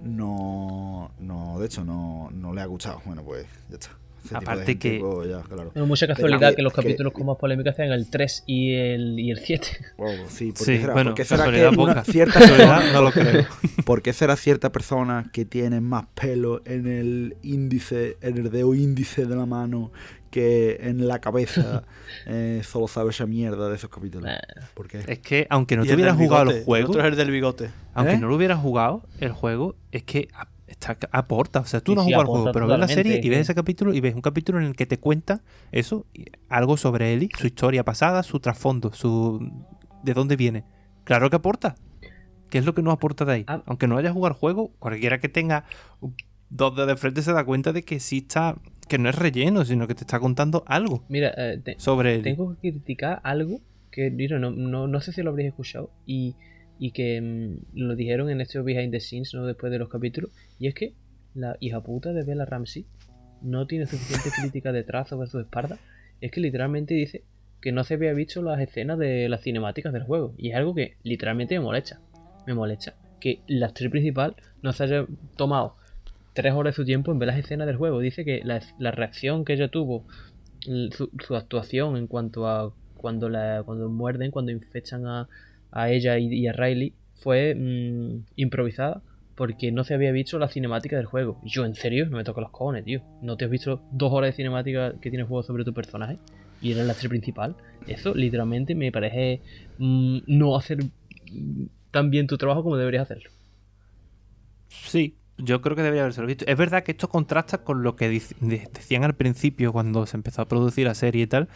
[0.02, 4.38] no no de hecho no, no le ha gustado bueno pues ya está Ese tipo
[4.50, 5.72] Aparte que- pues, ya, claro.
[5.74, 8.74] Es mucha casualidad que- que, los que- capítulos con más polémica sean el 3 y
[8.74, 9.66] el, y el 7.
[9.98, 10.92] Bueno, sí, ¿por Sí, qué será?
[10.92, 13.46] bueno, ¿Por qué será que una cierta Casualidad, no lo creo.
[13.84, 18.74] ¿Por qué será cierta persona que tiene más pelo en el índice, en el dedo
[18.74, 19.90] índice de la mano
[20.30, 21.82] que en la cabeza
[22.26, 24.30] eh, solo sabe esa mierda de esos capítulos?
[24.74, 25.02] ¿Por qué?
[25.08, 27.30] Es que aunque no te hubieras jugado bigote, el juego, El otro es el del
[27.32, 27.70] bigote.
[27.94, 28.18] aunque ¿Eh?
[28.18, 30.28] no lo hubieras jugado el juego, es que
[30.70, 31.60] está, aporta.
[31.60, 33.28] O sea, tú Sí, no has sí, jugado el juego, pero ves la serie y
[33.28, 35.42] ves ese capítulo y ves un capítulo en el que te cuenta
[35.72, 36.06] eso,
[36.48, 39.40] algo sobre Ellie, su historia pasada, su trasfondo, su
[40.02, 40.64] de dónde viene.
[41.04, 41.74] Claro que aporta.
[42.48, 43.44] ¿Qué es lo que no aporta de ahí?
[43.46, 43.62] Ah.
[43.66, 45.64] Aunque no haya jugado el juego, cualquiera que tenga
[46.48, 48.56] dos dedos de frente se da cuenta de que sí está,
[48.88, 52.24] que no es relleno, sino que te está contando algo Mira, eh, te- sobre Ellie.
[52.24, 53.60] tengo que criticar algo
[53.92, 56.34] que mira, no, no, no sé si lo habréis escuchado y,
[56.80, 60.30] y que mm, lo dijeron en este behind the scenes no después de los capítulos.
[60.58, 60.94] Y es que
[61.34, 62.86] la hija puta de Bella Ramsey
[63.42, 65.78] no tiene suficiente crítica de trazo versus espalda.
[66.22, 67.22] Es que literalmente dice
[67.60, 70.34] que no se había visto las escenas de las cinemáticas del juego.
[70.38, 72.00] Y es algo que literalmente me molesta.
[72.46, 75.06] Me molesta que la actriz principal no se haya
[75.36, 75.76] tomado
[76.32, 78.00] tres horas de su tiempo en ver las escenas del juego.
[78.00, 80.06] Dice que la, la reacción que ella tuvo
[80.62, 85.28] su, su actuación en cuanto a cuando la cuando muerden, cuando infectan a,
[85.72, 89.02] a ella y, a Riley, fue mm, improvisada
[89.34, 91.40] porque no se había visto la cinemática del juego.
[91.44, 93.00] Yo, en serio, no me toco los cojones, tío.
[93.22, 96.18] ¿No te has visto dos horas de cinemática que tiene el juego sobre tu personaje?
[96.60, 97.56] Y era la actriz principal.
[97.86, 99.40] Eso, literalmente, me parece
[99.78, 103.30] mm, no hacer mm, tan bien tu trabajo como deberías hacerlo.
[104.68, 106.44] Sí, yo creo que debería haberse visto.
[106.46, 108.08] Es verdad que esto contrasta con lo que
[108.40, 111.48] decían al principio cuando se empezó a producir la serie y tal,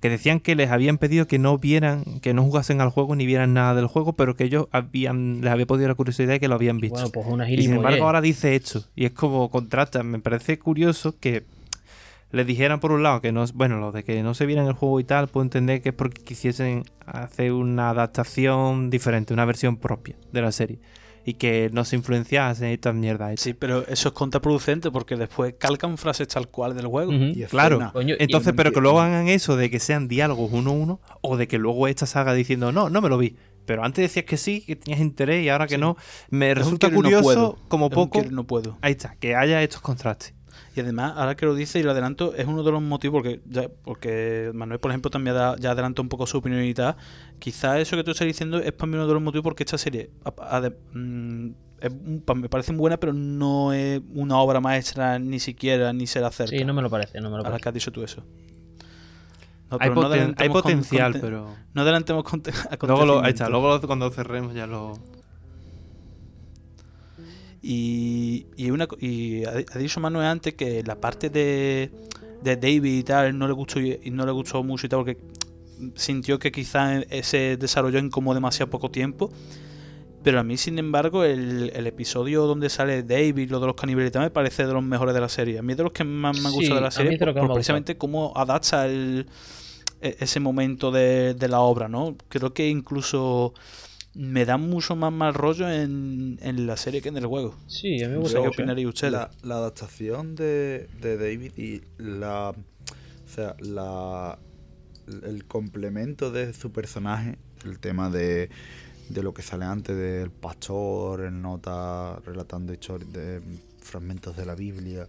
[0.00, 3.26] que decían que les habían pedido que no vieran, que no jugasen al juego ni
[3.26, 6.48] vieran nada del juego, pero que ellos habían, les había podido la curiosidad y que
[6.48, 6.96] lo habían visto.
[6.96, 10.02] Bueno, pues una y sin embargo ahora dice esto, y es como contrasta.
[10.02, 11.44] Me parece curioso que
[12.32, 14.74] les dijeran por un lado que no, bueno, lo de que no se vieran el
[14.74, 19.76] juego y tal, puedo entender que es porque quisiesen hacer una adaptación diferente, una versión
[19.76, 20.78] propia de la serie.
[21.30, 23.40] Y que no se influenciasen y estas mierdas.
[23.40, 27.12] Sí, pero eso es contraproducente porque después calcan frases tal cual del juego.
[27.12, 27.90] Y Claro.
[27.92, 31.00] Coño, Entonces, no pero que luego hagan eso de que sean diálogos uno a uno,
[31.20, 33.36] o de que luego esta saga diciendo, no, no me lo vi.
[33.66, 35.80] Pero antes decías que sí, que tenías interés y ahora que Sí.
[35.80, 35.96] no.
[36.30, 37.58] Me Es resulta no curioso, puedo.
[37.68, 38.22] como poco.
[38.30, 38.76] no puedo.
[38.80, 40.34] Ahí está, que haya estos contrastes.
[40.76, 43.40] Y además, ahora que lo dice y lo adelanto, es uno de los motivos, porque
[43.48, 46.94] ya, porque Manuel, por ejemplo, también da- ya adelantó un poco su opinión y tal.
[47.40, 49.78] Quizás eso que tú estás diciendo es para mí uno de los motivos porque esta
[49.78, 51.48] serie a- mm,
[51.80, 51.90] es
[52.36, 56.56] me parece muy buena, pero no es una obra maestra ni siquiera, ni será cerca.
[56.56, 57.62] Sí, no me lo parece, no me lo Ahora parece.
[57.62, 58.22] que has dicho tú eso.
[59.70, 61.56] No, hay, pero no poten- hay con- potencial, con- pero.
[61.74, 62.42] No adelantemos con,
[62.82, 64.92] Luego lo, ahí está, luego lo- cuando cerremos ya lo.
[67.62, 71.92] Y, y, una, y ha, ha dicho Manuel antes que la parte de,
[72.40, 75.18] de David y tal no le gustó y no le gustó mucho y tal porque
[75.96, 79.30] sintió que quizás se desarrolló en como demasiado poco tiempo.
[80.22, 84.14] Pero a mí, sin embargo, el, el episodio donde sale David, lo de los caníbales
[84.16, 85.58] me parece de los mejores de la serie.
[85.58, 87.50] A mí es de los que más me han Sí, gustado de la serie, por,
[87.52, 89.26] precisamente cómo adapta el,
[90.00, 92.16] e- ese momento de, de la obra, ¿no?
[92.28, 93.54] Creo que incluso
[94.14, 97.54] me da mucho más mal rollo en, en la serie que en el juego.
[97.66, 98.72] Sí, a mí me No gusta sé qué mucho, ¿eh?
[98.72, 99.12] opinaría usted.
[99.12, 102.50] La, la adaptación de, de David y la.
[102.50, 104.38] O sea, la.
[105.24, 108.50] El complemento de su personaje, el tema de,
[109.08, 113.42] de lo que sale antes del pastor, el nota relatando historias de
[113.80, 115.08] fragmentos de la Biblia,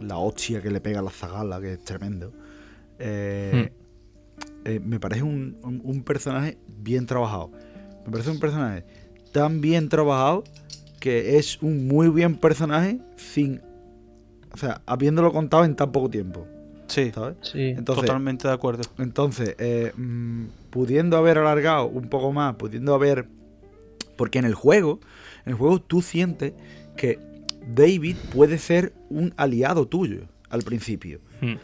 [0.00, 2.32] la hostia que le pega a la zagala, que es tremendo.
[2.98, 3.72] Eh,
[4.64, 7.50] eh, me parece un, un- un personaje bien trabajado.
[8.06, 8.84] Me parece un personaje
[9.32, 10.44] tan bien trabajado
[11.00, 13.60] que es un muy bien personaje sin.
[14.52, 16.46] O sea, habiéndolo contado en tan poco tiempo.
[16.86, 17.36] Sí, ¿Sabes?
[17.42, 17.74] Sí.
[17.76, 18.82] Entonces, totalmente de acuerdo.
[18.98, 23.26] entonces eh, mm, pudiendo haber alargado un poco más, pudiendo haber.
[24.16, 25.00] Porque en el juego,
[25.44, 26.54] en el juego tú sientes
[26.96, 27.18] que
[27.74, 31.20] David puede ser un aliado tuyo al principio.
[31.40, 31.56] Hmm.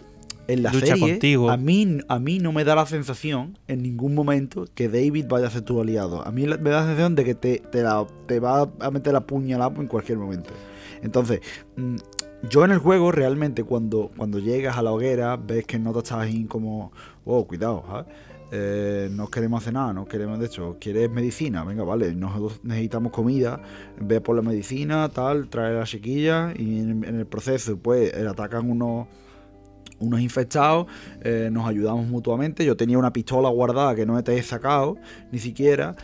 [0.48, 1.50] En la Lucha serie, contigo.
[1.50, 5.46] A, mí, a mí no me da la sensación en ningún momento que David vaya
[5.46, 6.26] a ser tu aliado.
[6.26, 9.12] A mí me da la sensación de que te, te, la- te va a meter
[9.12, 10.50] la puñalada en cualquier momento.
[11.02, 11.40] Entonces,
[11.76, 11.96] mm,
[12.50, 15.98] yo en el juego realmente cuando, cuando llegas a la hoguera ves que no te
[16.00, 16.92] estás ahí como,
[17.24, 18.06] oh, cuidado, ¿sabes?
[18.54, 21.64] Eh, no queremos hacer nada, no queremos, de hecho, ¿quieres medicina?
[21.64, 23.62] Venga, vale, nos necesitamos comida,
[23.98, 29.06] ve por la medicina, tal, trae la chiquilla y en, el proceso pues atacan unos
[30.02, 30.86] unos infectados,
[31.22, 32.64] eh, nos ayudamos mutuamente.
[32.64, 34.96] Yo tenía una pistola guardada que no te he sacado,
[35.30, 35.96] ni siquiera.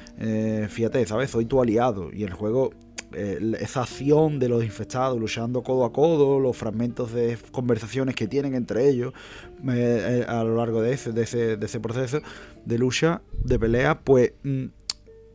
[0.69, 1.31] fíjate, ¿sabes?
[1.31, 2.11] Soy tu aliado.
[2.13, 2.71] Y el juego
[3.13, 8.29] eh, esa acción de los infectados luchando codo a codo, los fragmentos de conversaciones que
[8.29, 9.15] tienen entre ellos
[9.67, 12.21] eh, a lo largo de ese, de ese, proceso
[12.67, 14.65] de lucha, de pelea, pues mm,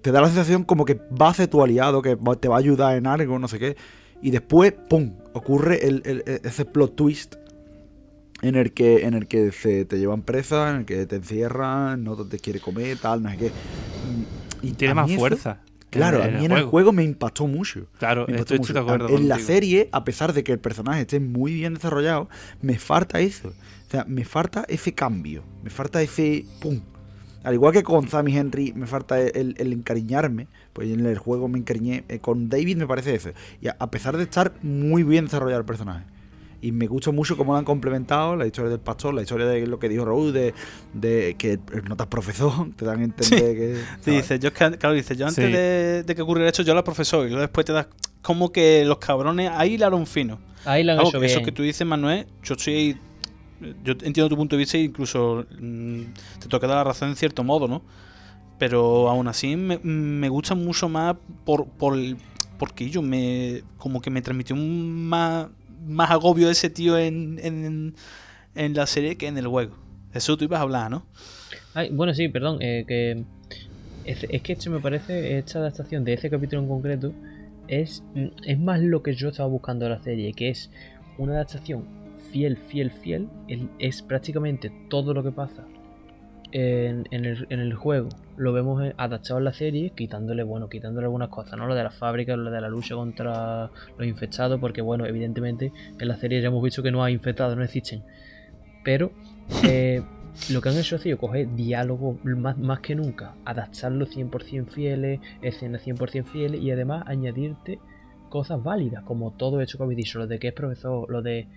[0.03, 2.59] te da la sensación como que va a ser tu aliado, que te va a
[2.59, 3.75] ayudar en algo, no sé qué.
[4.21, 5.11] Y después, ¡pum!
[5.33, 5.79] ocurre
[6.43, 7.35] ese plot twist
[8.43, 12.03] en el que en el que se te llevan presa, en el que te encierran,
[12.03, 13.51] no te quiere comer, tal, no sé qué.
[14.61, 15.59] Y tiene más fuerza.
[15.89, 17.85] Claro, a mí en el juego me impactó mucho.
[17.99, 19.09] Claro, estoy, de acuerdo.
[19.09, 22.29] En la serie, a pesar de que el personaje esté muy bien desarrollado,
[22.61, 23.49] me falta eso.
[23.49, 25.43] O sea, me falta ese cambio.
[25.63, 26.81] Me falta ese pum.
[27.43, 30.47] Al igual que con Sammy Henry, me falta el, encariñarme.
[30.73, 32.05] Pues en el juego me encariñé.
[32.09, 33.29] Eh, con David me parece eso.
[33.61, 36.05] Y a pesar de estar muy bien desarrollado el personaje
[36.63, 39.67] y me gusta mucho cómo lo han complementado, la historia del pastor, la historia de
[39.67, 40.53] lo que dijo Raúl, de,
[40.93, 43.83] de que no estás profesor, te dan a entender que...
[43.99, 47.29] Sí, dice, yo, claro, dice, yo antes de, que ocurriera esto, yo era profesor, y
[47.29, 47.87] luego después te das
[48.21, 50.39] como que los cabrones ahí un fino.
[50.63, 52.97] Ahí lo han hecho Eso que tú dices, Manuel, yo estoy...
[53.83, 56.01] Yo entiendo tu punto de vista e incluso mm,
[56.39, 57.81] te toca dar la razón en cierto modo, ¿no?
[58.57, 61.15] Pero aún así me, me gusta mucho más
[61.45, 61.97] por, por
[62.57, 65.47] porque yo me como que me transmitió un más
[65.85, 67.39] más agobio ese tío en,
[68.55, 69.75] en, la serie que en el juego.
[70.13, 71.05] Eso tú ibas a hablar, ¿no?
[71.91, 72.57] bueno, sí, perdón.
[72.61, 73.23] Eh, que
[74.05, 77.13] es, que esto me parece, esta adaptación de ese capítulo en concreto,
[77.67, 78.03] es,
[78.45, 80.69] es más lo que yo estaba buscando en la serie, que es
[81.17, 81.85] una adaptación
[82.31, 83.27] fiel, fiel, fiel.
[83.79, 85.65] es prácticamente todo lo que pasa
[86.53, 91.65] en, el, juego lo vemos adaptado en la serie, quitándole, bueno, quitándole algunas cosas, ¿no?
[91.65, 96.07] Lo de las fábricas, lo de la lucha contra los infectados, porque bueno, evidentemente en
[96.07, 98.03] la serie ya hemos visto que no hay infectados, no existen.
[98.83, 99.11] Pero
[99.63, 100.03] eh,
[100.51, 105.21] lo que han hecho ha sido coger diálogo más, más que nunca, adaptarlo 100% fieles,
[105.41, 107.79] escenas 100% fieles y además añadirte
[108.29, 111.47] cosas válidas, como todo hecho que habéis dicho, lo de que es profesor, lo de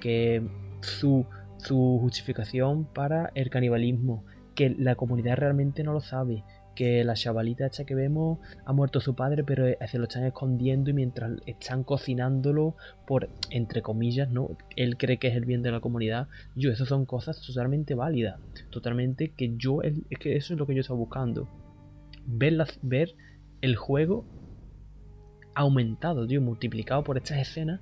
[0.00, 0.42] que
[0.80, 1.26] su,
[1.58, 4.24] su justificación para el canibalismo,
[4.56, 6.42] que la comunidad realmente no lo sabe,
[6.74, 10.24] que la chavalita esta que vemos ha muerto su padre, pero eh, se lo están
[10.24, 12.74] escondiendo y mientras están cocinándolo
[13.06, 14.56] por, entre comillas, ¿no?
[14.74, 16.28] Él cree que es el bien de la comunidad.
[16.56, 20.74] Yo, eso son cosas totalmente válidas, totalmente que yo, es que eso es lo que
[20.74, 21.48] yo estoy buscando.
[22.26, 23.14] Ver, ver
[23.60, 24.24] el juego
[25.54, 27.80] aumentado, tío, multiplicado por estas escenas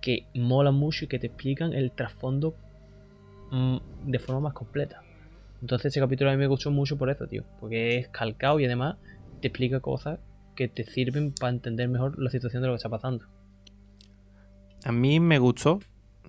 [0.00, 2.54] que molan mucho y que te explican el trasfondo
[3.50, 5.02] mm, de forma más completa.
[5.60, 7.44] Entonces ese capítulo a mí me gustó mucho por eso, tío.
[7.60, 8.96] Porque es calcado y además
[9.40, 10.18] te explica cosas
[10.54, 13.26] que te sirven para entender mejor la situación de lo que está pasando.
[14.84, 15.80] A mí me gustó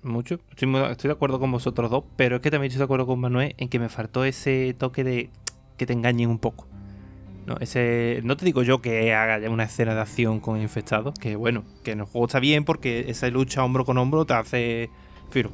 [0.02, 0.40] mucho.
[0.50, 3.54] Estoy, de acuerdo con vosotros dos, pero es que también estoy de acuerdo con Manuel
[3.58, 5.30] en que me faltó ese toque de
[5.76, 6.68] que te engañen un poco.
[7.46, 11.36] No, ese, no te digo yo que haga una escena de acción con infectados, que
[11.36, 14.90] bueno, que en el juego está bien porque esa lucha hombro con hombro te hace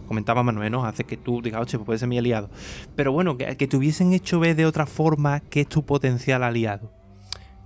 [0.06, 0.84] Comentaba Manuel, ¿no?
[0.84, 2.50] Hace que tú digas, oye, pues puede ser mi aliado.
[2.94, 6.42] Pero bueno, que, que te hubiesen hecho ver de otra forma que es tu potencial
[6.42, 6.92] aliado.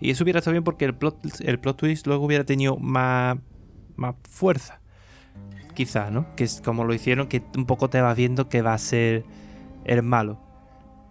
[0.00, 3.36] Y eso hubiera estado bien porque el plot, el plot twist luego hubiera tenido más,
[3.96, 4.80] más fuerza.
[5.74, 6.34] Quizás, ¿no?
[6.36, 9.24] Que es como lo hicieron, que un poco te vas viendo que va a ser
[9.84, 10.40] el malo.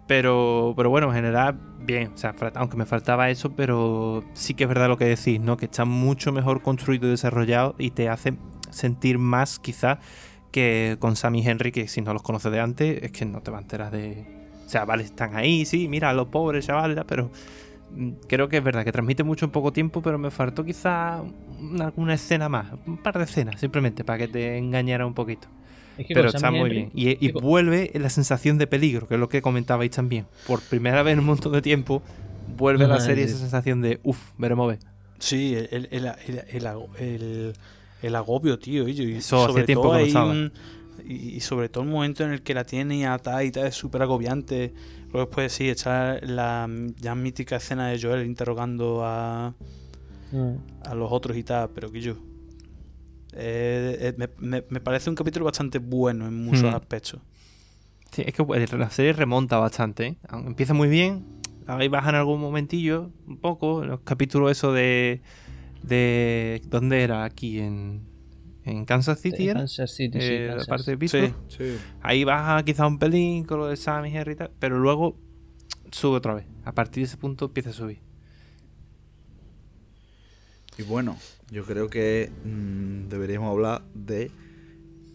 [0.06, 2.12] Pero, pero bueno, en general, bien.
[2.12, 5.56] O sea, aunque me faltaba eso, pero sí que es verdad lo que decís, ¿no?
[5.56, 8.36] Que está mucho mejor construido y desarrollado y te hace
[8.70, 9.98] sentir más, quizás,
[10.50, 13.50] que con Sammy Henry, que si no los conoces de antes, es que no te
[13.50, 14.24] va a enterar de.
[14.66, 17.30] O sea, vale, están ahí, sí, mira, los pobres chavales, pero
[17.94, 21.22] mm, creo que es verdad que transmite mucho en poco tiempo, pero me faltó quizá
[21.80, 25.48] alguna escena más, un par de escenas, simplemente para que te engañara un poquito.
[26.08, 26.90] pero está muy bien.
[26.94, 30.26] Y, vuelve la sensación de peligro, que es lo que comentabais también.
[30.46, 32.02] Por primera vez en un montón de tiempo,
[32.56, 34.78] vuelve a la serie esa sensación de, uff, veremos ver.
[35.18, 36.12] Sí, el, el
[36.98, 37.52] el
[38.14, 38.88] agobio, tío.
[38.88, 40.00] Y, sobre tiempo todo
[41.04, 44.02] y, sobre todo el momento en el que la tiene atada y tal, es súper
[44.02, 44.72] agobiante.
[45.12, 46.68] Luego después sí, echar la
[46.98, 49.54] ya mítica escena de Joel interrogando a,
[50.30, 50.54] mm.
[50.84, 52.14] a los otros y tal, pero que yo...
[53.32, 56.74] Eh, eh, me, parece un capítulo bastante bueno en muchos mm.
[56.74, 57.20] aspectos.
[58.10, 60.06] Sí, es que la serie remonta bastante.
[60.06, 60.16] ¿eh?
[60.32, 61.24] Empieza muy bien,
[61.66, 65.22] ahí baja en algún momentillo, un poco, los capítulos eso de
[65.82, 66.62] de...
[66.68, 67.24] ¿Dónde era?
[67.24, 68.02] Aquí en...
[68.64, 69.60] en Kansas City, En ¿era?
[69.60, 70.68] Kansas City, sí, Eh, la Kansas.
[70.68, 71.34] parte de Pittsburgh.
[71.48, 71.76] Sí.
[72.02, 75.16] Ahí baja quizá un pelín con lo de Sam y Henry y tal, pero luego
[75.90, 76.46] sube otra vez.
[76.64, 77.98] A partir de ese punto empieza a subir.
[80.78, 81.16] Y bueno,
[81.50, 84.30] yo creo que mm, deberíamos hablar de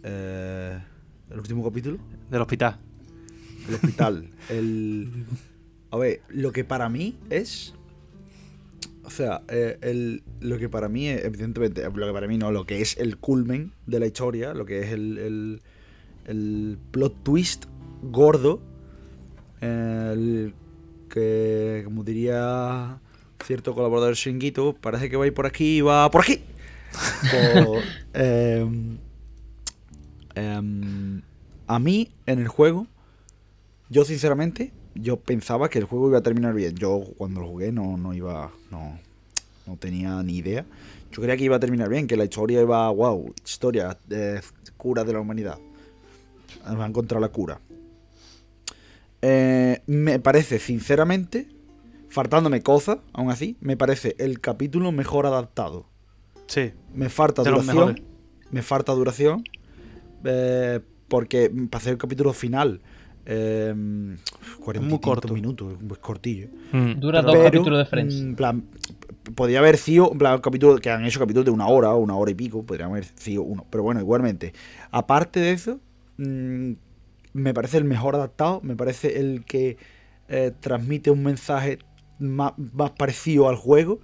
[0.03, 0.79] eh,
[1.31, 1.97] el último capítulo,
[2.29, 2.77] Del hospital.
[3.67, 4.29] el hospital.
[4.49, 5.25] el,
[5.91, 7.73] a ver, lo que para mí es,
[9.05, 12.51] o sea, eh, el, lo que para mí es, evidentemente, lo que para mí no,
[12.51, 15.61] lo que es el culmen de la historia, lo que es el, el,
[16.25, 17.65] el plot twist
[18.01, 18.61] gordo,
[19.61, 20.53] el
[21.09, 22.99] que, como diría
[23.43, 26.41] cierto colaborador Shinguito, parece que va a ir por aquí y va por aquí.
[27.31, 27.81] Por,
[28.13, 28.97] em,
[30.33, 31.21] em,
[31.67, 32.87] a mí, en el juego,
[33.89, 36.75] yo sinceramente, yo pensaba que el juego iba a terminar bien.
[36.75, 38.97] Yo cuando lo jugué no, no iba, no,
[39.67, 40.65] no tenía ni idea.
[41.11, 43.97] Yo creía que iba a terminar bien, que la historia iba, wow, historia,
[44.77, 45.59] cura de la humanidad.
[46.67, 47.59] Va a encontrar la cura.
[49.21, 51.47] Eh, me parece, sinceramente,
[52.09, 55.85] faltándome cosas, aún así, me parece el capítulo mejor adaptado.
[56.47, 56.71] Sí.
[56.93, 58.01] Me falta duración.
[58.51, 59.43] Me falta duración.
[60.25, 62.81] eh, porque para hacer el capítulo final.
[63.25, 63.73] Eh,
[64.63, 65.33] 40 Muy corto.
[65.33, 66.47] minutos, es cortillo.
[66.71, 66.99] Mm.
[66.99, 68.15] Dura Pero- dos Pero, capítulos de Friends.
[68.21, 68.63] mm, En plan,
[69.35, 71.97] podría haber sido, en plan, un capítulo que han hecho capítulos de una hora o
[71.97, 73.65] una hora y pico, podrían haber sido uno.
[73.69, 74.53] Pero bueno, igualmente.
[74.91, 75.79] Aparte de eso,
[76.17, 76.71] mm,
[77.33, 79.77] me parece el mejor adaptado, me parece el que
[80.29, 81.79] eh, transmite un mensaje
[82.19, 83.99] más, más parecido al juego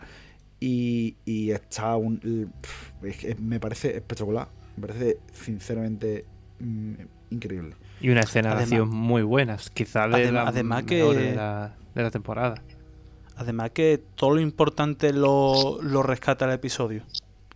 [0.60, 6.26] y, y está un, el- pf, es que me parece espectacular, me parece sinceramente
[7.32, 7.76] increíble.
[8.02, 9.70] Y una escena de Además- acción muy buenas.
[9.70, 12.56] Quizás de Adem- las además que- de la, de la temporada.
[13.36, 17.04] Además que todo lo importante lo, lo rescata el episodio.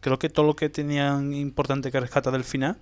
[0.02, 2.78] Creo que todo lo que tenían importante que rescata del final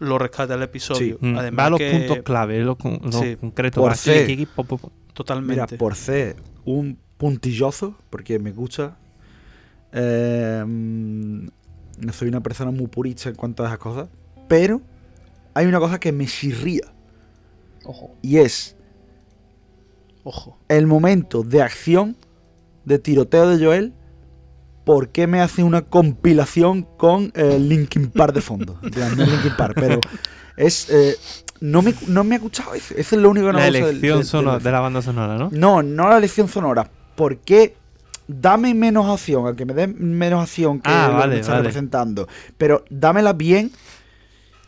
[0.00, 1.18] lo rescata el episodio.
[1.20, 1.26] Sí.
[1.26, 3.36] Mm, Además Va a los que- puntos clave, los, con- los Sí.
[3.36, 3.82] concretos.
[3.82, 4.22] Por C.
[4.24, 4.92] aquí, aquí, po, po, po.
[5.14, 5.54] Totalmente.
[5.62, 8.96] Mira, por ser un puntilloso, porque me gusta.
[9.92, 11.46] eh, mm,
[12.00, 14.08] no soy una persona muy purista en cuanto a esas cosas.
[14.46, 14.80] Pero
[15.54, 16.82] hay una cosa que me chirría.
[17.84, 18.16] Ojo.
[18.22, 18.76] Y es
[20.24, 20.58] Ojo.
[20.68, 22.16] el momento de acción
[22.84, 23.92] de tiroteo de Joel.
[24.84, 28.78] ¿Por qué me hace una compilación con eh, Linkin Park de fondo?
[28.82, 30.00] Es Linkin Park, pero
[30.56, 30.88] es.
[30.90, 31.14] eh,
[31.60, 32.94] no, me, no me ha gustado eso.
[32.96, 34.70] Eso es lo único que no La me gusta del- elección del- del sonora- de
[34.72, 35.50] la banda sonora, ¿no?
[35.52, 36.90] No, no la elección sonora.
[37.16, 37.74] ¿Por qué
[38.26, 39.46] dame menos acción?
[39.46, 41.62] Aunque me den menos acción que Ah, lo que me está vale.
[41.64, 42.26] representando.
[42.56, 43.70] Pero dámela bien.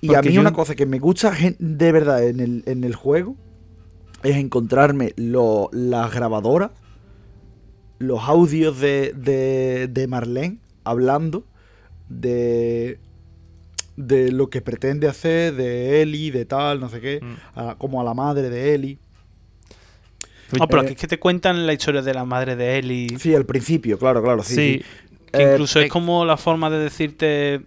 [0.01, 2.95] Y a mí yo- una cosa que me gusta de verdad en el, en el
[2.95, 3.37] juego
[4.23, 6.71] es encontrarme lo, las grabadoras,
[7.99, 11.45] los audios de, de, de Marlene hablando
[12.09, 12.99] de,
[13.97, 17.59] de lo que pretende hacer, de Eli, de tal, no sé qué, Mm.
[17.59, 18.99] a- como a la madre de Eli.
[20.59, 23.19] No, pero Eh, aquí es que te cuentan la historia de la madre de Ellie.
[23.19, 24.55] Sí, al principio, claro, claro, sí.
[24.55, 24.85] Sí, sí.
[25.33, 27.61] Que Eh, incluso eh, es como la forma de decirte.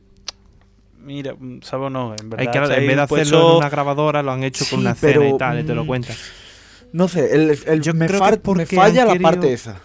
[1.04, 2.16] Mira, mm, ¿sabes no?
[2.20, 4.72] En verdad, hay que, en vez de hacerlo en una grabadora, lo han hecho Sí,
[4.72, 6.16] con una pero, y tal, y te lo mm, cuentan.
[6.92, 9.24] No sé, el, el- Yo me, creo que fal- es porque me falla la querido-
[9.32, 9.82] parte esa.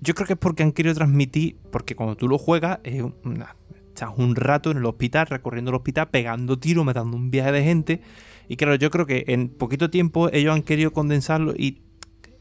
[0.00, 3.54] Yo creo que es porque han querido transmitir, porque cuando tú lo juegas, es una-
[3.88, 7.62] estás un rato en el hospital, recorriendo el hospital, pegando tiros, matando un viaje de
[7.62, 8.00] gente.
[8.48, 11.82] Y claro, yo creo que en poquito tiempo ellos han querido condensarlo y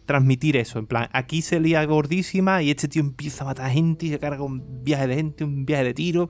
[0.06, 0.80] transmitir eso.
[0.80, 4.20] En plan, aquí se lía gordísima y este tío empieza a matar gente y se
[4.20, 6.30] carga un viaje de gente, un viaje de tiros.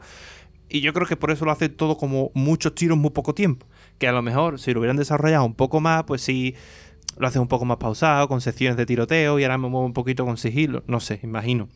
[0.72, 3.34] Y yo creo que por eso lo hace todo como muchos tiros en muy poco
[3.34, 3.68] tiempo.
[3.98, 6.56] Que a lo mejor si lo hubieran desarrollado un poco más, pues sí
[7.18, 9.93] lo haces un poco más pausado, con secciones de tiroteo y ahora me muevo un
[9.93, 10.84] poquito con sigilo.
[10.88, 11.68] No sé, imagino.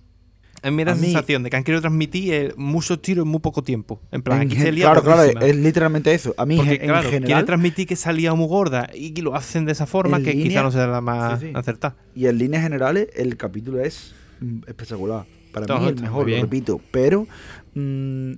[0.63, 3.30] A mí me da la sensación de que han querido transmitir eh, muchos tiros en
[3.31, 3.99] muy poco tiempo.
[4.11, 6.34] En plan, En aquí se claro, claro, es literalmente eso.
[6.38, 9.65] A mí, Porque, en claro, quiere general, transmitir que salía muy gorda y lo hacen
[9.65, 11.51] de esa forma que línea- quizá no sea la más Sí, sí.
[11.53, 11.97] acertada.
[12.15, 15.26] y en líneas generales, el capítulo es mm, espectacular.
[15.51, 16.81] Para No, mí, el está mejor, muy lo repito.
[16.91, 17.27] Pero
[17.76, 18.31] mm,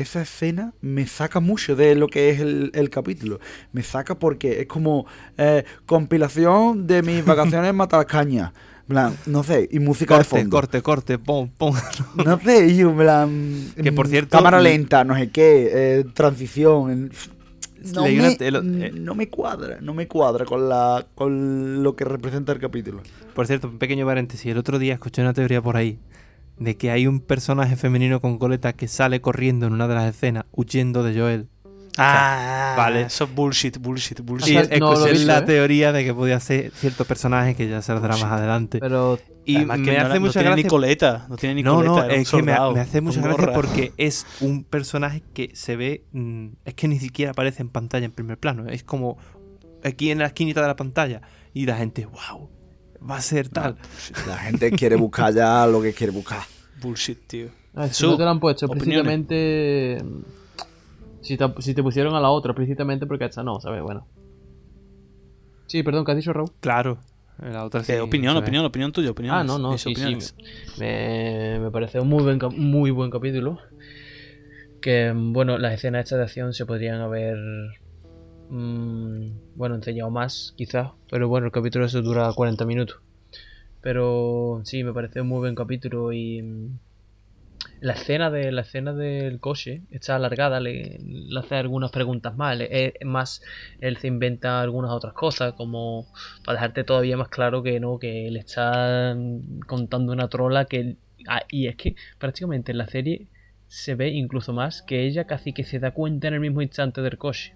[0.00, 3.40] esa escena me saca mucho de lo que es el, el capítulo.
[3.72, 5.06] Me saca porque es como
[5.38, 8.52] eh, compilación de mis vacaciones en Matacaña.
[8.82, 10.50] En plan, No sé, y música de fondo.
[10.50, 11.74] corte, corte, pum, pum.
[12.24, 17.10] No sé, y plan, Que, por mm, cierto, Cámara lenta, no sé qué, eh, transición.
[17.94, 18.90] No me, lo- eh.
[18.92, 23.00] no me cuadra, no me cuadra con, la, con lo que representa el capítulo.
[23.34, 24.50] Por cierto, un pequeño paréntesis.
[24.50, 25.98] El otro día escuché una teoría por ahí
[26.60, 30.14] de que hay un personaje femenino con coleta que sale corriendo en una de las
[30.14, 31.48] escenas huyendo de Joel.
[31.98, 33.02] Ah, vale.
[33.02, 34.56] Eso es bullshit, bullshit, bullshit.
[34.56, 35.42] O sea, no he visto, la ¿eh?
[35.42, 38.78] teoría de que podía ser cierto personaje que ya se dará más adelante.
[38.78, 40.62] Pero Y Además que me no, hace no mucha tiene gracia.
[40.64, 41.26] ni coleta.
[41.28, 42.06] No tiene ni No, coleta.
[42.06, 43.52] no, es que me, me hace mucha gracia gorra.
[43.54, 46.04] porque es un personaje que se ve.
[46.12, 48.68] mm, es que ni siquiera aparece en pantalla en primer plano.
[48.68, 49.18] Es como
[49.82, 51.22] aquí en la esquinita de la pantalla.
[51.52, 52.48] Y la gente, wow,
[53.08, 53.76] va a ser tal.
[54.26, 56.40] La gente quiere buscar ya lo que quiere buscar.
[56.80, 57.48] Bullshit, tío.
[57.74, 60.02] Ah, si no te lo han puesto explícitamente.
[61.20, 63.82] Si te, si te pusieron a la otra explícitamente, porque esta no, ¿sabes?
[63.82, 64.06] Bueno.
[65.66, 66.50] Sí, perdón, ¿qué has dicho, Raúl?
[66.60, 66.98] Claro.
[67.38, 68.44] La otra sí, Eh, opinión, se ve.
[68.44, 69.34] opinión, opinión tuya, opinión.
[69.34, 70.16] Ah, no, no, sí, sí.
[70.78, 73.58] Me, me parece un muy buen, muy buen capítulo.
[74.82, 77.36] Que, bueno, las escenas estas de acción se podrían haber.
[78.50, 80.90] Mm, bueno, enseñado más, quizás.
[81.10, 83.00] Pero bueno, el capítulo eso dura 40 minutos.
[83.80, 86.42] Pero sí, me parece un muy buen capítulo y.
[86.42, 86.78] mm,
[87.80, 91.00] La escena, de, la escena del coche está alargada, le,
[91.38, 92.58] hace algunas preguntas más.
[92.60, 93.42] es más,
[93.80, 96.06] él se inventa algunas otras cosas, como
[96.44, 100.96] para dejarte todavía más claro que no, que le está mm, contando una trola que...
[101.28, 103.28] ah, y es que prácticamente en la serie
[103.68, 107.02] se ve incluso más que ella casi que se da cuenta en el mismo instante
[107.02, 107.54] del coche.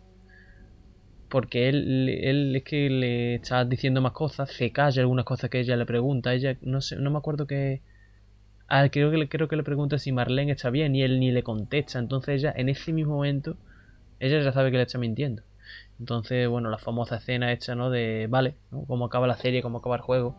[1.28, 5.60] Porque él, él es que le está diciendo más cosas, se calla algunas cosas que
[5.60, 6.34] ella le pregunta.
[6.34, 7.82] Ella, no sé, no me acuerdo que...
[8.68, 11.30] Ah, creo que, le, creo que le pregunta si Marlene está bien y él ni
[11.32, 11.98] le contesta.
[11.98, 13.56] Entonces ella, en ese mismo momento,
[14.20, 15.42] ella ya sabe que le está mintiendo.
[16.00, 17.90] Entonces, bueno, la famosa escena hecha, ¿no?
[17.90, 18.84] De, vale, ¿no?
[18.86, 20.36] cómo acaba la serie, cómo acaba el juego.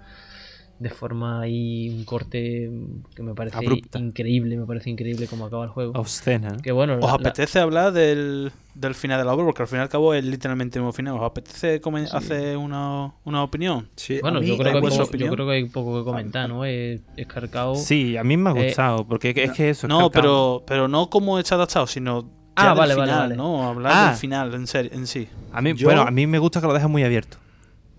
[0.78, 2.70] De forma ahí, un corte
[3.16, 3.98] que me parece Abrupta.
[3.98, 5.94] increíble, me parece increíble cómo acaba el juego.
[5.96, 6.50] Obscena.
[6.50, 6.58] ¿no?
[6.58, 9.46] Que bueno, ¿Os la- la- apetece hablar del, del final de la obra?
[9.46, 11.14] Porque al fin y al cabo es literalmente el mismo final.
[11.16, 11.80] ¿Os apetece
[12.12, 13.88] hacer una, una opinión?
[13.96, 16.50] Sí, bueno, yo, creo que hay vuestra poco, yo creo que hay poco que comentar,
[16.50, 16.66] ¿no?
[16.66, 17.76] Es, es cargado.
[17.76, 19.08] Sí, a mí me ha Eh, gustado.
[19.08, 19.88] porque es que eso.
[19.88, 23.20] es No, pero, pero no como está adaptado, sino Ah, ya del vale, vale, final,
[23.30, 23.36] vale.
[23.38, 23.64] ¿no?
[23.66, 24.08] Hablar Ah.
[24.10, 25.28] del final en, serio, en sí.
[25.54, 27.38] A mí, Yo- Bueno, a mí me gusta que lo dejes muy abierto.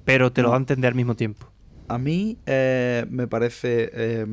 [0.04, 1.46] Pero te lo da a entender al mismo tiempo.
[1.88, 4.26] A mí eh, me parece, eh,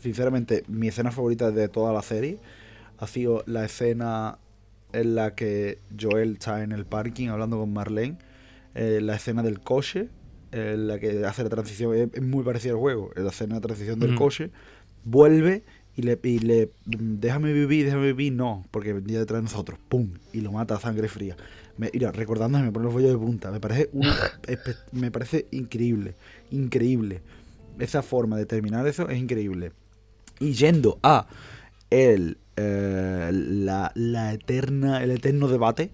[0.00, 2.38] sinceramente, mi escena favorita de toda la serie
[2.98, 4.38] ha sido la escena
[4.92, 8.18] en la que Joel está en el parking hablando con Marlene,
[8.74, 10.08] eh, la escena del coche,
[10.52, 13.98] en la que hace la transición, es, muy parecida al juego, la escena de transición
[13.98, 14.50] del coche,
[15.04, 15.64] vuelve
[15.96, 20.10] y le, y le déjame vivir, déjame vivir, no, porque venía detrás de nosotros, ¡pum!
[20.32, 21.36] Y lo mata a sangre fría.
[21.76, 23.50] Me, mira, recordándome, me pone los bollos de punta.
[23.50, 24.16] Me parece, un-
[24.92, 26.14] me parece increíble,
[26.50, 27.22] increíble.
[27.78, 29.72] Esa forma de terminar eso es increíble.
[30.40, 31.26] Y yendo a
[31.90, 35.90] el, eh, la, la eterna, el eterno debate,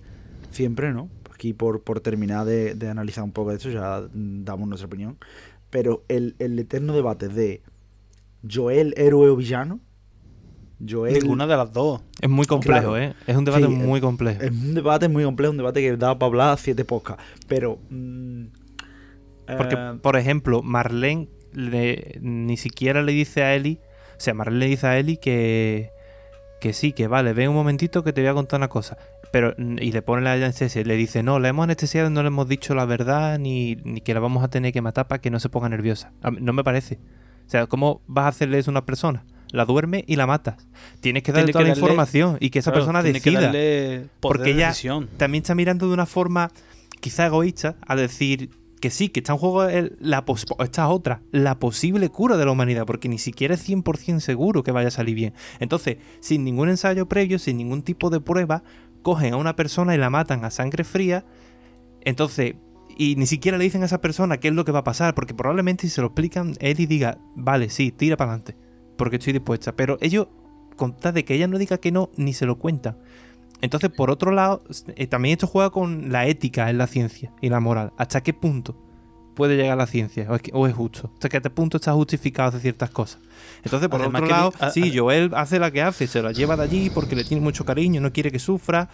[0.50, 1.08] siempre, ¿no?
[1.32, 5.16] Aquí por, por terminar de, de analizar un poco de esto, ya damos nuestra opinión.
[5.70, 7.62] Pero el, el eterno debate de
[8.50, 9.80] Joel, héroe o villano.
[10.86, 12.00] Joel, Ninguna de las dos.
[12.22, 12.98] Es muy complejo, Claro.
[12.98, 13.14] ¿eh?
[13.26, 14.40] Es un debate Sí, muy complejo.
[14.42, 17.22] Es un debate muy complejo, un debate que da para hablar siete podcasts.
[17.48, 17.78] Pero.
[17.90, 18.44] mm,
[19.56, 23.78] Porque, eh, por ejemplo, Marlene le- ni siquiera le dice a Eli.
[24.16, 25.90] O sea, Marlene le dice a Eli que.
[26.60, 28.98] Que sí, que vale, ven un momentito que te voy a contar una cosa.
[29.32, 30.82] Pero, y le pone la anestesia.
[30.84, 34.12] Le dice, no, la hemos anestesiado, no le hemos dicho la verdad, ni, ni que
[34.12, 36.12] la vamos a tener que matar para que no se ponga nerviosa.
[36.22, 36.98] A mí- no me parece.
[37.46, 39.24] O sea, ¿cómo vas a hacerle eso a una persona?
[39.52, 40.68] La duerme y la matas.
[41.00, 43.12] Tienes que darle Tiene toda que la darle- información y que esa Claro, persona que
[43.14, 43.48] decida.
[43.48, 44.74] poder Porque ella-
[45.16, 46.50] también está mirando de una forma
[47.00, 48.50] quizá egoísta al decir
[48.80, 49.66] que sí, que está en juego
[50.00, 50.24] la
[50.60, 54.72] esta otra, la posible cura de la humanidad, porque ni siquiera es 100% seguro que
[54.72, 55.34] vaya a salir bien.
[55.60, 58.64] Entonces, sin ningún ensayo previo, sin ningún tipo de prueba,
[59.02, 61.24] cogen a una persona y la matan a sangre fría.
[62.00, 62.54] Entonces,
[62.96, 65.14] y ni siquiera le dicen a esa persona qué es lo que va a pasar,
[65.14, 68.56] porque probablemente si se lo explican, y diga, vale, sí, tira para adelante,
[68.96, 69.76] porque estoy dispuesta.
[69.76, 70.28] Pero ellos,
[70.76, 72.98] con tal de que ella no diga que no, ni se lo cuentan.
[73.62, 74.62] Entonces, por otro lado,
[74.96, 77.92] eh, también esto juega con la ética en la ciencia y la moral.
[77.98, 78.76] ¿Hasta qué punto
[79.34, 80.26] puede llegar la ciencia?
[80.30, 81.10] ¿O es, que- o es justo?
[81.14, 83.20] ¿Hasta qué punto está justificado hacer ciertas cosas?
[83.62, 86.22] Entonces, por Además otro lado, di- a- sí, a- Joel hace la que hace, se
[86.22, 88.88] la lleva de allí porque le tiene mucho cariño, no quiere que sufra.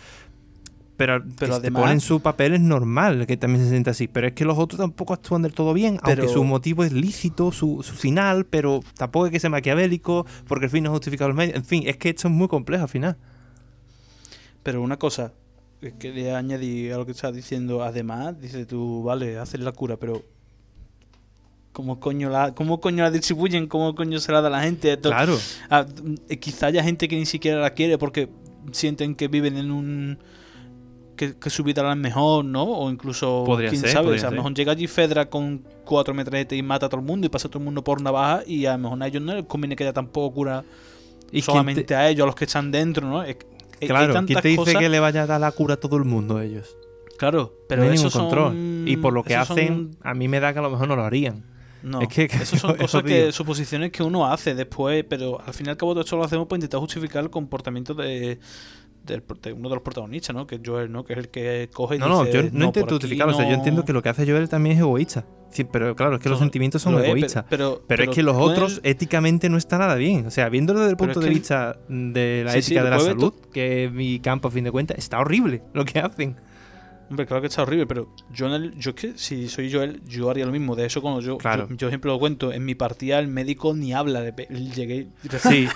[0.97, 4.09] Pero, Pero además- ponen su papel es normal que también se sienta así.
[4.09, 6.93] Pero es que los otros tampoco actúan del todo bien, aunque Pero- su motivo es
[6.93, 11.27] lícito, su, su final, pero tampoco es que sea maquiavélico, porque el fin no justifica
[11.27, 11.55] los medios.
[11.55, 13.19] En fin, es que esto es muy complejo al final.
[14.67, 15.33] Pero una cosa
[15.81, 17.83] que quería añadir a lo que estás diciendo.
[17.85, 20.23] Además, dices tú, vale, haces la cura, pero.
[21.73, 23.67] ¿Cómo coño la, cómo coño la distribuyen?
[23.67, 24.93] ¿Cómo coño se la da a la gente?
[24.93, 25.39] Esto- Claro.
[25.69, 28.29] Ah, mm, quizá haya gente que ni siquiera la quiere porque
[28.73, 30.19] sienten que viven en un.
[31.17, 32.65] Que, que su vida la es mejor, ¿no?
[32.65, 33.45] O incluso.
[33.45, 34.17] Podría quién ser, sabe.
[34.17, 37.01] O sea, a lo mejor llega allí Fedra con cuatro metretes y mata a todo
[37.01, 39.07] el mundo y pasa a todo el mundo por navaja y a lo mejor a
[39.07, 40.65] ellos no les conviene que haya tampoco cura
[41.31, 43.23] ¿Y solamente te- a ellos, a los que están dentro, ¿no?
[43.23, 43.37] Es-
[43.81, 45.77] hay Claro, ¿quién tantas te dice cosas- que le vaya a dar la cura a
[45.79, 46.77] todo el mundo ellos?
[47.19, 48.53] Claro, pero no hay ningún control.
[48.53, 50.71] son- Y por lo que esos hacen, son- a mí me da que a lo
[50.71, 51.45] mejor no lo harían.
[51.83, 55.67] No, Es que- eso son cosas que, suposiciones que uno hace después, pero al fin
[55.67, 58.39] y al cabo todo esto lo hacemos para intentar justificar el comportamiento de,
[59.55, 60.47] uno de los protagonistas, ¿no?
[60.47, 61.05] Que es Joel, ¿no?
[61.05, 63.33] Que es el que coge y No, no, dice, yo no, intento justificarlo.
[63.35, 63.57] O sea, yo no".
[63.59, 65.25] entiendo que lo que hace Joel también es egoísta.
[65.51, 67.45] Sí, pero claro, es que los sentimientos son lo es, egoístas.
[67.49, 70.27] pero- Pero, pero es que los otros en- éticamente no está nada bien.
[70.27, 72.91] O sea, viéndolo desde el punto de que- vista de la Sí, sí, ética de
[72.91, 76.37] la salud, que es mi campo a fin de cuentas, está horrible lo que hacen.
[77.09, 80.03] Hombre, claro que está horrible, pero yo, en el- yo es que si soy Joel,
[80.09, 80.75] yo haría lo mismo.
[80.75, 81.69] De eso, cuando yo, Claro.
[81.71, 84.21] yo, yo siempre lo cuento, en mi partida el médico ni habla.
[84.23, 84.33] De,
[84.75, 85.07] llegué
[85.41, 85.69] Sí,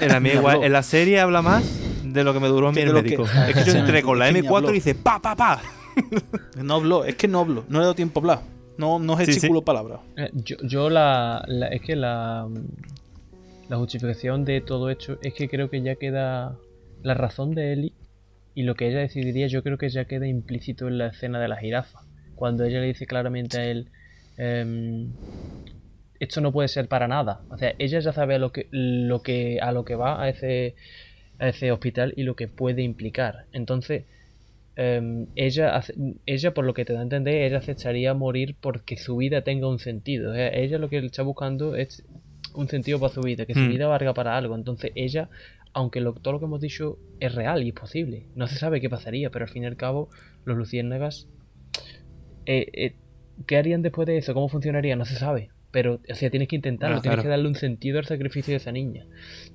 [0.00, 0.66] en la, mía igual, habló.
[0.66, 1.64] en la serie habla más
[2.02, 3.24] de lo que me duró a mí el lo que- médico.
[3.48, 4.70] es que yo entré con la Es que ni M4 habló.
[4.70, 5.62] y dice pa, pa, pa.
[6.60, 8.53] No habló, es que no hablo, no le he dado tiempo a hablar.
[8.76, 9.32] No, no Sí, sí.
[9.32, 10.00] gesticulo palabras.
[10.16, 12.48] Eh, Yo, yo la, la- Es que la.
[13.68, 16.56] La justificación de todo esto es que creo que ya queda.
[17.02, 17.92] La razón de Ellie
[18.54, 21.48] y lo que ella decidiría, yo creo que ya queda implícito en la escena de
[21.48, 22.00] la jirafa.
[22.34, 23.88] Cuando ella le dice claramente a él.
[24.36, 25.12] em,
[26.20, 27.40] esto no puede ser para nada.
[27.50, 30.28] O sea, ella ya sabe a lo que, lo que, a lo que va a
[30.28, 30.74] ese,
[31.38, 33.46] a ese hospital y lo que puede implicar.
[33.52, 34.04] Entonces,
[34.76, 35.80] em, ella,
[36.26, 39.68] ella, por lo que te da a entender, ella aceptaría morir porque su vida tenga
[39.68, 40.30] un sentido.
[40.32, 42.04] O sea, ella lo que está buscando es
[42.54, 43.68] un sentido para su vida, que su Hmm.
[43.70, 44.54] vida valga para algo.
[44.54, 45.28] Entonces, ella,
[45.72, 48.80] aunque lo- todo lo que hemos dicho es real y es posible, no se sabe
[48.80, 50.08] qué pasaría, pero al fin y al cabo,
[50.44, 51.28] los luciérnagas,
[52.46, 52.94] eh, eh,
[53.46, 54.34] ¿qué harían después de eso?
[54.34, 54.96] ¿Cómo funcionaría?
[54.96, 55.50] No se sabe.
[55.70, 57.22] Pero, o sea, tienes que intentarlo, Ah, tienes claro.
[57.24, 59.06] que darle un sentido al sacrificio de esa niña.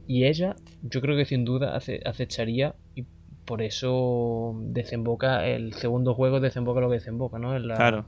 [0.05, 3.05] Y ella, yo creo que sin duda ace- acecharía y
[3.49, 7.55] por eso desemboca el segundo juego, desemboca lo que desemboca, ¿no?
[7.55, 8.05] En la- Claro.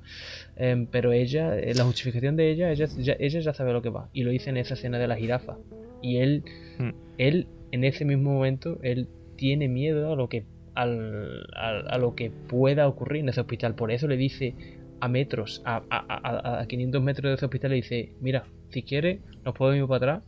[0.55, 4.07] Em, pero ella, la justificación de ella, ella ya, ella ya sabe lo que va.
[4.13, 5.57] Y lo dice en esa escena de la jirafa.
[5.99, 6.43] Y él,
[6.77, 6.91] Hmm.
[7.17, 10.45] él, en ese mismo momento, él tiene miedo a lo que
[10.75, 13.73] al, al- a lo que pueda ocurrir en ese hospital.
[13.73, 14.53] Por eso le dice
[14.99, 18.83] a metros, a, a, a, a 500 metros de ese hospital, le dice, mira, si
[18.83, 20.23] quieres, nos podemos ir para atrás.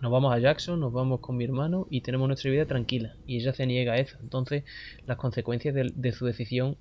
[0.00, 3.14] Nos vamos a Jackson, nos vamos con mi hermano y tenemos nuestra vida tranquila.
[3.26, 4.16] Y ella se niega a eso.
[4.22, 4.64] Entonces,
[5.06, 6.76] las consecuencias de, de su decisión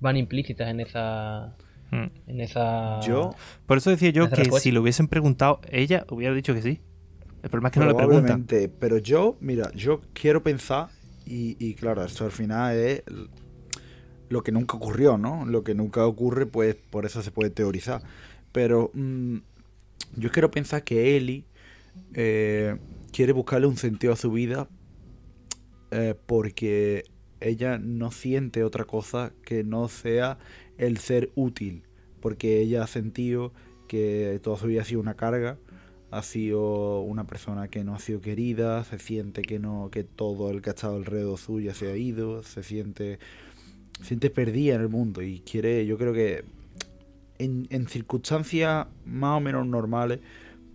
[0.00, 1.54] van implícitas en esa,
[1.90, 2.06] Mm.
[2.26, 3.30] en esa Yo,
[3.66, 4.64] Por eso decía yo que respuesta.
[4.64, 6.80] si lo hubiesen preguntado, ella hubiera dicho que sí.
[7.44, 8.44] El problema es que no le preguntan.
[8.80, 10.88] pero yo, mira, yo quiero pensar,
[11.24, 13.02] y, y claro, esto al final es
[14.28, 15.46] lo que nunca ocurrió, ¿no?
[15.46, 18.02] Lo que nunca ocurre, pues por eso se puede teorizar.
[18.50, 19.36] Pero mm,
[20.16, 21.44] yo quiero pensar que Ellie
[22.14, 22.76] eh,
[23.12, 24.68] quiere buscarle un sentido a su vida
[25.90, 27.04] eh, porque
[27.40, 30.38] ella no siente otra cosa que no sea
[30.78, 31.84] el ser útil.
[32.20, 33.52] Porque ella ha sentido
[33.88, 35.58] que toda su vida ha sido una carga,
[36.10, 40.50] ha sido una persona que no ha sido querida, se siente que no, que todo
[40.50, 43.18] el que ha estado alrededor suya se ha ido, se siente,
[44.02, 46.44] siente perdida en el mundo y quiere, yo creo que
[47.38, 50.20] en, en circunstancias más o menos normales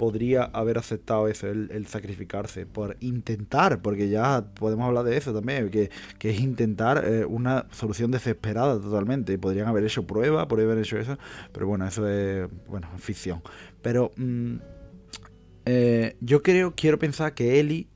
[0.01, 5.69] podría haber aceptado eso, el, sacrificarse, por intentar, porque ya podemos hablar de eso también,
[5.69, 9.37] que, que es intentar eh, una solución desesperada totalmente.
[9.37, 11.19] Podrían haber hecho pruebas, podrían haber hecho eso,
[11.53, 13.43] pero bueno, eso es, bueno, ficción.
[13.83, 14.55] Pero mm,
[15.65, 17.87] eh, yo creo, quiero pensar que Eli,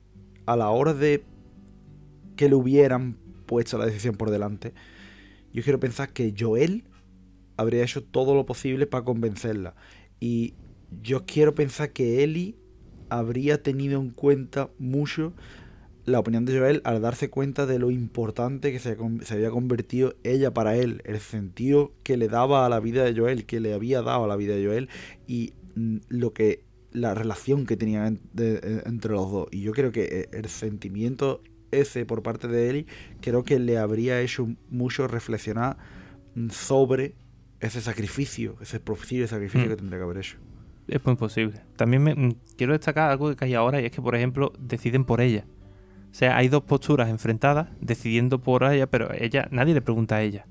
[0.46, 1.24] a la hora de
[2.36, 3.16] que le hubieran
[3.46, 4.74] puesto la decisión por delante,
[5.52, 6.84] yo quiero pensar que Joel
[7.56, 9.74] habría hecho todo lo posible para convencerla.
[10.20, 10.54] Y
[11.02, 12.56] yo quiero pensar que Eli
[13.08, 15.32] habría tenido en cuenta mucho
[16.04, 20.14] la opinión de Joel al darse cuenta de lo importante que se, se, había convertido
[20.22, 23.74] ella para él, el sentido que le daba a la vida de Joel, que le
[23.74, 24.88] había dado a la vida de Joel
[25.26, 29.48] y mm, lo que la relación que tenían de, entre los dos.
[29.50, 31.42] Y yo creo que eh, el sentimiento
[31.72, 32.86] ese por parte de Eli
[33.20, 35.76] creo que le habría hecho mucho reflexionar
[36.34, 37.14] mm, sobre
[37.60, 39.70] ese sacrificio, ese posible sacrificio Mm.
[39.70, 40.38] que tendría que haber hecho.
[40.88, 41.60] Es muy posible.
[41.76, 45.04] También me, mm, quiero destacar algo que hay ahora y es que, por ejemplo, deciden
[45.04, 45.44] por ella.
[46.10, 50.22] O sea, hay dos posturas enfrentadas, decidiendo por ella, pero ella, nadie le pregunta a
[50.22, 50.46] ella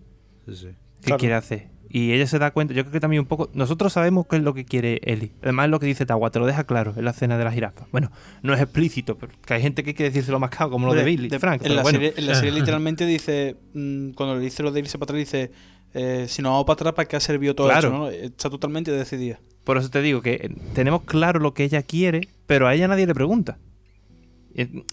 [0.45, 0.67] Sí, sí.
[0.99, 1.19] qué Claro.
[1.19, 1.69] quiere hacer.
[1.89, 4.41] Y ella se da cuenta, yo creo que también un poco, nosotros sabemos qué es
[4.43, 5.31] lo que quiere Eli.
[5.41, 7.51] Además es lo que dice Tawa, te lo deja claro en la escena de la
[7.51, 7.87] jirafa.
[7.91, 8.11] Bueno,
[8.43, 11.03] no es explícito, pero que hay gente que quiere decírselo más claro, como lo de
[11.05, 11.61] Billy, de- Frank.
[11.61, 11.99] en, pero la bueno.
[11.99, 15.19] serie, en la serie literalmente dice, mm, cuando le dice lo de irse para atrás,
[15.19, 15.51] dice,
[15.93, 17.87] eh, si nos vamos para atrás, ¿para qué ha servido todo Claro.
[17.87, 17.97] esto?
[17.97, 18.09] ¿no?
[18.09, 19.39] Está totalmente decidida.
[19.65, 22.87] Por eso te digo que eh, tenemos claro lo que ella quiere, pero a ella
[22.87, 23.57] nadie le pregunta.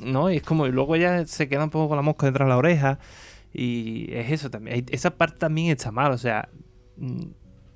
[0.02, 2.50] No, es como, y luego ella se queda un poco con la mosca detrás de
[2.50, 2.98] la oreja.
[3.52, 4.86] Y es eso también.
[4.90, 6.10] Esa parte también está mal.
[6.10, 6.48] O sea,
[6.96, 7.26] mm,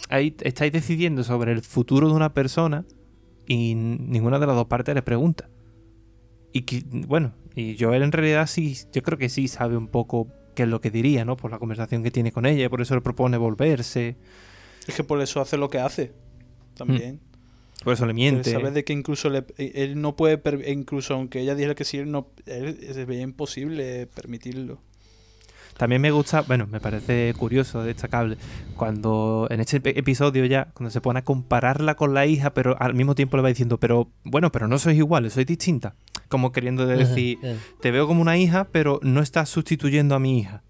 [0.09, 2.85] ahí estáis decidiendo sobre el futuro de una persona
[3.47, 5.48] y ninguna de las dos partes le pregunta.
[6.52, 6.64] Y
[7.06, 10.68] bueno, y Joel en realidad sí, yo creo que sí sabe un poco qué es
[10.68, 11.36] lo que diría, ¿no?
[11.36, 14.16] Por la conversación que tiene con ella, por eso le propone volverse.
[14.86, 16.14] Es que por eso hace lo que hace.
[16.76, 17.20] También.
[17.84, 18.50] Por eso le miente.
[18.52, 20.40] Sabes de que incluso le- él no puede,
[20.72, 24.78] incluso aunque ella dijera que sí, él no, él se veía imposible permitirlo.
[25.76, 28.38] También me gusta, bueno, me parece curioso, destacable,
[28.76, 32.80] cuando en este epi- episodio ya, cuando se pone a compararla con la hija, pero
[32.80, 35.92] al mismo tiempo le va diciendo, pero bueno, pero no sois iguales, sois distintas.
[36.28, 40.38] Como queriendo decir, Ajá, te veo como una hija, pero no estás sustituyendo a mi
[40.38, 40.62] hija.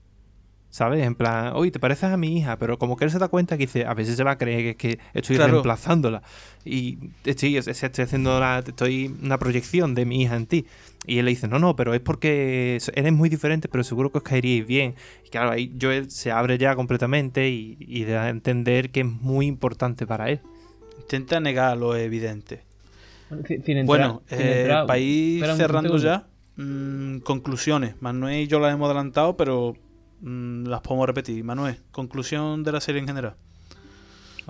[0.76, 1.02] ¿Sabes?
[1.06, 3.56] En plan, oye, te pareces a mi hija, pero como que él se da cuenta
[3.56, 5.52] que dice, a veces se va a creer que, es que estoy Claro.
[5.52, 6.20] reemplazándola.
[6.66, 10.66] Y estoy, es- estoy haciendo la- estoy una proyección de mi hija en ti.
[11.06, 14.18] Y él le dice, no, no, pero es porque eres muy diferente, pero seguro que
[14.18, 14.96] os caeríais bien.
[15.24, 19.06] Y claro, ahí Joel se abre ya completamente y, y da a entender que es
[19.06, 20.40] muy importante para él.
[20.98, 22.64] Intenta negar lo evidente.
[23.30, 26.26] Bueno, sin- sin entrar- Bueno, sin eh, para ir cerrando ya,
[26.56, 27.94] mm, conclusiones.
[28.02, 29.74] Manuel y yo las hemos adelantado, pero
[30.20, 31.42] mm, las podemos repetir.
[31.44, 33.36] Manuel, conclusión de la serie en general.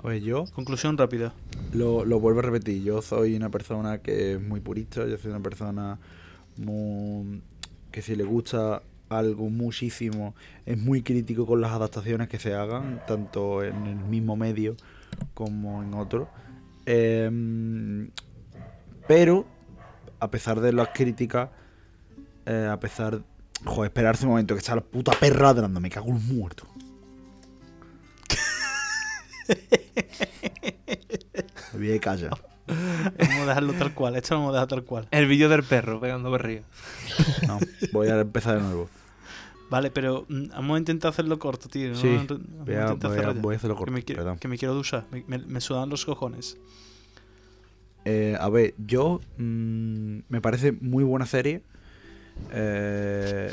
[0.03, 1.33] A ver, yo Conclusión rápida.
[1.73, 2.83] lo, lo vuelvo a repetir.
[2.83, 5.05] Yo soy una persona que es muy purista.
[5.07, 5.97] Yo soy una persona
[6.57, 7.41] muy,
[7.91, 10.35] que si le gusta algo muchísimo,
[10.65, 14.75] es muy crítico con las adaptaciones que se hagan, tanto en el mismo medio
[15.33, 16.29] como en otro.
[16.85, 18.09] Em,
[19.07, 19.45] pero,
[20.19, 21.49] a pesar de las críticas,
[22.45, 23.21] eh, a pesar...
[23.65, 26.65] Joder, esperarse un momento que está la puta perra ladrando, me cago en un muerto.
[31.73, 32.31] Me voy a callar.
[32.67, 34.15] Vamos a dejarlo tal cual.
[34.15, 35.07] Esto lo vamos a dejar tal cual.
[35.11, 36.61] El vídeo del perro pegando berrío.
[37.47, 37.59] No,
[37.93, 38.89] voy a empezar de nuevo.
[39.69, 41.89] Vale, pero mm, vamos a intentar hacerlo corto, tío.
[41.89, 41.95] ¿no?
[41.95, 43.41] Sí, voy a- intentar voy a- cerrar ya.
[43.41, 44.39] voy a hacerlo Que corto, me, quiero, perdón.
[44.39, 45.05] que me quiero duchar.
[45.11, 46.57] Me, me- me sudan los cojones.
[48.05, 51.63] Eh, a ver, yo mm, me parece muy buena serie.
[52.51, 53.51] Eh,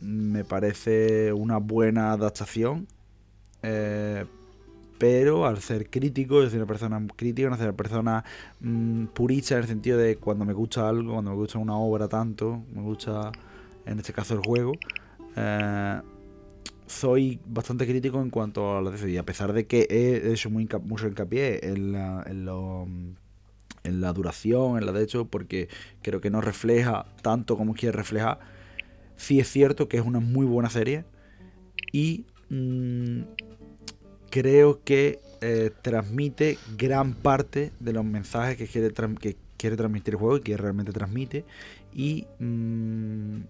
[0.00, 2.86] me parece una buena adaptación.
[3.62, 4.24] Eh,
[4.98, 8.24] pero al ser crítico, yo soy una persona crítica, una persona
[8.60, 12.08] mm, purista en el sentido de cuando me gusta algo, cuando me gusta una obra
[12.08, 13.32] tanto, me gusta
[13.86, 14.72] en este caso el juego,
[15.36, 16.00] eh,
[16.86, 19.10] soy bastante crítico en cuanto a la DC.
[19.10, 22.86] Y a pesar de que he hecho muy mucho hincapié en, la- en lo
[23.84, 25.68] en la duración, en la de hecho, porque
[26.02, 28.40] creo que no refleja tanto como quiere reflejar.
[29.16, 31.04] Sí es cierto que es una muy buena serie
[31.92, 33.20] y mm,
[34.30, 40.20] creo que eh, transmite gran parte de los mensajes que quiere, que quiere transmitir el
[40.20, 41.44] juego y que realmente transmite.
[41.92, 43.42] Y mm,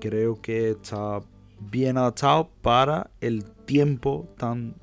[0.00, 1.20] creo que está
[1.60, 4.76] bien adaptado para el tiempo tan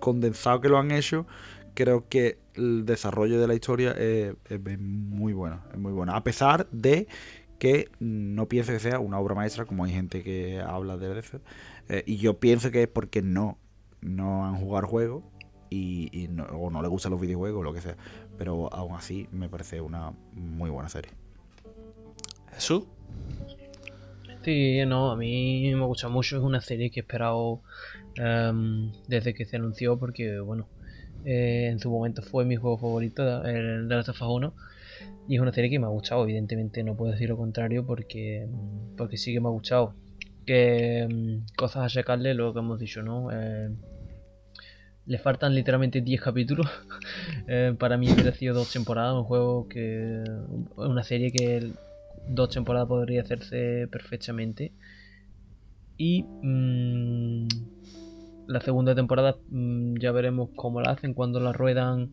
[0.00, 1.26] condensado que lo han hecho.
[1.74, 6.14] Creo que el desarrollo de la historia es, es- es muy bueno, es muy bueno.
[6.14, 7.06] A pesar de
[7.58, 11.40] que no pienso que sea una obra maestra, como hay gente que habla de eso.
[11.88, 13.58] Eh, y yo pienso que es porque no,
[14.00, 15.24] no han jugado juegos
[15.68, 17.96] y, y no, o no les gustan los videojuegos o lo que sea.
[18.38, 21.12] Pero aún así me parece una muy buena serie.
[22.54, 22.84] Jesús.
[24.42, 26.36] Sí, no, a mí me gusta mucho.
[26.38, 27.60] Es una serie que he esperado
[28.16, 30.66] em, desde que se anunció porque, bueno,
[31.24, 34.54] eh, en su momento fue mi juego favorito, el de Last of Us 1.
[35.28, 38.46] Y es una serie que me ha gustado, evidentemente no puedo decir lo contrario porque,
[38.48, 39.94] mm, porque sí que me ha gustado.
[40.46, 43.30] Que mm, cosas a sacarle lo que hemos dicho, ¿no?
[43.32, 43.70] Eh,
[45.06, 46.66] le faltan literalmente 10 capítulos.
[47.52, 50.22] Eh, para mí hubiera sido dos temporadas, un juego que.
[50.76, 51.72] Una serie que
[52.28, 54.72] dos temporadas podría hacerse perfectamente.
[55.96, 57.48] Y mm,
[58.50, 62.10] la segunda temporada mm, ya veremos cómo la hacen, cuando la ruedan,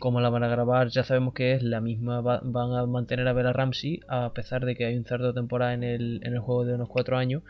[0.00, 0.88] cómo la van a grabar.
[0.88, 4.64] Ya sabemos que es la misma, va- van a mantener a Bella Ramsey, a pesar
[4.64, 7.42] de que hay un cerdo temporada en el, en el juego de unos 4 años.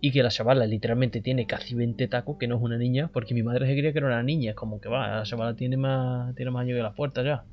[0.00, 3.34] Y que la chavala literalmente tiene casi 20 tacos, que no es una niña, porque
[3.34, 4.50] mi madre se creía que era una niña.
[4.50, 7.44] Es como que va, la chavala tiene más, tiene más años que las puertas ya.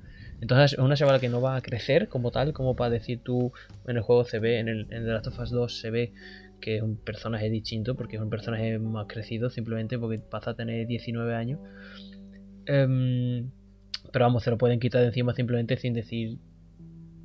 [0.42, 3.52] Entonces es una chavala que no va a crecer como tal, como para decir tú,
[3.88, 6.14] en el juego se ve, en el en The Last of Us 2 se ve
[6.60, 10.56] que es un personaje distinto, porque es un personaje más crecido, simplemente porque pasa a
[10.56, 11.60] tener 19 años.
[12.65, 13.49] Em,
[14.11, 16.38] pero vamos, se lo pueden quitar de encima simplemente sin decir,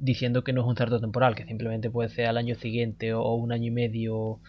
[0.00, 3.34] diciendo que no es un salto temporal, que simplemente puede ser al año siguiente o,
[3.34, 4.40] un año y medio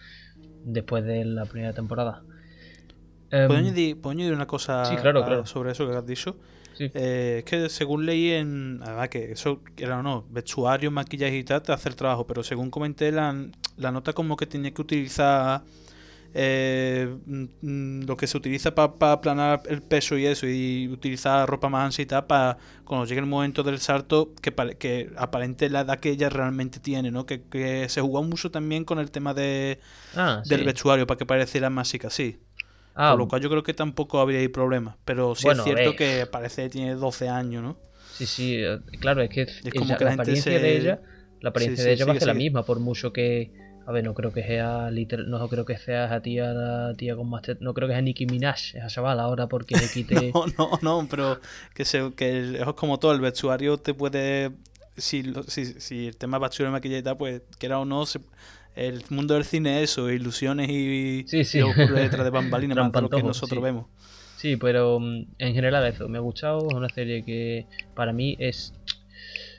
[0.64, 2.22] después de la primera temporada.
[3.30, 5.46] Em, ¿Puedo añadir, puedo añadir una cosa Sí, claro, a- claro.
[5.46, 6.36] sobre eso que has dicho?
[6.78, 6.92] Sí.
[6.94, 8.80] Eh, es que según leí en.
[8.82, 12.42] Además, que eso, era o no, vestuario, maquillaje y tal, te hace el trabajo, pero
[12.42, 13.34] según comenté, la,
[13.76, 15.64] la nota como que tenía que utilizar.
[16.34, 21.48] eh, mm, mm, lo que se utiliza para aplanar el peso y eso, y utilizar
[21.48, 25.70] ropa más ancha y tal, para cuando llegue el momento del salto, que, que aparente
[25.70, 27.26] la edad que ella realmente tiene, ¿no?
[27.26, 29.80] Que, que se jugó mucho también con el tema de,
[30.14, 30.64] Ah, del sí.
[30.64, 32.40] vestuario, para que pareciera más chica, sí.
[32.96, 34.96] Ah, Por lo cual yo creo que tampoco habría ahí problemas.
[35.04, 37.76] Pero sí Bueno, es cierto que parece que tiene 12 años, ¿no?
[38.10, 41.02] Sí, sí, eh, claro, es que Es ella- como que la apariencia se- de ella,
[41.40, 43.52] la apariencia Sí, de sí, ella va a ser la misma, por mucho que,
[43.84, 47.14] a ver, no creo que sea literal, no creo que sea esa tía, la tía
[47.16, 50.46] con más no creo que sea Nicki Minaj, esa chavala ahora porque le quite, No,
[50.58, 51.40] no, no, pero
[51.74, 54.52] que, se, que es como todo, el vestuario te puede...
[54.96, 58.20] Si, lo- si, si el tema vestuario y maquillaje pues quiera o no, se-
[58.76, 61.58] el mundo del cine es eso, ilusiones y, Sí, sí.
[61.58, 63.64] y lo que ocurre detrás de bambalinas, más de lo que nosotros sí.
[63.64, 63.86] vemos.
[64.36, 68.36] Sí, pero mm, en general eso, me ha gustado, es una serie que para mí
[68.38, 68.74] es...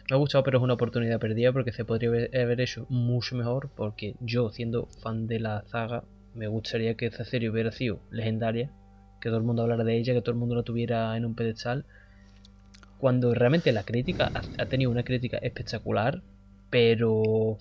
[0.09, 3.35] Me ha gustado, pero es una oportunidad perdida porque se podría haber, haber hecho mucho
[3.35, 6.03] mejor porque yo, siendo fan de la saga,
[6.33, 8.69] me gustaría que esa serie hubiera sido legendaria,
[9.19, 11.35] que todo el mundo hablara de ella, que todo el mundo la tuviera en un
[11.35, 11.85] pedestal,
[12.99, 16.21] cuando realmente la crítica ha tenido una crítica espectacular,
[16.69, 17.57] pero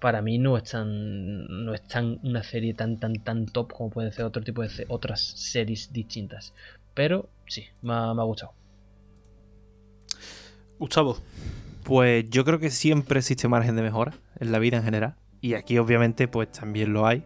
[0.00, 3.90] para mí no es tan no es tan una serie tan tan tan top como
[3.90, 6.54] pueden ser otro tipo de se- otras series distintas
[6.94, 8.52] pero sí me ha, me ha gustado
[10.78, 11.18] Gustavo,
[11.84, 15.16] Pues yo creo que siempre existe margen de mejora en la vida en general.
[15.40, 17.24] Y aquí obviamente pues también lo hay.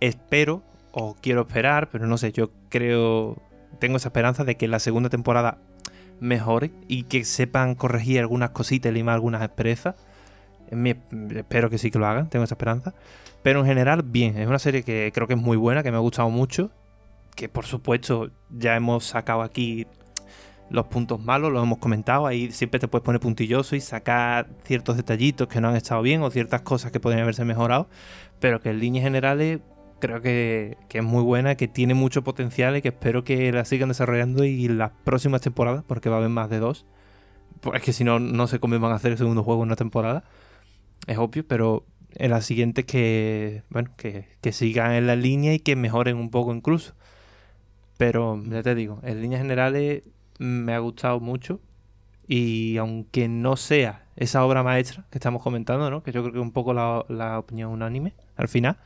[0.00, 0.62] Espero,
[0.92, 3.42] o quiero esperar, pero no sé, yo creo,
[3.80, 5.58] tengo esa esperanza de que la segunda temporada
[6.20, 9.96] mejore y que sepan corregir algunas cositas y limar algunas asperezas.
[10.70, 12.94] Espero que sí que lo hagan, tengo esa esperanza.
[13.42, 15.96] Pero en general, bien, es una serie que creo que es muy buena, que me
[15.96, 16.70] ha gustado mucho.
[17.34, 19.86] Que por supuesto ya hemos sacado aquí
[20.70, 22.26] los puntos malos, los hemos comentado.
[22.26, 26.22] Ahí siempre te puedes poner puntilloso y sacar ciertos detallitos que no han estado bien
[26.22, 27.88] o ciertas cosas que podrían haberse mejorado.
[28.40, 29.60] Pero que en líneas generales
[30.00, 33.64] creo que, que es muy buena, que tiene mucho potencial y que espero que la
[33.64, 36.86] sigan desarrollando y las próximas temporadas, porque va a haber más de dos.
[37.60, 39.68] Pues es que si no, no sé cómo van a hacer el segundo juego en
[39.68, 40.24] una temporada.
[41.06, 41.84] Es obvio, pero
[42.16, 46.30] en las siguientes que, bueno, que, que sigan en la línea y que mejoren un
[46.30, 46.94] poco incluso.
[47.96, 50.02] Pero ya te digo, en líneas generales
[50.38, 51.60] me ha gustado mucho.
[52.28, 56.02] Y aunque no sea esa obra maestra que estamos comentando, ¿no?
[56.02, 58.78] Que yo creo que es un poco la, la opinión unánime al final.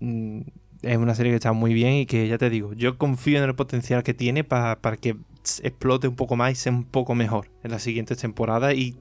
[0.00, 0.40] mm,
[0.82, 3.44] Es una serie que está muy bien y que ya te digo, yo confío en
[3.44, 5.16] el potencial que tiene pa- para que
[5.62, 8.74] explote un poco más y sea un poco mejor en las siguientes temporadas.
[8.74, 8.96] Y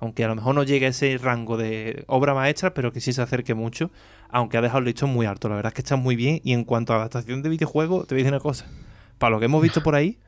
[0.00, 3.12] aunque a lo mejor no llegue a ese rango de obra maestra, pero que sí
[3.12, 3.90] se acerque mucho,
[4.28, 5.48] aunque ha dejado el listón muy alto.
[5.48, 6.40] La verdad es que está muy bien.
[6.44, 8.66] Y en cuanto a adaptación de videojuego, te voy a decir una cosa.
[9.18, 10.18] Para lo que hemos visto por ahí,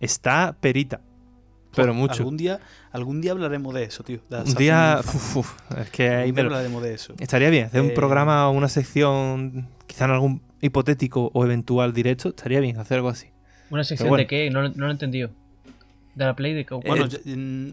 [0.00, 1.00] está perita.
[1.74, 2.22] Pero Pues, mucho.
[2.22, 2.58] Algún día,
[2.90, 4.20] algún día hablaremos de eso, tío.
[4.30, 4.94] de Un día.
[4.96, 7.14] de- uf, uf, es que ahí me hablaremos de eso.
[7.18, 11.92] Estaría bien, hacer un Eh, programa o una sección, quizá en algún hipotético o eventual
[11.92, 13.28] directo, estaría bien hacer algo así.
[13.68, 14.22] una sección bueno.
[14.22, 15.30] de qué no, no lo he entendido
[16.16, 17.18] de la play de qué Bueno, Eh, ya,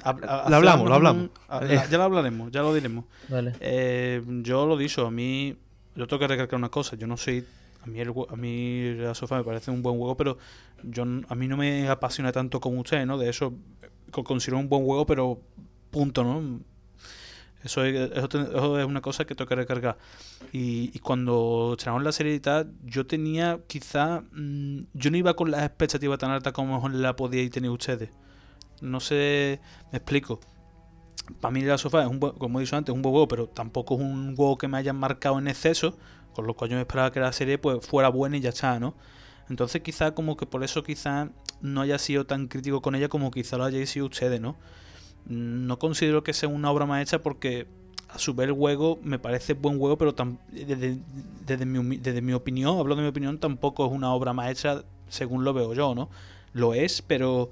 [0.05, 1.23] hab- a- lo hablamos, lo hablamos.
[1.23, 1.81] un- a- Eh.
[1.89, 3.05] ya lo hablaremos, ya lo diremos.
[3.29, 5.55] vale Eh, yo lo dicho, a mí,
[5.95, 7.43] yo tengo que recalcar una cosa, yo no soy,
[7.83, 10.37] a mí, el, a mí la sofá me parece un buen juego, pero
[10.83, 13.17] yo a mí no me apasiona tanto como ustedes, ¿no?
[13.17, 13.53] De eso
[14.11, 15.39] co- considero un buen juego, pero
[15.89, 16.59] punto, ¿no?
[17.63, 19.97] Eso es, eso es una cosa que tengo que recargar.
[20.51, 25.33] Y, y cuando estrenamos la serie y tal, yo tenía quizá, mm, yo no iba
[25.33, 28.09] con las expectativas tan altas como la podíais tener ustedes.
[28.81, 29.59] No sé,
[29.91, 30.39] me explico
[31.39, 33.95] para mí la sofá es un como he dicho antes, un buen juego, pero tampoco
[33.95, 35.97] es un juego que me hayan marcado en exceso,
[36.33, 38.95] con lo cual yo esperaba que la serie pues fuera buena y ya está, ¿no?
[39.49, 41.29] Entonces quizá como que por eso quizá
[41.61, 44.55] no haya sido tan crítico con ella como quizá lo hayáis sido ustedes, ¿no?
[45.25, 47.67] Mm, No considero que sea una obra maestra porque
[48.09, 50.13] a su vez el juego me parece buen juego, pero
[50.51, 50.99] desde,
[51.45, 55.43] desde mi, desde mi opinión, hablo de mi opinión, tampoco es una obra maestra según
[55.43, 56.09] lo veo yo, ¿no?
[56.53, 57.49] Lo es, pero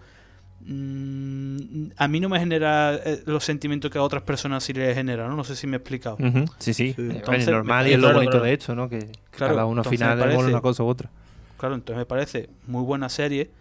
[0.66, 4.96] mm, a mí no me genera eh, los sentimientos que a otras personas sí les
[4.96, 5.36] genera, ¿no?
[5.36, 6.18] No sé si me he explicado.
[6.60, 6.94] Sí, sí.
[6.94, 7.02] Sí.
[7.02, 8.90] Eh, Entonces, es normal me y es lo bonito claro, de esto, ¿no?
[8.90, 9.00] Que
[9.32, 11.10] Claro, cada uno al final parece- una cosa u otra.
[11.58, 13.52] Claro, entonces me parece muy buena serie,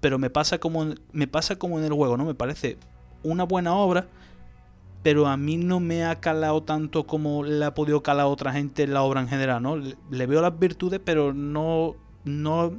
[0.00, 2.24] pero me pasa como en- me pasa como en el juego, ¿no?
[2.24, 2.76] Me parece
[3.22, 4.06] una buena obra,
[5.02, 8.52] pero a mí no me ha calado tanto como le ha podido calar a otra
[8.52, 9.76] gente en la obra en general, ¿no?
[9.76, 11.94] Le, le veo las virtudes, pero no
[12.24, 12.72] no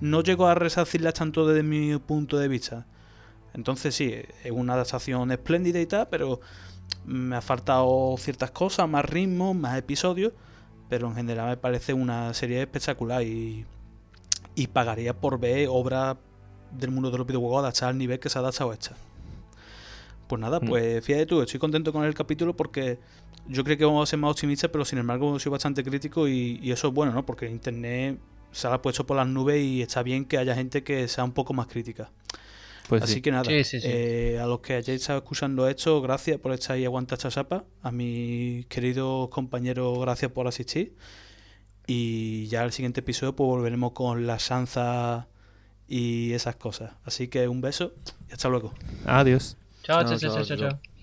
[0.00, 2.86] no llego a resarcirlas tanto desde mi punto de vista.
[3.54, 4.12] Entonces sí,
[4.44, 6.40] es una adaptación espléndida y tal, pero
[7.04, 10.32] me ha faltado ciertas cosas, más ritmo, más episodios,
[10.88, 13.64] pero en general me parece una serie espectacular y,
[14.54, 16.16] y pagaría por ver obras
[16.78, 18.94] del mundo de los videojuegos adaptadas al nivel que se ha adaptado esta.
[20.28, 20.66] Pues nada, Mm.
[20.68, 22.98] pues fíjate tú, estoy contento con el capítulo porque
[23.48, 26.60] yo creo que vamos a ser más optimistas, pero sin embargo soy bastante crítico y,
[26.62, 27.24] y eso es bueno, ¿no?
[27.24, 28.18] Porque internet
[28.52, 31.32] se ha puesto por las nubes y está bien que haya gente que sea un
[31.32, 32.10] poco más crítica.
[32.88, 33.22] Pues Así sí.
[33.22, 33.86] que nada, Sí, sí, sí.
[33.90, 37.64] eh, a los que hayáis estado escuchando esto, gracias por estar ahí aguanta esta chapa.
[37.82, 40.94] A mis queridos compañeros, gracias por asistir.
[41.86, 45.28] Y ya el siguiente episodio pues volveremos con la Sanza
[45.86, 46.92] y esas cosas.
[47.04, 47.94] Así que un beso
[48.28, 48.72] y hasta luego.
[49.06, 49.56] Adiós.
[49.82, 50.56] Chao, chao, chao, chao, chao.
[50.56, 50.97] chao.